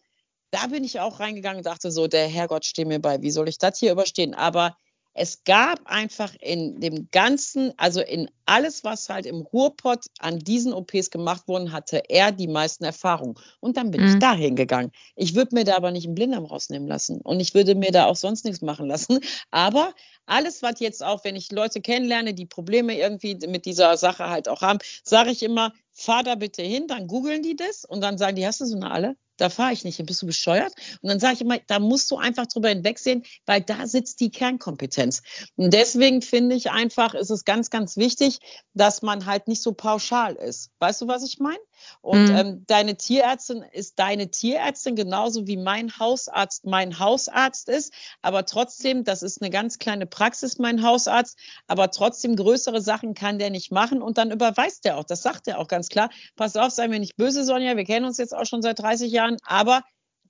da 0.51 0.67
bin 0.67 0.83
ich 0.83 0.99
auch 0.99 1.19
reingegangen 1.19 1.57
und 1.57 1.65
dachte 1.65 1.91
so, 1.91 2.07
der 2.07 2.27
Herrgott 2.27 2.65
steh 2.65 2.85
mir 2.85 2.99
bei, 2.99 3.21
wie 3.21 3.31
soll 3.31 3.49
ich 3.49 3.57
das 3.57 3.79
hier 3.79 3.91
überstehen? 3.91 4.35
Aber 4.35 4.77
es 5.13 5.43
gab 5.43 5.79
einfach 5.85 6.33
in 6.41 6.79
dem 6.79 7.07
Ganzen, 7.11 7.73
also 7.77 8.01
in 8.01 8.29
alles, 8.45 8.83
was 8.83 9.09
halt 9.09 9.25
im 9.25 9.41
Ruhrpott 9.41 10.05
an 10.19 10.39
diesen 10.39 10.73
OPs 10.73 11.11
gemacht 11.11 11.47
wurden, 11.47 11.71
hatte 11.71 12.01
er 12.09 12.31
die 12.31 12.47
meisten 12.47 12.83
Erfahrungen. 12.83 13.35
Und 13.59 13.77
dann 13.77 13.91
bin 13.91 14.01
mhm. 14.01 14.07
ich 14.07 14.19
dahin 14.19 14.55
gegangen. 14.55 14.91
Ich 15.15 15.35
würde 15.35 15.55
mir 15.55 15.63
da 15.63 15.75
aber 15.75 15.91
nicht 15.91 16.05
einen 16.05 16.15
Blinddarm 16.15 16.45
rausnehmen 16.45 16.87
lassen. 16.87 17.21
Und 17.21 17.39
ich 17.39 17.53
würde 17.53 17.75
mir 17.75 17.91
da 17.91 18.05
auch 18.05 18.15
sonst 18.15 18.43
nichts 18.43 18.61
machen 18.61 18.87
lassen. 18.87 19.19
Aber 19.51 19.93
alles, 20.25 20.61
was 20.63 20.79
jetzt 20.79 21.03
auch, 21.03 21.23
wenn 21.23 21.35
ich 21.35 21.51
Leute 21.51 21.81
kennenlerne, 21.81 22.33
die 22.33 22.45
Probleme 22.45 22.97
irgendwie 22.97 23.37
mit 23.47 23.65
dieser 23.65 23.97
Sache 23.97 24.29
halt 24.29 24.49
auch 24.49 24.61
haben, 24.61 24.79
sage 25.03 25.31
ich 25.31 25.43
immer, 25.43 25.73
fahr 25.91 26.23
da 26.23 26.35
bitte 26.35 26.63
hin, 26.63 26.87
dann 26.87 27.07
googeln 27.07 27.43
die 27.43 27.55
das 27.55 27.85
und 27.85 28.01
dann 28.01 28.17
sagen 28.17 28.35
die, 28.35 28.47
hast 28.47 28.61
du 28.61 28.65
so 28.65 28.75
eine 28.75 28.89
alle? 28.89 29.15
Da 29.37 29.49
fahre 29.49 29.73
ich 29.73 29.83
nicht 29.83 29.97
hin, 29.97 30.05
bist 30.05 30.21
du 30.21 30.25
bescheuert? 30.25 30.73
Und 31.01 31.09
dann 31.09 31.19
sage 31.19 31.35
ich 31.35 31.41
immer, 31.41 31.57
da 31.67 31.79
musst 31.79 32.11
du 32.11 32.17
einfach 32.17 32.45
drüber 32.47 32.69
hinwegsehen, 32.69 33.23
weil 33.45 33.61
da 33.61 33.87
sitzt 33.87 34.19
die 34.19 34.31
Kernkompetenz. 34.31 35.21
Und 35.55 35.73
deswegen 35.73 36.21
finde 36.21 36.55
ich 36.55 36.71
einfach, 36.71 37.13
ist 37.13 37.29
es 37.29 37.45
ganz, 37.45 37.69
ganz 37.69 37.97
wichtig, 37.97 38.39
dass 38.73 39.01
man 39.01 39.25
halt 39.25 39.47
nicht 39.47 39.61
so 39.61 39.73
pauschal 39.73 40.35
ist. 40.35 40.71
Weißt 40.79 41.01
du, 41.01 41.07
was 41.07 41.23
ich 41.23 41.39
meine? 41.39 41.59
Und 42.01 42.29
mhm. 42.29 42.35
ähm, 42.35 42.63
deine 42.67 42.95
Tierärztin 42.95 43.63
ist 43.71 43.99
deine 43.99 44.29
Tierärztin 44.29 44.95
genauso 44.95 45.47
wie 45.47 45.57
mein 45.57 45.97
Hausarzt 45.99 46.65
mein 46.65 46.99
Hausarzt 46.99 47.69
ist. 47.69 47.93
Aber 48.21 48.45
trotzdem, 48.45 49.03
das 49.03 49.23
ist 49.23 49.41
eine 49.41 49.49
ganz 49.49 49.79
kleine 49.79 50.05
Praxis, 50.05 50.59
mein 50.59 50.83
Hausarzt. 50.83 51.37
Aber 51.67 51.91
trotzdem 51.91 52.35
größere 52.35 52.81
Sachen 52.81 53.13
kann 53.13 53.39
der 53.39 53.49
nicht 53.49 53.71
machen. 53.71 54.01
Und 54.01 54.17
dann 54.17 54.31
überweist 54.31 54.85
er 54.85 54.97
auch. 54.97 55.03
Das 55.03 55.21
sagt 55.21 55.47
er 55.47 55.59
auch 55.59 55.67
ganz 55.67 55.89
klar. 55.89 56.09
Pass 56.35 56.55
auf, 56.55 56.71
sei 56.71 56.87
mir 56.87 56.99
nicht 56.99 57.15
böse, 57.15 57.43
Sonja. 57.43 57.75
Wir 57.75 57.85
kennen 57.85 58.05
uns 58.05 58.17
jetzt 58.17 58.35
auch 58.35 58.45
schon 58.45 58.61
seit 58.61 58.79
30 58.79 59.11
Jahren. 59.11 59.22
Aber 59.45 59.83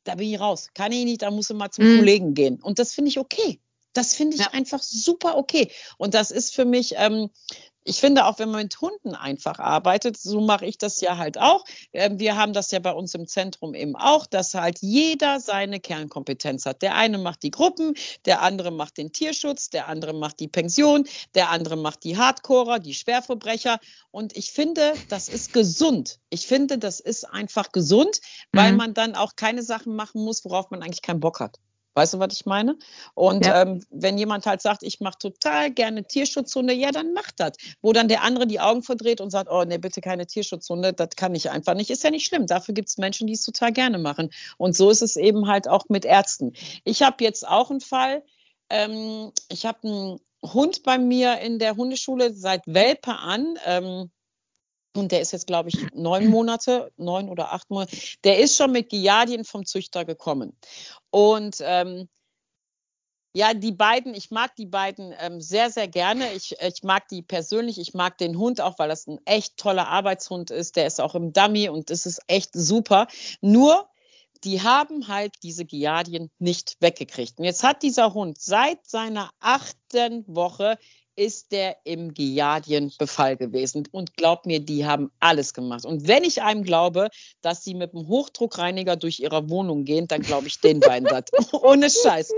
da 0.03 0.15
bin 0.15 0.33
ich 0.33 0.39
raus. 0.39 0.69
Kann 0.73 0.91
ich 0.91 1.05
nicht, 1.05 1.21
da 1.21 1.31
muss 1.31 1.49
ich 1.49 1.55
mal 1.55 1.71
zum 1.71 1.85
mhm. 1.85 1.97
Kollegen 1.97 2.33
gehen. 2.33 2.61
Und 2.61 2.79
das 2.79 2.93
finde 2.93 3.09
ich 3.09 3.19
okay. 3.19 3.59
Das 3.93 4.15
finde 4.15 4.35
ich 4.35 4.41
ja. 4.41 4.49
einfach 4.51 4.81
super 4.81 5.37
okay. 5.37 5.71
Und 5.97 6.13
das 6.13 6.31
ist 6.31 6.55
für 6.55 6.65
mich, 6.65 6.95
ähm, 6.97 7.29
ich 7.83 7.99
finde 7.99 8.25
auch, 8.25 8.39
wenn 8.39 8.49
man 8.49 8.63
mit 8.63 8.79
Hunden 8.79 9.15
einfach 9.15 9.59
arbeitet, 9.59 10.17
so 10.17 10.41
mache 10.41 10.65
ich 10.65 10.77
das 10.77 11.01
ja 11.01 11.17
halt 11.17 11.37
auch. 11.37 11.65
Ähm, 11.91 12.19
wir 12.19 12.35
haben 12.37 12.53
das 12.53 12.71
ja 12.71 12.79
bei 12.79 12.91
uns 12.91 13.13
im 13.13 13.27
Zentrum 13.27 13.73
eben 13.73 13.95
auch, 13.95 14.25
dass 14.25 14.53
halt 14.53 14.79
jeder 14.81 15.39
seine 15.39 15.79
Kernkompetenz 15.79 16.65
hat. 16.65 16.81
Der 16.81 16.95
eine 16.95 17.17
macht 17.17 17.43
die 17.43 17.51
Gruppen, 17.51 17.93
der 18.25 18.41
andere 18.41 18.71
macht 18.71 18.97
den 18.97 19.11
Tierschutz, 19.11 19.69
der 19.69 19.87
andere 19.87 20.13
macht 20.13 20.39
die 20.39 20.47
Pension, 20.47 21.05
der 21.35 21.49
andere 21.49 21.75
macht 21.75 22.03
die 22.03 22.17
Hardcorer, 22.17 22.79
die 22.79 22.93
Schwerverbrecher. 22.93 23.79
Und 24.11 24.35
ich 24.37 24.51
finde, 24.51 24.93
das 25.09 25.27
ist 25.27 25.53
gesund. 25.53 26.19
Ich 26.29 26.47
finde, 26.47 26.77
das 26.77 26.99
ist 26.99 27.25
einfach 27.25 27.71
gesund, 27.71 28.21
weil 28.51 28.71
mhm. 28.71 28.77
man 28.77 28.93
dann 28.93 29.15
auch 29.15 29.35
keine 29.35 29.63
Sachen 29.63 29.95
machen 29.95 30.23
muss, 30.23 30.45
worauf 30.45 30.71
man 30.71 30.81
eigentlich 30.81 31.01
keinen 31.01 31.19
Bock 31.19 31.39
hat. 31.39 31.59
Weißt 31.95 32.15
du, 32.15 32.19
was 32.19 32.33
ich 32.33 32.45
meine? 32.45 32.77
Und 33.13 33.45
ja. 33.45 33.61
ähm, 33.61 33.83
wenn 33.91 34.17
jemand 34.17 34.45
halt 34.45 34.61
sagt, 34.61 34.83
ich 34.83 34.99
mache 34.99 35.17
total 35.19 35.71
gerne 35.71 36.05
Tierschutzhunde, 36.05 36.73
ja, 36.73 36.91
dann 36.91 37.13
macht 37.13 37.39
das. 37.39 37.51
Wo 37.81 37.93
dann 37.93 38.07
der 38.07 38.23
andere 38.23 38.47
die 38.47 38.59
Augen 38.59 38.83
verdreht 38.83 39.21
und 39.21 39.29
sagt, 39.29 39.49
oh 39.51 39.63
nee, 39.63 39.77
bitte 39.77 40.01
keine 40.01 40.25
Tierschutzhunde, 40.25 40.93
das 40.93 41.09
kann 41.15 41.35
ich 41.35 41.49
einfach 41.49 41.75
nicht. 41.75 41.89
Ist 41.89 42.03
ja 42.03 42.09
nicht 42.09 42.25
schlimm. 42.25 42.47
Dafür 42.47 42.73
gibt 42.73 42.89
es 42.89 42.97
Menschen, 42.97 43.27
die 43.27 43.33
es 43.33 43.43
total 43.43 43.71
gerne 43.71 43.99
machen. 43.99 44.31
Und 44.57 44.75
so 44.75 44.89
ist 44.89 45.01
es 45.01 45.15
eben 45.15 45.47
halt 45.47 45.67
auch 45.67 45.85
mit 45.89 46.05
Ärzten. 46.05 46.53
Ich 46.83 47.01
habe 47.03 47.23
jetzt 47.23 47.47
auch 47.47 47.69
einen 47.69 47.81
Fall. 47.81 48.23
Ähm, 48.69 49.31
ich 49.49 49.65
habe 49.65 49.87
einen 49.87 50.19
Hund 50.43 50.83
bei 50.83 50.97
mir 50.97 51.39
in 51.39 51.59
der 51.59 51.75
Hundeschule 51.75 52.33
seit 52.33 52.63
Welpe 52.65 53.15
an. 53.17 53.57
Ähm, 53.65 54.11
und 54.95 55.11
der 55.11 55.21
ist 55.21 55.31
jetzt, 55.31 55.47
glaube 55.47 55.69
ich, 55.69 55.91
neun 55.93 56.27
Monate, 56.27 56.91
neun 56.97 57.29
oder 57.29 57.53
acht 57.53 57.69
Monate. 57.69 57.95
Der 58.23 58.39
ist 58.39 58.55
schon 58.55 58.71
mit 58.71 58.89
Giardien 58.89 59.43
vom 59.43 59.65
Züchter 59.65 60.05
gekommen. 60.05 60.55
Und 61.09 61.57
ähm, 61.61 62.07
ja, 63.35 63.55
die 63.55 63.71
beiden, 63.71 64.13
ich 64.13 64.29
mag 64.29 64.55
die 64.55 64.67
beiden 64.67 65.13
ähm, 65.19 65.41
sehr, 65.41 65.71
sehr 65.71 65.87
gerne. 65.87 66.31
Ich, 66.33 66.55
ich 66.61 66.83
mag 66.83 67.07
die 67.07 67.23
persönlich. 67.23 67.79
Ich 67.79 67.95
mag 67.95 68.17
den 68.19 68.37
Hund 68.37 68.61
auch, 68.61 68.77
weil 68.77 68.89
das 68.89 69.07
ein 69.07 69.19
echt 69.25 69.57
toller 69.57 69.87
Arbeitshund 69.87 70.51
ist. 70.51 70.75
Der 70.75 70.85
ist 70.85 71.01
auch 71.01 71.15
im 71.15 71.33
Dummy 71.33 71.69
und 71.69 71.89
das 71.89 72.05
ist 72.05 72.21
echt 72.27 72.51
super. 72.53 73.07
Nur, 73.41 73.89
die 74.43 74.61
haben 74.61 75.07
halt 75.07 75.33
diese 75.41 75.65
Giardien 75.65 76.29
nicht 76.37 76.77
weggekriegt. 76.79 77.39
Und 77.39 77.45
jetzt 77.45 77.63
hat 77.63 77.81
dieser 77.81 78.13
Hund 78.13 78.39
seit 78.39 78.85
seiner 78.85 79.31
achten 79.39 80.25
Woche 80.27 80.77
ist 81.15 81.51
der 81.51 81.77
im 81.83 82.13
Giardien-Befall 82.13 83.37
gewesen. 83.37 83.87
Und 83.91 84.15
glaub 84.15 84.45
mir, 84.45 84.59
die 84.59 84.85
haben 84.85 85.11
alles 85.19 85.53
gemacht. 85.53 85.85
Und 85.85 86.07
wenn 86.07 86.23
ich 86.23 86.41
einem 86.41 86.63
glaube, 86.63 87.09
dass 87.41 87.63
sie 87.63 87.73
mit 87.73 87.93
einem 87.93 88.07
Hochdruckreiniger 88.07 88.95
durch 88.95 89.19
ihre 89.19 89.49
Wohnung 89.49 89.85
gehen, 89.85 90.07
dann 90.07 90.21
glaube 90.21 90.47
ich 90.47 90.59
den 90.59 90.79
beiden 90.79 91.07
das. 91.07 91.25
Ohne 91.53 91.89
Scheiß. 91.89 92.31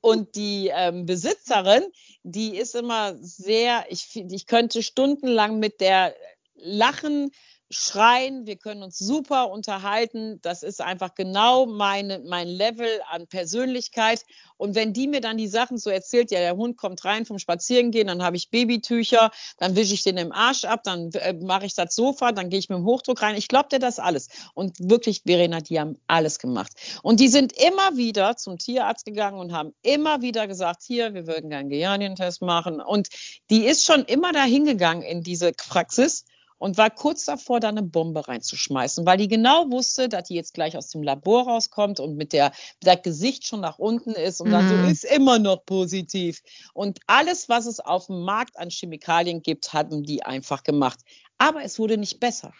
Und 0.00 0.34
die 0.34 0.70
ähm, 0.74 1.06
Besitzerin, 1.06 1.84
die 2.22 2.56
ist 2.56 2.74
immer 2.74 3.16
sehr, 3.20 3.84
ich, 3.88 4.16
ich 4.16 4.46
könnte 4.46 4.82
stundenlang 4.82 5.58
mit 5.58 5.80
der 5.80 6.14
lachen, 6.54 7.32
schreien, 7.72 8.46
wir 8.46 8.56
können 8.56 8.82
uns 8.82 8.98
super 8.98 9.50
unterhalten. 9.50 10.38
Das 10.42 10.62
ist 10.62 10.80
einfach 10.80 11.14
genau 11.14 11.66
meine, 11.66 12.20
mein 12.20 12.46
Level 12.46 12.88
an 13.08 13.26
Persönlichkeit. 13.26 14.24
Und 14.58 14.74
wenn 14.74 14.92
die 14.92 15.08
mir 15.08 15.20
dann 15.20 15.38
die 15.38 15.48
Sachen 15.48 15.78
so 15.78 15.90
erzählt, 15.90 16.30
ja, 16.30 16.38
der 16.38 16.56
Hund 16.56 16.76
kommt 16.76 17.04
rein 17.04 17.24
vom 17.24 17.38
Spazierengehen, 17.38 18.06
dann 18.06 18.22
habe 18.22 18.36
ich 18.36 18.50
Babytücher, 18.50 19.30
dann 19.58 19.74
wische 19.74 19.94
ich 19.94 20.02
den 20.02 20.18
im 20.18 20.32
Arsch 20.32 20.64
ab, 20.64 20.82
dann 20.84 21.10
äh, 21.12 21.32
mache 21.32 21.66
ich 21.66 21.74
das 21.74 21.94
Sofa, 21.94 22.32
dann 22.32 22.50
gehe 22.50 22.58
ich 22.58 22.68
mit 22.68 22.78
dem 22.78 22.84
Hochdruck 22.84 23.22
rein. 23.22 23.36
Ich 23.36 23.48
glaube 23.48 23.70
dir 23.70 23.78
das 23.78 23.98
alles. 23.98 24.28
Und 24.54 24.78
wirklich, 24.78 25.22
Verena, 25.26 25.60
die 25.60 25.80
haben 25.80 25.98
alles 26.06 26.38
gemacht. 26.38 26.72
Und 27.02 27.20
die 27.20 27.28
sind 27.28 27.52
immer 27.54 27.96
wieder 27.96 28.36
zum 28.36 28.58
Tierarzt 28.58 29.06
gegangen 29.06 29.40
und 29.40 29.52
haben 29.52 29.72
immer 29.82 30.20
wieder 30.20 30.46
gesagt, 30.46 30.82
hier, 30.86 31.14
wir 31.14 31.26
würden 31.26 31.48
gerne 31.48 31.62
einen 31.62 31.70
Gejanientest 31.70 32.42
machen. 32.42 32.80
Und 32.80 33.08
die 33.50 33.64
ist 33.64 33.84
schon 33.84 34.04
immer 34.04 34.32
dahin 34.32 34.64
gegangen 34.64 35.02
in 35.02 35.22
diese 35.22 35.52
Praxis 35.52 36.24
und 36.62 36.78
war 36.78 36.90
kurz 36.90 37.24
davor, 37.24 37.58
da 37.58 37.70
eine 37.70 37.82
Bombe 37.82 38.28
reinzuschmeißen, 38.28 39.04
weil 39.04 39.18
die 39.18 39.26
genau 39.26 39.68
wusste, 39.72 40.08
dass 40.08 40.28
die 40.28 40.36
jetzt 40.36 40.54
gleich 40.54 40.76
aus 40.76 40.90
dem 40.90 41.02
Labor 41.02 41.48
rauskommt 41.48 41.98
und 41.98 42.14
mit 42.16 42.32
der, 42.32 42.52
der 42.84 42.96
Gesicht 42.96 43.48
schon 43.48 43.58
nach 43.60 43.80
unten 43.80 44.12
ist 44.12 44.40
und 44.40 44.50
dann 44.52 44.68
so 44.68 44.76
Mhm. 44.76 44.84
ist 44.84 45.04
immer 45.04 45.40
noch 45.40 45.66
positiv. 45.66 46.40
Und 46.72 47.00
alles, 47.08 47.48
was 47.48 47.66
es 47.66 47.80
auf 47.80 48.06
dem 48.06 48.22
Markt 48.22 48.56
an 48.58 48.70
Chemikalien 48.70 49.42
gibt, 49.42 49.72
hatten 49.72 50.04
die 50.04 50.22
einfach 50.22 50.62
gemacht. 50.62 51.00
Aber 51.36 51.64
es 51.64 51.80
wurde 51.80 51.98
nicht 51.98 52.20
besser. 52.20 52.52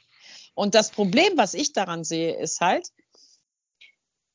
Und 0.55 0.75
das 0.75 0.91
Problem, 0.91 1.35
was 1.37 1.55
ich 1.55 1.73
daran 1.73 2.03
sehe, 2.03 2.35
ist 2.35 2.61
halt, 2.61 2.89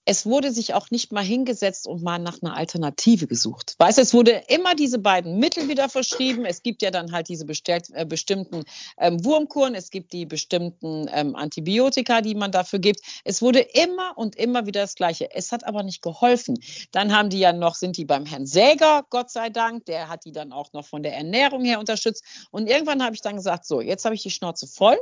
es 0.10 0.26
wurde 0.26 0.54
sich 0.54 0.74
auch 0.74 0.90
nicht 0.90 1.12
mal 1.12 1.24
hingesetzt 1.24 1.86
und 1.86 2.02
mal 2.02 2.18
nach 2.18 2.42
einer 2.42 2.56
Alternative 2.56 3.28
gesucht. 3.28 3.76
Weißt 3.78 3.98
du, 3.98 4.02
es 4.02 4.14
wurde 4.14 4.42
immer 4.48 4.74
diese 4.74 5.00
beiden 5.00 5.38
Mittel 5.38 5.68
wieder 5.68 5.90
verschrieben. 5.90 6.46
Es 6.46 6.64
gibt 6.64 6.82
ja 6.82 6.92
dann 6.92 7.12
halt 7.12 7.28
diese 7.28 7.46
äh, 7.46 8.06
bestimmten 8.06 8.64
ähm, 8.98 9.26
Wurmkuren, 9.26 9.76
es 9.76 9.90
gibt 9.90 10.14
die 10.14 10.26
bestimmten 10.26 11.10
ähm, 11.12 11.36
Antibiotika, 11.36 12.22
die 12.22 12.36
man 12.36 12.54
dafür 12.54 12.80
gibt. 12.80 13.02
Es 13.26 13.42
wurde 13.42 13.60
immer 13.60 14.18
und 14.18 14.38
immer 14.38 14.66
wieder 14.66 14.80
das 14.80 14.96
Gleiche. 14.96 15.30
Es 15.36 15.52
hat 15.52 15.68
aber 15.68 15.84
nicht 15.84 16.02
geholfen. 16.02 16.58
Dann 16.94 17.14
haben 17.14 17.30
die 17.30 17.40
ja 17.40 17.52
noch, 17.52 17.76
sind 17.76 17.98
die 17.98 18.06
beim 18.06 18.26
Herrn 18.26 18.46
Säger, 18.46 19.04
Gott 19.10 19.30
sei 19.30 19.50
Dank, 19.50 19.88
der 19.88 20.08
hat 20.08 20.24
die 20.24 20.32
dann 20.32 20.54
auch 20.54 20.72
noch 20.72 20.86
von 20.86 21.04
der 21.04 21.18
Ernährung 21.18 21.66
her 21.66 21.80
unterstützt. 21.80 22.24
Und 22.50 22.70
irgendwann 22.70 23.04
habe 23.04 23.14
ich 23.14 23.22
dann 23.22 23.36
gesagt, 23.36 23.66
so, 23.66 23.82
jetzt 23.82 24.06
habe 24.06 24.16
ich 24.16 24.24
die 24.24 24.32
Schnauze 24.32 24.68
voll 24.68 24.98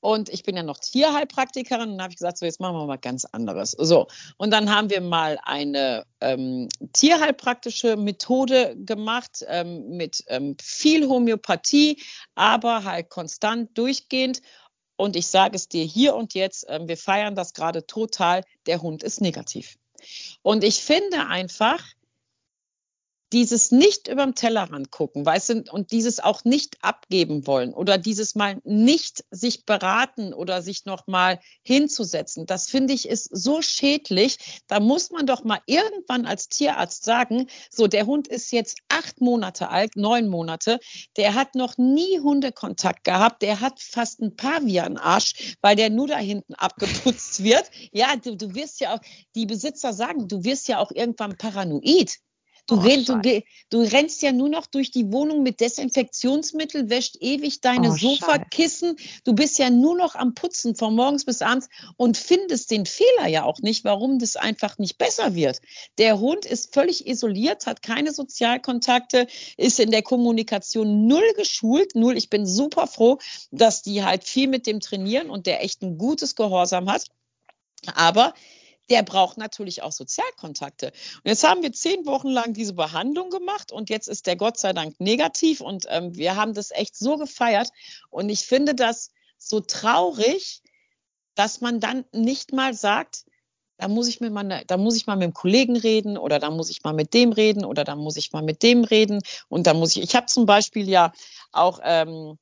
und 0.00 0.30
ich 0.30 0.42
bin 0.42 0.56
ja 0.56 0.62
noch 0.62 0.78
Tierheilpraktikerin 0.78 1.90
und 1.90 2.00
habe 2.00 2.12
ich 2.12 2.16
gesagt, 2.16 2.38
so, 2.38 2.46
jetzt 2.46 2.60
machen 2.60 2.76
wir 2.76 2.86
mal 2.86 2.96
ganz 2.96 3.26
anderes. 3.26 3.72
So, 3.72 4.06
und 4.38 4.52
dann 4.52 4.70
haben 4.70 4.88
wir 4.88 5.00
mal 5.00 5.38
eine 5.42 6.06
ähm, 6.20 6.68
tierheilpraktische 6.92 7.96
Methode 7.96 8.76
gemacht 8.78 9.44
ähm, 9.48 9.88
mit 9.90 10.24
ähm, 10.28 10.56
viel 10.62 11.08
Homöopathie, 11.08 12.00
aber 12.36 12.84
halt 12.84 13.10
konstant 13.10 13.76
durchgehend. 13.76 14.40
Und 14.96 15.16
ich 15.16 15.26
sage 15.26 15.56
es 15.56 15.68
dir 15.68 15.84
hier 15.84 16.14
und 16.14 16.34
jetzt, 16.34 16.66
ähm, 16.68 16.88
wir 16.88 16.96
feiern 16.96 17.34
das 17.34 17.52
gerade 17.52 17.84
total, 17.86 18.44
der 18.66 18.80
Hund 18.80 19.02
ist 19.02 19.20
negativ. 19.20 19.76
Und 20.42 20.62
ich 20.62 20.82
finde 20.82 21.26
einfach, 21.26 21.84
dieses 23.32 23.70
nicht 23.70 24.08
überm 24.08 24.34
Tellerrand 24.34 24.90
gucken, 24.90 25.26
weißt 25.26 25.48
du, 25.50 25.64
und 25.70 25.92
dieses 25.92 26.20
auch 26.20 26.44
nicht 26.44 26.78
abgeben 26.82 27.46
wollen 27.46 27.74
oder 27.74 27.98
dieses 27.98 28.34
mal 28.34 28.60
nicht 28.64 29.24
sich 29.30 29.66
beraten 29.66 30.32
oder 30.32 30.62
sich 30.62 30.86
noch 30.86 31.06
mal 31.06 31.38
hinzusetzen, 31.62 32.46
das 32.46 32.68
finde 32.68 32.94
ich 32.94 33.08
ist 33.08 33.28
so 33.30 33.60
schädlich. 33.60 34.62
Da 34.66 34.80
muss 34.80 35.10
man 35.10 35.26
doch 35.26 35.44
mal 35.44 35.60
irgendwann 35.66 36.26
als 36.26 36.48
Tierarzt 36.48 37.04
sagen, 37.04 37.48
so 37.70 37.86
der 37.86 38.06
Hund 38.06 38.28
ist 38.28 38.50
jetzt 38.52 38.78
acht 38.88 39.20
Monate 39.20 39.68
alt, 39.68 39.96
neun 39.96 40.28
Monate, 40.28 40.78
der 41.16 41.34
hat 41.34 41.54
noch 41.54 41.76
nie 41.76 42.20
Hundekontakt 42.20 43.04
gehabt, 43.04 43.42
der 43.42 43.60
hat 43.60 43.80
fast 43.80 44.20
ein 44.20 44.36
Pavianarsch, 44.36 45.56
weil 45.60 45.76
der 45.76 45.90
nur 45.90 46.06
da 46.06 46.18
hinten 46.18 46.54
abgeputzt 46.54 47.42
wird. 47.44 47.70
Ja, 47.92 48.16
du, 48.16 48.36
du 48.36 48.54
wirst 48.54 48.80
ja 48.80 48.94
auch, 48.94 49.00
die 49.34 49.46
Besitzer 49.46 49.92
sagen, 49.92 50.28
du 50.28 50.44
wirst 50.44 50.68
ja 50.68 50.78
auch 50.78 50.90
irgendwann 50.90 51.36
paranoid. 51.36 52.18
Du, 52.68 52.76
Oh, 52.76 52.80
renn, 52.80 53.02
du, 53.04 53.42
du 53.70 53.80
rennst 53.80 54.20
ja 54.20 54.30
nur 54.30 54.50
noch 54.50 54.66
durch 54.66 54.90
die 54.90 55.10
Wohnung 55.10 55.42
mit 55.42 55.60
Desinfektionsmittel, 55.60 56.90
wäscht 56.90 57.16
ewig 57.20 57.62
deine 57.62 57.92
Oh, 57.92 57.96
Sofakissen. 57.96 58.96
Du 59.24 59.34
bist 59.34 59.58
ja 59.58 59.70
nur 59.70 59.96
noch 59.96 60.14
am 60.14 60.34
Putzen 60.34 60.76
von 60.76 60.94
morgens 60.94 61.24
bis 61.24 61.40
abends 61.40 61.68
und 61.96 62.18
findest 62.18 62.70
den 62.70 62.84
Fehler 62.84 63.26
ja 63.26 63.44
auch 63.44 63.60
nicht, 63.60 63.84
warum 63.84 64.18
das 64.18 64.36
einfach 64.36 64.76
nicht 64.76 64.98
besser 64.98 65.34
wird. 65.34 65.62
Der 65.96 66.20
Hund 66.20 66.44
ist 66.44 66.74
völlig 66.74 67.06
isoliert, 67.06 67.64
hat 67.64 67.80
keine 67.80 68.12
Sozialkontakte, 68.12 69.28
ist 69.56 69.80
in 69.80 69.90
der 69.90 70.02
Kommunikation 70.02 71.06
null 71.06 71.32
geschult, 71.36 71.94
null. 71.94 72.18
Ich 72.18 72.28
bin 72.28 72.44
super 72.44 72.86
froh, 72.86 73.18
dass 73.50 73.80
die 73.80 74.04
halt 74.04 74.24
viel 74.24 74.46
mit 74.46 74.66
dem 74.66 74.80
trainieren 74.80 75.30
und 75.30 75.46
der 75.46 75.64
echt 75.64 75.80
ein 75.80 75.96
gutes 75.96 76.34
Gehorsam 76.34 76.92
hat. 76.92 77.06
Aber 77.94 78.34
der 78.90 79.02
braucht 79.02 79.38
natürlich 79.38 79.82
auch 79.82 79.92
Sozialkontakte. 79.92 80.86
Und 80.88 81.24
jetzt 81.24 81.44
haben 81.46 81.62
wir 81.62 81.72
zehn 81.72 82.06
Wochen 82.06 82.28
lang 82.28 82.54
diese 82.54 82.72
Behandlung 82.74 83.30
gemacht 83.30 83.72
und 83.72 83.90
jetzt 83.90 84.08
ist 84.08 84.26
der 84.26 84.36
Gott 84.36 84.58
sei 84.58 84.72
Dank 84.72 84.98
negativ 85.00 85.60
und 85.60 85.86
ähm, 85.88 86.14
wir 86.16 86.36
haben 86.36 86.54
das 86.54 86.70
echt 86.70 86.96
so 86.96 87.16
gefeiert. 87.16 87.70
Und 88.10 88.28
ich 88.28 88.46
finde 88.46 88.74
das 88.74 89.10
so 89.36 89.60
traurig, 89.60 90.62
dass 91.34 91.60
man 91.60 91.80
dann 91.80 92.04
nicht 92.12 92.52
mal 92.52 92.74
sagt, 92.74 93.24
da 93.76 93.86
muss 93.86 94.08
ich 94.08 94.20
mir 94.20 94.30
mal, 94.30 94.42
ne- 94.42 94.64
da 94.66 94.76
muss 94.76 94.96
ich 94.96 95.06
mal 95.06 95.16
mit 95.16 95.26
dem 95.26 95.34
Kollegen 95.34 95.76
reden 95.76 96.18
oder 96.18 96.40
da 96.40 96.50
muss 96.50 96.68
ich 96.68 96.82
mal 96.82 96.92
mit 96.92 97.14
dem 97.14 97.32
reden 97.32 97.64
oder 97.64 97.84
da 97.84 97.94
muss 97.94 98.16
ich 98.16 98.32
mal 98.32 98.42
mit 98.42 98.62
dem 98.62 98.82
reden 98.84 99.20
und 99.48 99.66
da 99.68 99.74
muss 99.74 99.96
ich. 99.96 100.02
Ich 100.02 100.16
habe 100.16 100.26
zum 100.26 100.46
Beispiel 100.46 100.88
ja 100.88 101.12
auch 101.52 101.78
ähm, 101.84 102.38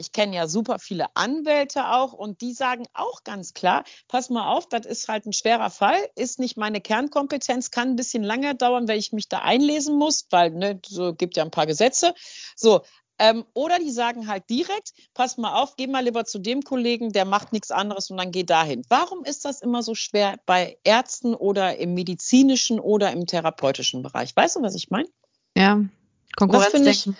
ich 0.00 0.12
kenne 0.12 0.34
ja 0.34 0.48
super 0.48 0.78
viele 0.78 1.14
Anwälte 1.14 1.88
auch 1.90 2.12
und 2.12 2.40
die 2.40 2.52
sagen 2.54 2.86
auch 2.94 3.22
ganz 3.22 3.54
klar, 3.54 3.84
pass 4.08 4.30
mal 4.30 4.48
auf, 4.48 4.68
das 4.68 4.86
ist 4.86 5.08
halt 5.08 5.26
ein 5.26 5.32
schwerer 5.32 5.70
Fall, 5.70 5.98
ist 6.16 6.38
nicht 6.40 6.56
meine 6.56 6.80
Kernkompetenz, 6.80 7.70
kann 7.70 7.90
ein 7.90 7.96
bisschen 7.96 8.22
länger 8.24 8.54
dauern, 8.54 8.88
weil 8.88 8.98
ich 8.98 9.12
mich 9.12 9.28
da 9.28 9.40
einlesen 9.40 9.96
muss, 9.96 10.26
weil 10.30 10.50
ne, 10.50 10.80
so 10.86 11.14
gibt 11.14 11.36
ja 11.36 11.44
ein 11.44 11.50
paar 11.50 11.66
Gesetze. 11.66 12.14
So, 12.56 12.80
ähm, 13.18 13.44
oder 13.52 13.78
die 13.78 13.90
sagen 13.90 14.26
halt 14.28 14.48
direkt, 14.48 14.94
pass 15.12 15.36
mal 15.36 15.60
auf, 15.62 15.76
geh 15.76 15.86
mal 15.86 16.02
lieber 16.02 16.24
zu 16.24 16.38
dem 16.38 16.62
Kollegen, 16.62 17.12
der 17.12 17.26
macht 17.26 17.52
nichts 17.52 17.70
anderes 17.70 18.10
und 18.10 18.16
dann 18.16 18.32
geh 18.32 18.44
dahin. 18.44 18.82
Warum 18.88 19.24
ist 19.24 19.44
das 19.44 19.60
immer 19.60 19.82
so 19.82 19.94
schwer 19.94 20.38
bei 20.46 20.78
Ärzten 20.84 21.34
oder 21.34 21.76
im 21.76 21.92
medizinischen 21.92 22.80
oder 22.80 23.12
im 23.12 23.26
therapeutischen 23.26 24.02
Bereich? 24.02 24.34
Weißt 24.34 24.56
du, 24.56 24.62
was 24.62 24.74
ich 24.74 24.90
meine? 24.90 25.08
Ja, 25.54 25.76
Das 26.38 26.66
finde 26.68 26.90
ich- 26.90 27.04
Konkurrenz. 27.04 27.18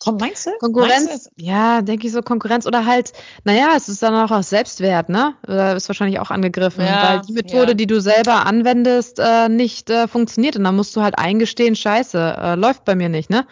Komm, 0.00 0.16
meinst 0.16 0.46
du? 0.46 0.50
Konkurrenz, 0.58 1.06
Meinst 1.08 1.26
du, 1.26 1.30
ja, 1.44 1.82
denke 1.82 2.06
ich 2.06 2.12
so, 2.12 2.22
Konkurrenz 2.22 2.66
oder 2.66 2.86
halt, 2.86 3.12
naja, 3.44 3.74
es 3.76 3.88
ist 3.88 4.02
dann 4.02 4.14
auch 4.14 4.30
aus 4.30 4.48
Selbstwert, 4.48 5.10
ne? 5.10 5.34
Oder 5.46 5.76
ist 5.76 5.88
wahrscheinlich 5.88 6.18
auch 6.20 6.30
angegriffen, 6.30 6.84
Ja, 6.84 7.02
weil 7.02 7.20
die 7.20 7.32
Methode, 7.34 7.68
ja. 7.72 7.74
die 7.74 7.86
du 7.86 8.00
selber 8.00 8.46
anwendest, 8.46 9.18
äh, 9.18 9.48
nicht 9.50 9.90
äh, 9.90 10.08
funktioniert. 10.08 10.56
Und 10.56 10.64
dann 10.64 10.74
musst 10.74 10.96
du 10.96 11.02
halt 11.02 11.18
eingestehen, 11.18 11.76
scheiße, 11.76 12.18
äh, 12.38 12.54
läuft 12.54 12.84
bei 12.86 12.94
mir 12.94 13.10
nicht, 13.10 13.28
ne? 13.30 13.46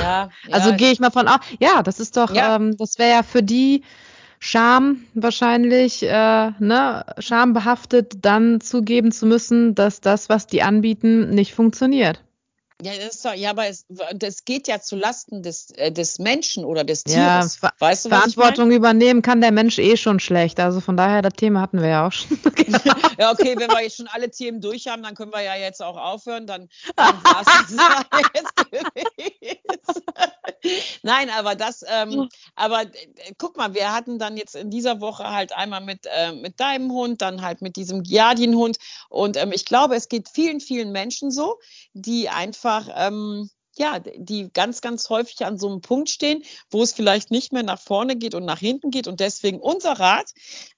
ja, 0.00 0.30
Also 0.50 0.70
ja, 0.70 0.76
gehe 0.76 0.92
ich 0.92 1.00
mal 1.00 1.10
von 1.10 1.28
aus. 1.28 1.40
Ja, 1.60 1.82
das 1.82 2.00
ist 2.00 2.16
doch, 2.16 2.34
Ja. 2.34 2.56
ähm, 2.56 2.76
das 2.78 2.98
wäre 2.98 3.10
ja 3.10 3.22
für 3.22 3.42
die 3.42 3.82
Scham 4.38 5.04
wahrscheinlich, 5.14 6.02
äh, 6.02 6.50
ne, 6.58 7.04
schambehaftet, 7.18 8.24
dann 8.24 8.60
zugeben 8.60 9.10
zu 9.12 9.26
müssen, 9.26 9.74
dass 9.74 10.00
das, 10.00 10.28
was 10.28 10.46
die 10.46 10.62
anbieten, 10.62 11.30
nicht 11.30 11.54
funktioniert. 11.54 12.22
Ja, 12.82 12.92
das 12.96 13.14
ist 13.16 13.24
doch, 13.24 13.34
ja, 13.34 13.50
aber 13.50 13.66
es, 13.66 13.86
das 14.14 14.44
geht 14.44 14.66
ja 14.66 14.80
zu 14.80 14.96
Lasten 14.96 15.42
des, 15.42 15.70
äh, 15.70 15.92
des 15.92 16.18
Menschen 16.18 16.64
oder 16.64 16.82
des 16.82 17.04
Ja, 17.06 17.40
Tieres. 17.40 17.56
Ver 17.56 17.72
weißt 17.78 18.06
du, 18.06 18.10
was 18.10 18.26
ich 18.26 18.34
Verantwortung 18.34 18.72
übernehmen 18.72 19.22
kann 19.22 19.40
der 19.40 19.52
Mensch 19.52 19.78
eh 19.78 19.96
schon 19.96 20.18
schlecht. 20.18 20.58
Also 20.58 20.80
von 20.80 20.96
daher, 20.96 21.22
das 21.22 21.34
Thema 21.34 21.60
hatten 21.60 21.80
wir 21.80 21.88
ja 21.88 22.06
auch 22.06 22.12
schon. 22.12 22.38
meine? 22.42 22.82
Ja, 23.18 23.30
okay, 23.30 23.54
wenn 23.56 23.70
wir 23.70 23.82
jetzt 23.82 23.96
schon 23.96 24.08
alle 24.08 24.28
Themen 24.30 24.60
durch 24.60 24.88
haben, 24.88 25.02
dann 25.02 25.14
können 25.14 25.32
wir 25.32 25.40
ja 25.40 25.54
jetzt 25.54 25.80
auch 25.80 25.96
aufhören. 25.96 26.46
Dann, 26.46 26.68
dann 26.96 27.14
das 27.22 27.46
ja 27.70 28.02
jetzt 28.34 28.56
gewesen. 28.56 30.02
Nein, 31.02 31.30
aber 31.30 31.54
das, 31.54 31.84
ähm, 31.86 32.28
aber 32.54 32.82
äh, 32.82 32.88
guck 33.38 33.56
mal, 33.56 33.74
wir 33.74 33.92
hatten 33.92 34.18
dann 34.18 34.36
jetzt 34.36 34.56
in 34.56 34.70
dieser 34.70 35.00
Woche 35.00 35.30
halt 35.30 35.52
einmal 35.52 35.80
mit, 35.80 36.06
äh, 36.06 36.32
mit 36.32 36.58
deinem 36.58 36.90
Hund, 36.90 37.22
dann 37.22 37.42
halt 37.42 37.62
mit 37.62 37.76
diesem 37.76 38.02
Giardienhund. 38.02 38.78
Und 39.08 39.36
ähm, 39.36 39.52
ich 39.52 39.64
glaube, 39.64 39.94
es 39.94 40.08
geht 40.08 40.28
vielen, 40.28 40.60
vielen 40.60 40.90
Menschen 40.92 41.30
so, 41.30 41.58
die 41.92 42.28
einfach, 42.28 42.63
ähm, 42.94 43.50
ja, 43.76 43.98
die 43.98 44.50
ganz, 44.52 44.80
ganz 44.80 45.08
häufig 45.10 45.44
an 45.44 45.58
so 45.58 45.68
einem 45.68 45.80
Punkt 45.80 46.08
stehen, 46.08 46.42
wo 46.70 46.82
es 46.82 46.92
vielleicht 46.92 47.30
nicht 47.30 47.52
mehr 47.52 47.62
nach 47.64 47.80
vorne 47.80 48.16
geht 48.16 48.34
und 48.34 48.44
nach 48.44 48.60
hinten 48.60 48.90
geht. 48.90 49.08
Und 49.08 49.20
deswegen 49.20 49.58
unser 49.60 49.98
Rat, 49.98 50.30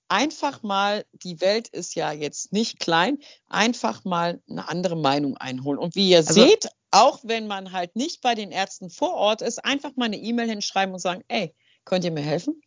einfach 0.09 0.63
mal, 0.63 1.05
die 1.13 1.41
Welt 1.41 1.69
ist 1.69 1.95
ja 1.95 2.13
jetzt 2.13 2.53
nicht 2.53 2.79
klein, 2.79 3.19
einfach 3.49 4.05
mal 4.05 4.41
eine 4.49 4.69
andere 4.69 4.97
Meinung 4.97 5.37
einholen. 5.37 5.79
Und 5.79 5.95
wie 5.95 6.11
ihr 6.11 6.19
Also- 6.19 6.35
seht, 6.35 6.69
auch 6.91 7.21
wenn 7.23 7.47
man 7.47 7.73
halt 7.73 7.97
nicht 7.97 8.23
bei 8.23 8.35
den 8.35 8.51
Ärzten 8.51 8.89
vor 8.89 9.15
Ort 9.15 9.43
ist, 9.43 9.65
einfach 9.65 9.91
mal 9.97 10.07
eine 10.07 10.17
E-Mail 10.17 10.49
hinschreiben 10.49 10.95
und 10.95 11.01
sagen, 11.01 11.23
ey, 11.29 11.55
könnt 11.85 12.05
ihr 12.05 12.13
mir 12.13 12.23
helfen? 12.23 12.61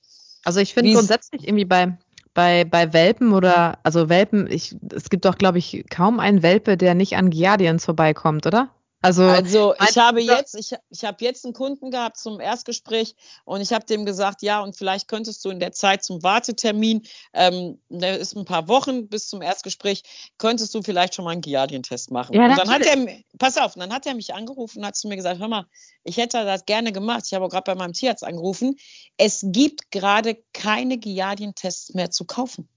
Also 0.44 0.60
ich 0.60 0.74
finde 0.74 0.94
grundsätzlich 0.94 1.48
irgendwie 1.48 1.66
bei, 1.66 1.98
bei, 2.34 2.66
bei 2.66 2.94
Welpen 2.94 3.34
oder, 3.34 3.80
also 3.84 4.10
Welpen, 4.10 4.50
ich, 4.50 4.76
es 4.94 5.10
gibt 5.10 5.26
doch, 5.26 5.38
glaube 5.38 5.58
ich, 5.58 5.86
kaum 5.90 6.20
einen 6.20 6.44
Welpe, 6.44 6.78
der 6.78 6.94
nicht 6.94 7.16
an 7.16 7.30
Giardians 7.30 7.86
vorbeikommt, 7.86 8.46
oder? 8.46 8.70
Also, 9.02 9.72
Also 9.72 9.74
ich 9.92 9.98
habe 9.98 10.20
jetzt, 10.22 10.56
ich, 10.56 10.76
ich 10.90 11.06
habe 11.06 11.24
jetzt 11.24 11.46
einen 11.46 11.54
Kunden 11.54 11.90
gehabt 11.90 12.18
zum 12.18 12.42
Erstgespräch 12.42 13.16
und 13.46 13.62
ich 13.62 13.72
habe 13.72 13.86
dem 13.86 14.06
gesagt, 14.06 14.42
ja, 14.42 14.60
und 14.62 14.76
vielleicht 14.76 15.08
könntest 15.08 15.44
du 15.46 15.50
in 15.52 15.60
der 15.62 15.72
Zeit 15.72 16.04
zum 16.04 16.22
Wartetermin, 16.22 17.04
ähm, 17.34 17.80
der 17.88 18.20
ist 18.20 18.36
ein 18.36 18.44
paar 18.44 18.68
Wochen 18.68 19.08
bis 19.08 19.30
zum 19.30 19.42
Erstgespräch, 19.42 20.04
könntest 20.38 20.74
du 20.76 20.82
vielleicht 20.82 21.16
schon 21.16 21.24
mal 21.24 21.32
einen 21.32 21.42
Giardien-Test 21.42 22.12
machen. 22.12 22.36
Ja, 22.36 22.44
und 22.44 22.58
dann 22.58 22.70
hat 22.70 22.82
er, 22.86 22.96
pass 23.38 23.58
auf, 23.58 23.76
dann 23.76 23.94
hat 23.94 24.06
er 24.06 24.16
mich 24.16 24.34
angerufen 24.34 24.80
und 24.80 24.86
hat 24.86 24.98
zu 24.98 25.08
mir 25.08 25.16
gesagt, 25.16 25.40
hör 25.40 25.48
mal, 25.48 25.66
ich 26.04 26.18
hätte 26.18 26.44
das 26.44 26.66
gerne 26.66 26.92
gemacht. 26.92 27.24
Ich 27.26 27.34
habe 27.34 27.46
auch 27.46 27.50
gerade 27.50 27.72
bei 27.72 27.76
meinem 27.76 27.94
Tierarzt 27.94 28.24
angerufen. 28.26 28.76
Es 29.16 29.46
gibt 29.46 29.92
gerade 29.92 30.44
keine 30.52 30.98
Giardien-Tests 30.98 31.94
mehr 31.94 32.12
zu 32.12 32.26
kaufen. 32.26 32.68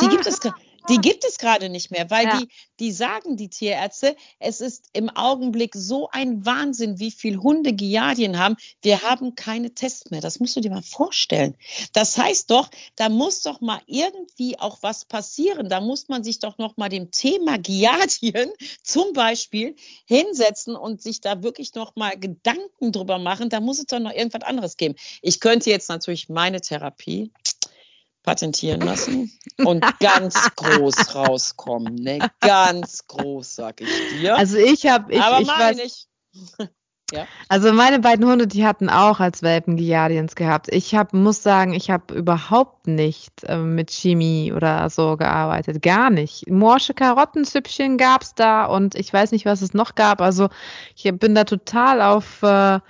Die 0.00 0.08
gibt 0.08 0.26
es, 0.26 0.40
ge- 0.40 0.52
Die 0.88 0.98
gibt 0.98 1.24
es 1.24 1.38
gerade 1.38 1.68
nicht 1.68 1.90
mehr, 1.90 2.10
weil 2.10 2.26
Ja. 2.26 2.38
die, 2.38 2.48
die 2.78 2.92
sagen, 2.92 3.36
die 3.36 3.48
Tierärzte, 3.48 4.16
es 4.38 4.60
ist 4.60 4.88
im 4.92 5.10
Augenblick 5.10 5.74
so 5.74 6.08
ein 6.10 6.44
Wahnsinn, 6.46 6.98
wie 6.98 7.10
viel 7.10 7.38
Hunde 7.38 7.72
Giardien 7.72 8.38
haben. 8.38 8.56
Wir 8.82 9.02
haben 9.02 9.34
keine 9.34 9.74
Tests 9.74 10.10
mehr. 10.10 10.20
Das 10.20 10.40
musst 10.40 10.56
du 10.56 10.60
dir 10.60 10.70
mal 10.70 10.82
vorstellen. 10.82 11.56
Das 11.92 12.16
heißt 12.16 12.50
doch, 12.50 12.70
da 12.96 13.08
muss 13.08 13.42
doch 13.42 13.60
mal 13.60 13.80
irgendwie 13.86 14.58
auch 14.58 14.78
was 14.82 15.04
passieren. 15.04 15.68
Da 15.68 15.80
muss 15.80 16.08
man 16.08 16.24
sich 16.24 16.38
doch 16.38 16.58
noch 16.58 16.76
mal 16.76 16.88
dem 16.88 17.10
Thema 17.10 17.58
Giardien 17.58 18.50
zum 18.82 19.12
Beispiel 19.12 19.76
hinsetzen 20.06 20.76
und 20.76 21.02
sich 21.02 21.20
da 21.20 21.42
wirklich 21.42 21.74
noch 21.74 21.96
mal 21.96 22.18
Gedanken 22.18 22.92
drüber 22.92 23.18
machen. 23.18 23.50
Da 23.50 23.60
muss 23.60 23.78
es 23.78 23.86
doch 23.86 23.98
noch 23.98 24.12
irgendwas 24.12 24.42
anderes 24.42 24.76
geben. 24.76 24.94
Ich 25.22 25.40
könnte 25.40 25.70
jetzt 25.70 25.88
natürlich 25.88 26.28
meine 26.28 26.60
Therapie 26.60 27.30
patentieren 28.22 28.80
lassen 28.80 29.32
und 29.64 29.84
ganz 29.98 30.50
groß 30.56 31.14
rauskommen. 31.14 31.94
Ne? 31.94 32.18
Ganz 32.40 33.06
groß, 33.06 33.56
sag 33.56 33.80
ich 33.80 33.88
dir. 34.12 34.36
Also 34.36 34.56
ich 34.58 34.86
habe, 34.86 35.12
ich, 35.12 35.20
Aber 35.20 35.40
ich 35.40 35.48
weiß, 35.48 35.78
ich 35.78 35.82
nicht. 35.82 36.08
also 37.48 37.72
meine 37.72 37.98
beiden 37.98 38.26
Hunde, 38.26 38.46
die 38.46 38.64
hatten 38.66 38.88
auch 38.88 39.20
als 39.20 39.42
Welpen 39.42 39.76
Giardiens 39.76 40.34
gehabt. 40.34 40.68
Ich 40.70 40.94
hab, 40.94 41.12
muss 41.12 41.42
sagen, 41.42 41.72
ich 41.72 41.90
habe 41.90 42.14
überhaupt 42.14 42.86
nicht 42.86 43.32
ähm, 43.46 43.74
mit 43.74 43.90
Chemie 43.90 44.52
oder 44.52 44.90
so 44.90 45.16
gearbeitet, 45.16 45.82
gar 45.82 46.10
nicht. 46.10 46.48
Morsche 46.48 46.94
Karottensüppchen 46.94 47.96
gab's 47.98 48.34
da 48.34 48.66
und 48.66 48.94
ich 48.94 49.12
weiß 49.12 49.32
nicht, 49.32 49.46
was 49.46 49.62
es 49.62 49.74
noch 49.74 49.94
gab. 49.94 50.20
Also 50.20 50.48
ich 50.94 51.10
bin 51.18 51.34
da 51.34 51.44
total 51.44 52.00
auf 52.02 52.42
äh, 52.42 52.80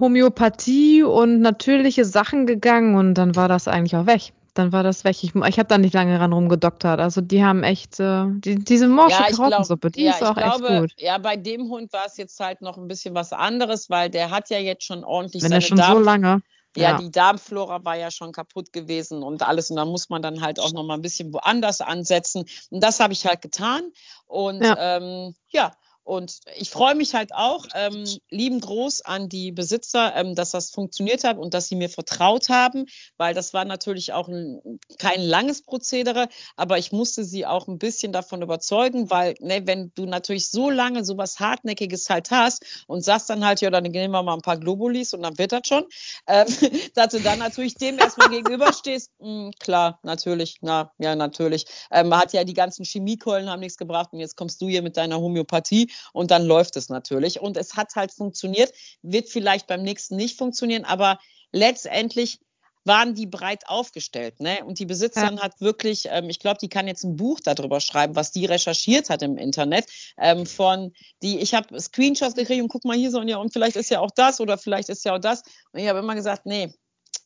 Homöopathie 0.00 1.02
und 1.02 1.40
natürliche 1.40 2.04
Sachen 2.04 2.46
gegangen 2.46 2.94
und 2.96 3.14
dann 3.14 3.36
war 3.36 3.48
das 3.48 3.68
eigentlich 3.68 3.96
auch 3.96 4.06
weg. 4.06 4.32
Dann 4.54 4.72
war 4.72 4.82
das 4.82 5.04
weg. 5.04 5.16
Ich, 5.22 5.34
ich 5.34 5.58
habe 5.58 5.68
da 5.68 5.78
nicht 5.78 5.94
lange 5.94 6.18
ran 6.18 6.32
rumgedoktert. 6.32 6.98
Also 6.98 7.20
die 7.20 7.44
haben 7.44 7.62
echt, 7.62 8.00
äh, 8.00 8.24
die, 8.28 8.56
diese 8.56 8.88
morsche 8.88 9.22
Ja, 9.22 9.28
Karottensuppe, 9.30 9.90
die 9.92 10.02
ja, 10.02 10.10
ist 10.10 10.22
auch 10.24 10.34
glaube, 10.34 10.66
echt 10.68 10.80
gut. 10.80 10.92
ja, 10.98 11.18
bei 11.18 11.36
dem 11.36 11.68
Hund 11.68 11.92
war 11.92 12.06
es 12.06 12.16
jetzt 12.16 12.38
halt 12.40 12.60
noch 12.60 12.76
ein 12.76 12.88
bisschen 12.88 13.14
was 13.14 13.32
anderes, 13.32 13.88
weil 13.90 14.10
der 14.10 14.30
hat 14.30 14.50
ja 14.50 14.58
jetzt 14.58 14.84
schon 14.84 15.04
ordentlich 15.04 15.42
Wenn 15.44 15.50
seine 15.50 15.62
er 15.62 15.68
schon 15.68 15.76
Darm 15.78 15.98
so 15.98 16.04
lange. 16.04 16.42
Ja, 16.76 16.90
Ja. 16.90 16.96
die 16.98 17.10
Darmflora 17.10 17.84
war 17.84 17.96
ja 17.96 18.10
schon 18.10 18.32
kaputt 18.32 18.72
gewesen 18.72 19.22
und 19.22 19.42
alles. 19.42 19.70
Und 19.70 19.76
da 19.76 19.84
muss 19.84 20.08
man 20.08 20.20
dann 20.22 20.40
halt 20.40 20.58
auch 20.60 20.72
noch 20.72 20.84
mal 20.84 20.94
ein 20.94 21.02
bisschen 21.02 21.32
woanders 21.32 21.80
ansetzen. 21.80 22.44
Und 22.70 22.82
das 22.82 23.00
habe 23.00 23.12
ich 23.12 23.26
halt 23.26 23.42
getan. 23.42 23.82
Und 24.26 24.62
Ja. 24.62 24.96
ähm, 24.96 25.34
ja, 25.48 25.72
und 26.10 26.40
ich 26.56 26.70
freue 26.70 26.96
mich 26.96 27.14
halt 27.14 27.32
auch, 27.32 27.66
ähm, 27.72 28.04
lieben 28.30 28.60
Groß 28.60 29.02
an 29.02 29.28
die 29.28 29.52
Besitzer, 29.52 30.12
ähm, 30.16 30.34
dass 30.34 30.50
das 30.50 30.70
funktioniert 30.70 31.22
hat 31.22 31.38
und 31.38 31.54
dass 31.54 31.68
sie 31.68 31.76
mir 31.76 31.88
vertraut 31.88 32.48
haben, 32.48 32.86
weil 33.16 33.32
das 33.32 33.54
war 33.54 33.64
natürlich 33.64 34.12
auch 34.12 34.26
ein, 34.26 34.60
kein 34.98 35.22
langes 35.22 35.62
Prozedere, 35.62 36.28
aber 36.56 36.78
ich 36.78 36.90
musste 36.90 37.22
sie 37.22 37.46
auch 37.46 37.68
ein 37.68 37.78
bisschen 37.78 38.10
davon 38.10 38.42
überzeugen, 38.42 39.08
weil, 39.08 39.34
ne, 39.38 39.68
wenn 39.68 39.92
du 39.94 40.04
natürlich 40.04 40.50
so 40.50 40.68
lange 40.68 41.04
sowas 41.04 41.38
Hartnäckiges 41.38 42.10
halt 42.10 42.32
hast 42.32 42.84
und 42.88 43.04
sagst 43.04 43.30
dann 43.30 43.44
halt, 43.44 43.60
ja, 43.60 43.70
dann 43.70 43.84
nehmen 43.84 44.12
wir 44.12 44.24
mal 44.24 44.34
ein 44.34 44.42
paar 44.42 44.58
Globulis 44.58 45.14
und 45.14 45.22
dann 45.22 45.38
wird 45.38 45.52
das 45.52 45.62
schon, 45.64 45.84
ähm, 46.26 46.46
dass 46.96 47.12
du 47.12 47.20
dann 47.20 47.38
natürlich 47.38 47.76
dem 47.76 48.00
erstmal 48.00 48.30
gegenüberstehst, 48.30 49.12
mh, 49.20 49.52
klar, 49.60 50.00
natürlich, 50.02 50.56
na, 50.60 50.90
ja, 50.98 51.14
natürlich. 51.14 51.66
Ähm, 51.92 52.12
hat 52.12 52.32
ja 52.32 52.42
die 52.42 52.54
ganzen 52.54 52.84
Chemiekeulen 52.84 53.48
haben 53.48 53.60
nichts 53.60 53.78
gebracht 53.78 54.08
und 54.12 54.18
jetzt 54.18 54.36
kommst 54.36 54.60
du 54.60 54.66
hier 54.66 54.82
mit 54.82 54.96
deiner 54.96 55.20
Homöopathie 55.20 55.88
und 56.12 56.30
dann 56.30 56.44
läuft 56.44 56.76
es 56.76 56.88
natürlich. 56.88 57.40
Und 57.40 57.56
es 57.56 57.74
hat 57.76 57.94
halt 57.94 58.12
funktioniert, 58.12 58.72
wird 59.02 59.28
vielleicht 59.28 59.66
beim 59.66 59.82
nächsten 59.82 60.16
nicht 60.16 60.38
funktionieren, 60.38 60.84
aber 60.84 61.18
letztendlich 61.52 62.38
waren 62.84 63.14
die 63.14 63.26
breit 63.26 63.68
aufgestellt. 63.68 64.40
Ne? 64.40 64.64
Und 64.64 64.78
die 64.78 64.86
Besitzerin 64.86 65.40
hat 65.40 65.60
wirklich, 65.60 66.06
ähm, 66.10 66.30
ich 66.30 66.38
glaube, 66.38 66.58
die 66.60 66.68
kann 66.68 66.88
jetzt 66.88 67.04
ein 67.04 67.16
Buch 67.16 67.40
darüber 67.40 67.80
schreiben, 67.80 68.16
was 68.16 68.32
die 68.32 68.46
recherchiert 68.46 69.10
hat 69.10 69.22
im 69.22 69.36
Internet. 69.36 69.84
Ähm, 70.16 70.46
von 70.46 70.92
die, 71.22 71.38
ich 71.38 71.54
habe 71.54 71.78
Screenshots 71.78 72.34
gekriegt 72.34 72.62
und 72.62 72.68
guck 72.68 72.84
mal 72.84 72.96
hier 72.96 73.10
so 73.10 73.20
und 73.20 73.28
ja, 73.28 73.36
und 73.36 73.52
vielleicht 73.52 73.76
ist 73.76 73.90
ja 73.90 74.00
auch 74.00 74.10
das 74.10 74.40
oder 74.40 74.56
vielleicht 74.56 74.88
ist 74.88 75.04
ja 75.04 75.14
auch 75.14 75.20
das. 75.20 75.42
Und 75.72 75.80
ich 75.80 75.88
habe 75.88 75.98
immer 75.98 76.14
gesagt, 76.14 76.46
nee, 76.46 76.72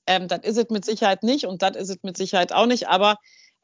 ähm, 0.06 0.28
das 0.28 0.40
ist 0.42 0.58
es 0.58 0.70
mit 0.70 0.84
Sicherheit 0.84 1.22
nicht 1.22 1.46
und 1.46 1.62
das 1.62 1.76
ist 1.76 1.90
es 1.90 2.02
mit 2.02 2.16
Sicherheit 2.16 2.52
auch 2.52 2.66
nicht, 2.66 2.88
aber 2.88 3.16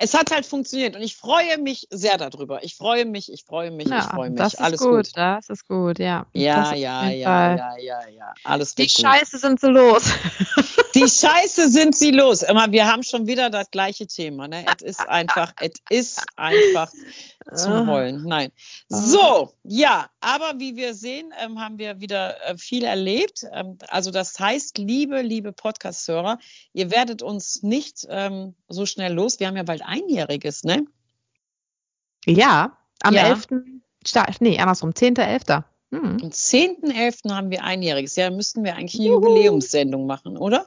es 0.02 0.14
hat 0.14 0.30
halt 0.30 0.46
funktioniert 0.46 0.96
und 0.96 1.02
ich 1.02 1.14
freue 1.14 1.58
mich 1.58 1.86
sehr 1.90 2.16
darüber. 2.16 2.64
Ich 2.64 2.74
freue 2.74 3.04
mich, 3.04 3.30
ich 3.30 3.44
freue 3.44 3.70
mich, 3.70 3.84
ich 3.86 3.92
Ja, 3.92 4.00
freue 4.00 4.30
mich. 4.30 4.38
das 4.38 4.54
ist 4.54 4.60
Alles 4.60 4.80
gut, 4.80 4.90
gut. 4.90 5.10
das 5.14 5.50
ist 5.50 5.68
gut, 5.68 5.98
ja. 5.98 6.24
Ja, 6.32 6.74
ja, 6.74 7.10
ja, 7.10 7.54
ja, 7.54 7.76
ja, 7.76 8.08
ja. 8.08 8.34
Alles 8.44 8.74
Die 8.74 8.84
gut. 8.84 8.92
Scheiße 8.92 9.36
sind 9.38 9.60
so 9.60 9.68
los. 9.68 10.04
Die 10.94 11.08
Scheiße 11.08 11.70
sind 11.70 11.96
sie 11.96 12.10
los. 12.10 12.42
Immer, 12.42 12.72
wir 12.72 12.86
haben 12.86 13.02
schon 13.02 13.26
wieder 13.26 13.50
das 13.50 13.70
gleiche 13.70 14.06
Thema. 14.06 14.48
Ne? 14.48 14.64
Es 14.66 14.82
ist 14.82 15.08
einfach, 15.08 15.52
es 15.60 15.72
ist 15.88 16.24
einfach 16.36 16.90
zum 17.54 17.88
Heulen. 17.88 18.24
Nein. 18.24 18.50
So, 18.88 19.54
ja, 19.62 20.10
aber 20.20 20.58
wie 20.58 20.76
wir 20.76 20.94
sehen, 20.94 21.32
ähm, 21.42 21.60
haben 21.60 21.78
wir 21.78 22.00
wieder 22.00 22.36
äh, 22.48 22.56
viel 22.56 22.84
erlebt. 22.84 23.44
Ähm, 23.52 23.78
also 23.88 24.10
das 24.10 24.38
heißt, 24.38 24.78
liebe, 24.78 25.22
liebe 25.22 25.52
Podcast-Hörer, 25.52 26.38
ihr 26.72 26.90
werdet 26.90 27.22
uns 27.22 27.62
nicht 27.62 28.06
ähm, 28.08 28.54
so 28.68 28.86
schnell 28.86 29.12
los. 29.12 29.40
Wir 29.40 29.46
haben 29.46 29.56
ja 29.56 29.62
bald 29.62 29.82
Einjähriges, 29.82 30.64
ne? 30.64 30.84
Ja, 32.26 32.76
am 33.02 33.14
Ja. 33.14 33.28
11. 33.28 33.46
Sta 34.06 34.26
nee, 34.40 34.58
andersrum, 34.58 34.90
10.11. 34.90 35.64
Hm. 35.92 36.18
Am 36.22 36.28
10.11. 36.30 37.30
haben 37.34 37.50
wir 37.50 37.64
Einjähriges. 37.64 38.14
Ja, 38.14 38.30
müssten 38.30 38.62
wir 38.62 38.76
eigentlich 38.76 38.94
eine 39.00 39.08
Juhu. 39.08 39.26
Jubiläumssendung 39.26 40.06
machen, 40.06 40.36
oder? 40.36 40.66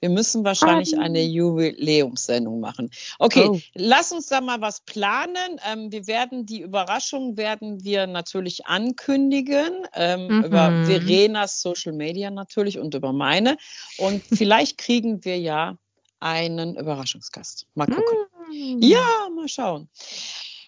Wir 0.00 0.08
müssen 0.08 0.44
wahrscheinlich 0.44 0.94
Ähm. 0.94 1.00
eine 1.00 1.22
Jubiläumssendung 1.22 2.58
machen. 2.60 2.90
Okay, 3.18 3.48
Oh. 3.50 3.58
lass 3.74 4.12
uns 4.12 4.28
da 4.28 4.40
mal 4.40 4.60
was 4.62 4.80
planen. 4.80 5.60
Ähm, 5.70 5.92
wir 5.92 6.06
werden 6.06 6.46
die 6.46 6.62
Überraschung 6.62 7.36
werden 7.36 7.84
wir 7.84 8.06
natürlich 8.06 8.66
ankündigen 8.66 9.86
ähm, 9.94 10.38
Mhm. 10.38 10.44
über 10.44 10.84
Verenas 10.86 11.60
Social 11.60 11.92
Media 11.92 12.30
natürlich 12.30 12.78
und 12.78 12.94
über 12.94 13.12
meine. 13.12 13.58
Und 13.98 14.22
vielleicht 14.32 14.78
kriegen 14.78 15.22
wir 15.24 15.38
ja 15.38 15.76
einen 16.20 16.76
Überraschungsgast. 16.76 17.66
Mal 17.74 17.86
gucken. 17.88 18.16
Hm. 18.50 18.80
Ja, 18.80 19.28
mal 19.34 19.48
schauen. 19.48 19.88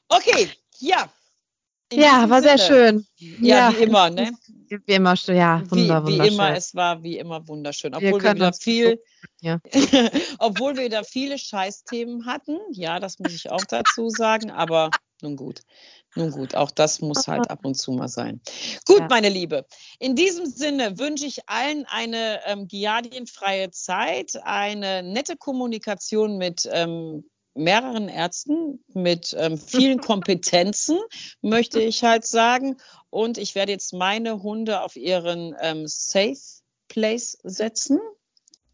Okay, 0.08 0.48
ja. 0.78 1.08
Ja, 1.92 2.28
war 2.28 2.42
sehr 2.42 2.58
schön. 2.58 3.06
Ja, 3.18 3.72
wie 3.76 3.82
immer, 3.82 4.10
ne? 4.10 4.32
Wie 4.68 4.94
immer, 4.94 5.14
ja, 5.26 5.62
Wie, 5.64 5.70
wunder, 5.70 6.06
wie 6.06 6.12
wunderschön. 6.12 6.34
immer, 6.34 6.56
es 6.56 6.74
war 6.74 7.02
wie 7.02 7.18
immer 7.18 7.46
wunderschön. 7.46 7.92
Wir 7.92 7.98
Obwohl 7.98 8.12
wir, 8.12 8.18
können 8.20 8.36
wieder 8.36 8.52
viel, 8.52 9.02
ja. 9.40 9.60
obwohl 10.38 10.76
wir 10.76 10.84
wieder 10.84 11.04
viele 11.04 11.38
Scheißthemen 11.38 12.26
hatten. 12.26 12.58
Ja, 12.72 12.98
das 12.98 13.18
muss 13.18 13.32
ich 13.34 13.50
auch 13.50 13.64
dazu 13.64 14.08
sagen. 14.08 14.50
Aber 14.50 14.90
nun 15.22 15.36
gut, 15.36 15.60
nun 16.16 16.30
gut, 16.30 16.54
auch 16.54 16.70
das 16.70 17.00
muss 17.00 17.28
halt 17.28 17.48
ab 17.50 17.60
und 17.64 17.74
zu 17.74 17.92
mal 17.92 18.08
sein. 18.08 18.40
Gut, 18.86 19.00
Ja. 19.00 19.06
meine 19.08 19.28
Liebe. 19.28 19.66
In 19.98 20.16
diesem 20.16 20.46
Sinne 20.46 20.98
wünsche 20.98 21.26
ich 21.26 21.48
allen 21.48 21.84
eine 21.86 22.40
ähm, 22.46 22.66
giardienfreie 22.66 23.70
Zeit, 23.70 24.32
eine 24.42 25.02
nette 25.02 25.36
Kommunikation 25.36 26.36
mit 26.38 26.68
ähm, 26.72 27.28
mehreren 27.54 28.08
Ärzten 28.08 28.84
mit 28.92 29.34
ähm, 29.38 29.58
vielen 29.58 30.00
Kompetenzen, 30.02 30.98
möchte 31.40 31.80
ich 31.80 32.02
halt 32.04 32.26
sagen. 32.26 32.76
Und 33.10 33.38
ich 33.38 33.54
werde 33.54 33.72
jetzt 33.72 33.92
meine 33.92 34.42
Hunde 34.42 34.82
auf 34.82 34.96
ihren 34.96 35.54
ähm, 35.60 35.86
Safe 35.86 36.36
Place 36.88 37.38
setzen, 37.42 37.98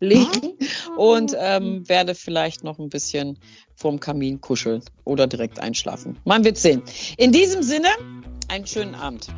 legen 0.00 0.58
und 0.96 1.36
ähm, 1.38 1.88
werde 1.88 2.14
vielleicht 2.14 2.64
noch 2.64 2.78
ein 2.78 2.88
bisschen 2.88 3.38
vorm 3.74 4.00
Kamin 4.00 4.40
kuscheln 4.40 4.82
oder 5.04 5.26
direkt 5.26 5.58
einschlafen. 5.60 6.18
Man 6.24 6.44
wird 6.44 6.56
sehen. 6.56 6.82
In 7.18 7.32
diesem 7.32 7.62
Sinne, 7.62 7.88
einen 8.48 8.66
schönen 8.66 8.94
Abend. 8.94 9.28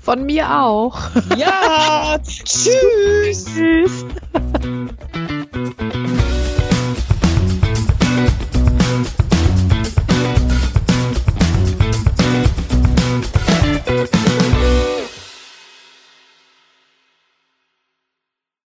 Von 0.00 0.24
mir 0.24 0.50
auch. 0.50 0.98
Ja, 1.36 2.18
tschüss. 2.24 3.44
Tschüss. 3.44 4.04